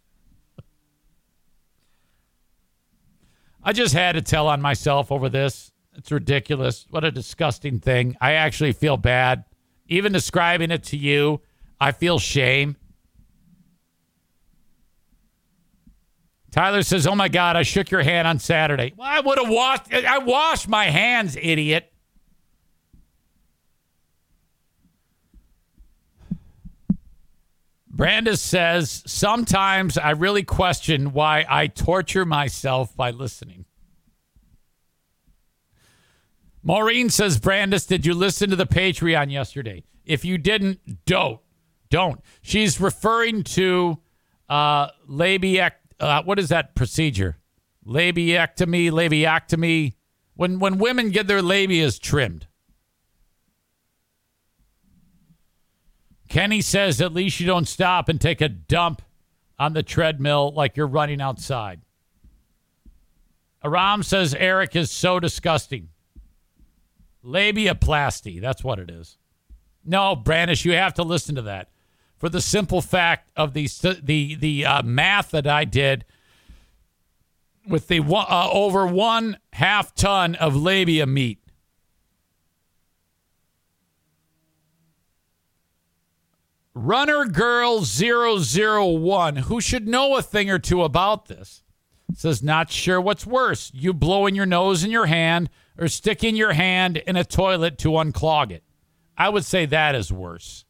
[3.64, 5.72] I just had to tell on myself over this.
[5.96, 6.86] It's ridiculous.
[6.90, 8.16] What a disgusting thing.
[8.22, 9.46] I actually feel bad.
[9.88, 11.42] Even describing it to you,
[11.80, 12.76] I feel shame.
[16.52, 18.94] Tyler says, "Oh my God, I shook your hand on Saturday.
[18.96, 19.94] Well, I would have washed.
[19.94, 21.92] I washed my hands, idiot."
[27.96, 33.66] Brandis says, "Sometimes I really question why I torture myself by listening."
[36.62, 39.86] Maureen says, "Brandis, did you listen to the Patreon yesterday?
[40.04, 41.40] If you didn't, don't,
[41.90, 44.00] don't." She's referring to
[44.50, 47.38] uh, labiec uh, what is that procedure?
[47.88, 49.94] Labiectomy, labiectomy.
[50.36, 52.48] When when women get their labias trimmed.
[56.36, 59.02] Kenny says at least you don't stop and take a dump
[59.57, 61.80] on the treadmill like you're running outside.
[63.64, 65.88] Aram says Eric is so disgusting.
[67.24, 69.18] Labiaplasty, that's what it is.
[69.86, 71.70] No, Brandish, you have to listen to that
[72.18, 73.70] for the simple fact of the
[74.03, 76.03] the the uh, math that I did
[77.66, 81.45] with the uh, over one half ton of labia meat.
[86.78, 91.64] Runner Girl 001, who should know a thing or two about this,
[92.14, 95.50] says, Not sure what's worse, you blowing your nose in your hand
[95.80, 98.64] or sticking your hand in a toilet to unclog it.
[99.18, 100.66] I would say that is worse.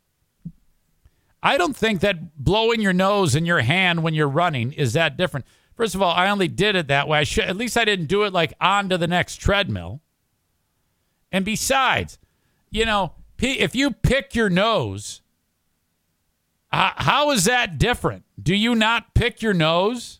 [1.42, 5.18] I don't think that blowing your nose in your hand when you're running is that
[5.18, 5.48] different.
[5.76, 7.20] First of all, I only did it that way.
[7.20, 10.02] I should at least I didn't do it like onto the next treadmill.
[11.32, 12.20] And besides,
[12.70, 15.22] you know, if you pick your nose,
[16.76, 18.26] how is that different?
[18.42, 20.20] Do you not pick your nose?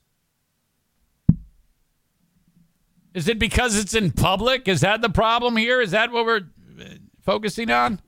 [3.14, 4.68] Is it because it's in public?
[4.68, 5.82] Is that the problem here?
[5.82, 6.48] Is that what we're
[6.80, 6.84] uh,
[7.22, 8.02] focusing on?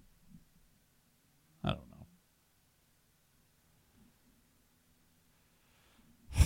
[1.63, 1.79] I don't
[6.35, 6.43] know.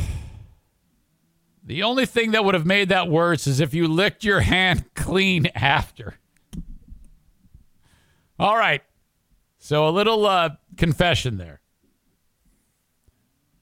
[1.63, 4.85] The only thing that would have made that worse is if you licked your hand
[4.95, 6.15] clean after.
[8.39, 8.81] All right.
[9.57, 11.61] So a little uh, confession there.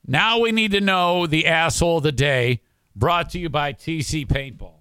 [0.10, 2.62] Now we need to know the asshole of the day
[2.96, 4.80] brought to you by TC Paintball.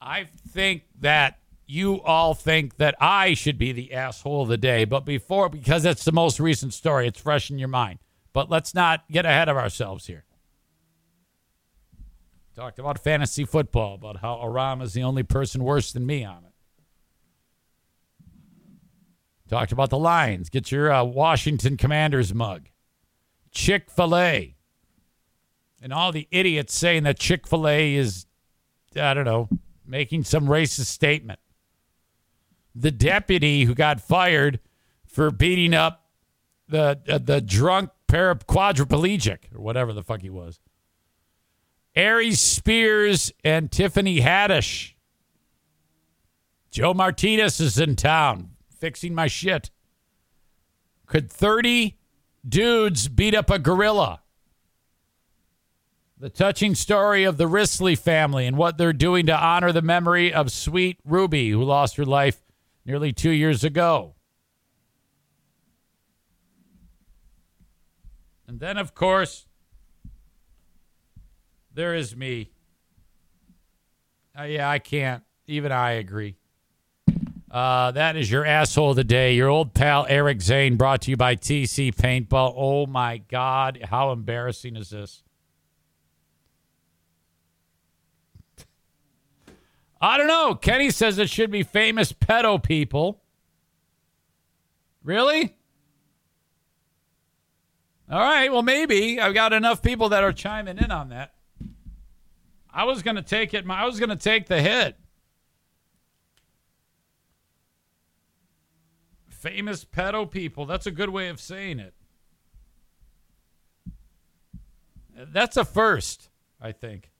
[0.00, 4.84] I think that you all think that I should be the asshole of the day,
[4.84, 8.00] but before, because it's the most recent story, it's fresh in your mind.
[8.32, 10.24] But let's not get ahead of ourselves here.
[12.56, 16.38] Talked about fantasy football, about how Aram is the only person worse than me on
[16.38, 16.49] it.
[19.50, 20.48] Talked about the Lions.
[20.48, 22.68] Get your uh, Washington Commanders mug.
[23.50, 24.54] Chick fil A.
[25.82, 28.26] And all the idiots saying that Chick fil A is,
[28.94, 29.48] I don't know,
[29.84, 31.40] making some racist statement.
[32.76, 34.60] The deputy who got fired
[35.04, 36.04] for beating up
[36.68, 40.60] the uh, the drunk quadriplegic or whatever the fuck he was.
[41.96, 44.92] Aries Spears and Tiffany Haddish.
[46.70, 48.49] Joe Martinez is in town
[48.80, 49.70] fixing my shit.
[51.06, 51.98] Could 30
[52.48, 54.22] dudes beat up a gorilla?
[56.18, 60.32] The touching story of the Rissley family and what they're doing to honor the memory
[60.32, 62.42] of sweet Ruby, who lost her life
[62.84, 64.14] nearly two years ago.
[68.46, 69.46] And then, of course,
[71.72, 72.50] there is me.
[74.38, 75.22] Uh, yeah, I can't.
[75.46, 76.36] Even I agree.
[77.50, 79.34] Uh, that is your asshole of the day.
[79.34, 82.54] Your old pal Eric Zane, brought to you by TC Paintball.
[82.56, 85.24] Oh my God, how embarrassing is this?
[90.00, 90.54] I don't know.
[90.54, 93.20] Kenny says it should be famous pedo people.
[95.02, 95.56] Really?
[98.10, 98.50] All right.
[98.50, 101.34] Well, maybe I've got enough people that are chiming in on that.
[102.72, 103.68] I was to take it.
[103.68, 104.96] I was to take the hit.
[109.40, 110.66] Famous pedo people.
[110.66, 111.94] That's a good way of saying it.
[115.16, 116.28] That's a first,
[116.60, 117.10] I think.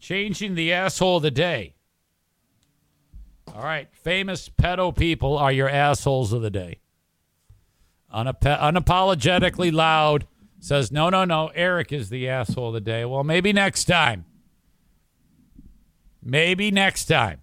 [0.00, 1.74] Changing the asshole of the day.
[3.54, 3.88] All right.
[3.92, 6.80] Famous pedo people are your assholes of the day.
[8.14, 10.26] Unap- unapologetically loud
[10.60, 11.50] says, no, no, no.
[11.54, 13.04] Eric is the asshole of the day.
[13.04, 14.24] Well, maybe next time.
[16.22, 17.42] Maybe next time.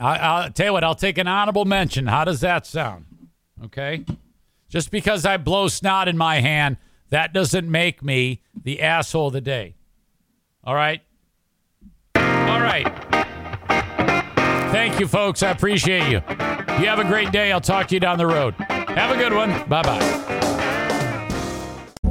[0.00, 2.06] I, will tell you what, I'll take an honorable mention.
[2.06, 3.04] How does that sound?
[3.64, 4.04] Okay.
[4.68, 6.78] Just because I blow snot in my hand,
[7.10, 9.74] that doesn't make me the asshole of the day.
[10.64, 11.02] All right.
[12.14, 12.86] All right.
[14.72, 15.42] Thank you, folks.
[15.42, 16.22] I appreciate you.
[16.78, 17.52] You have a great day.
[17.52, 18.54] I'll talk to you down the road.
[18.54, 19.50] Have a good one.
[19.68, 20.39] Bye bye.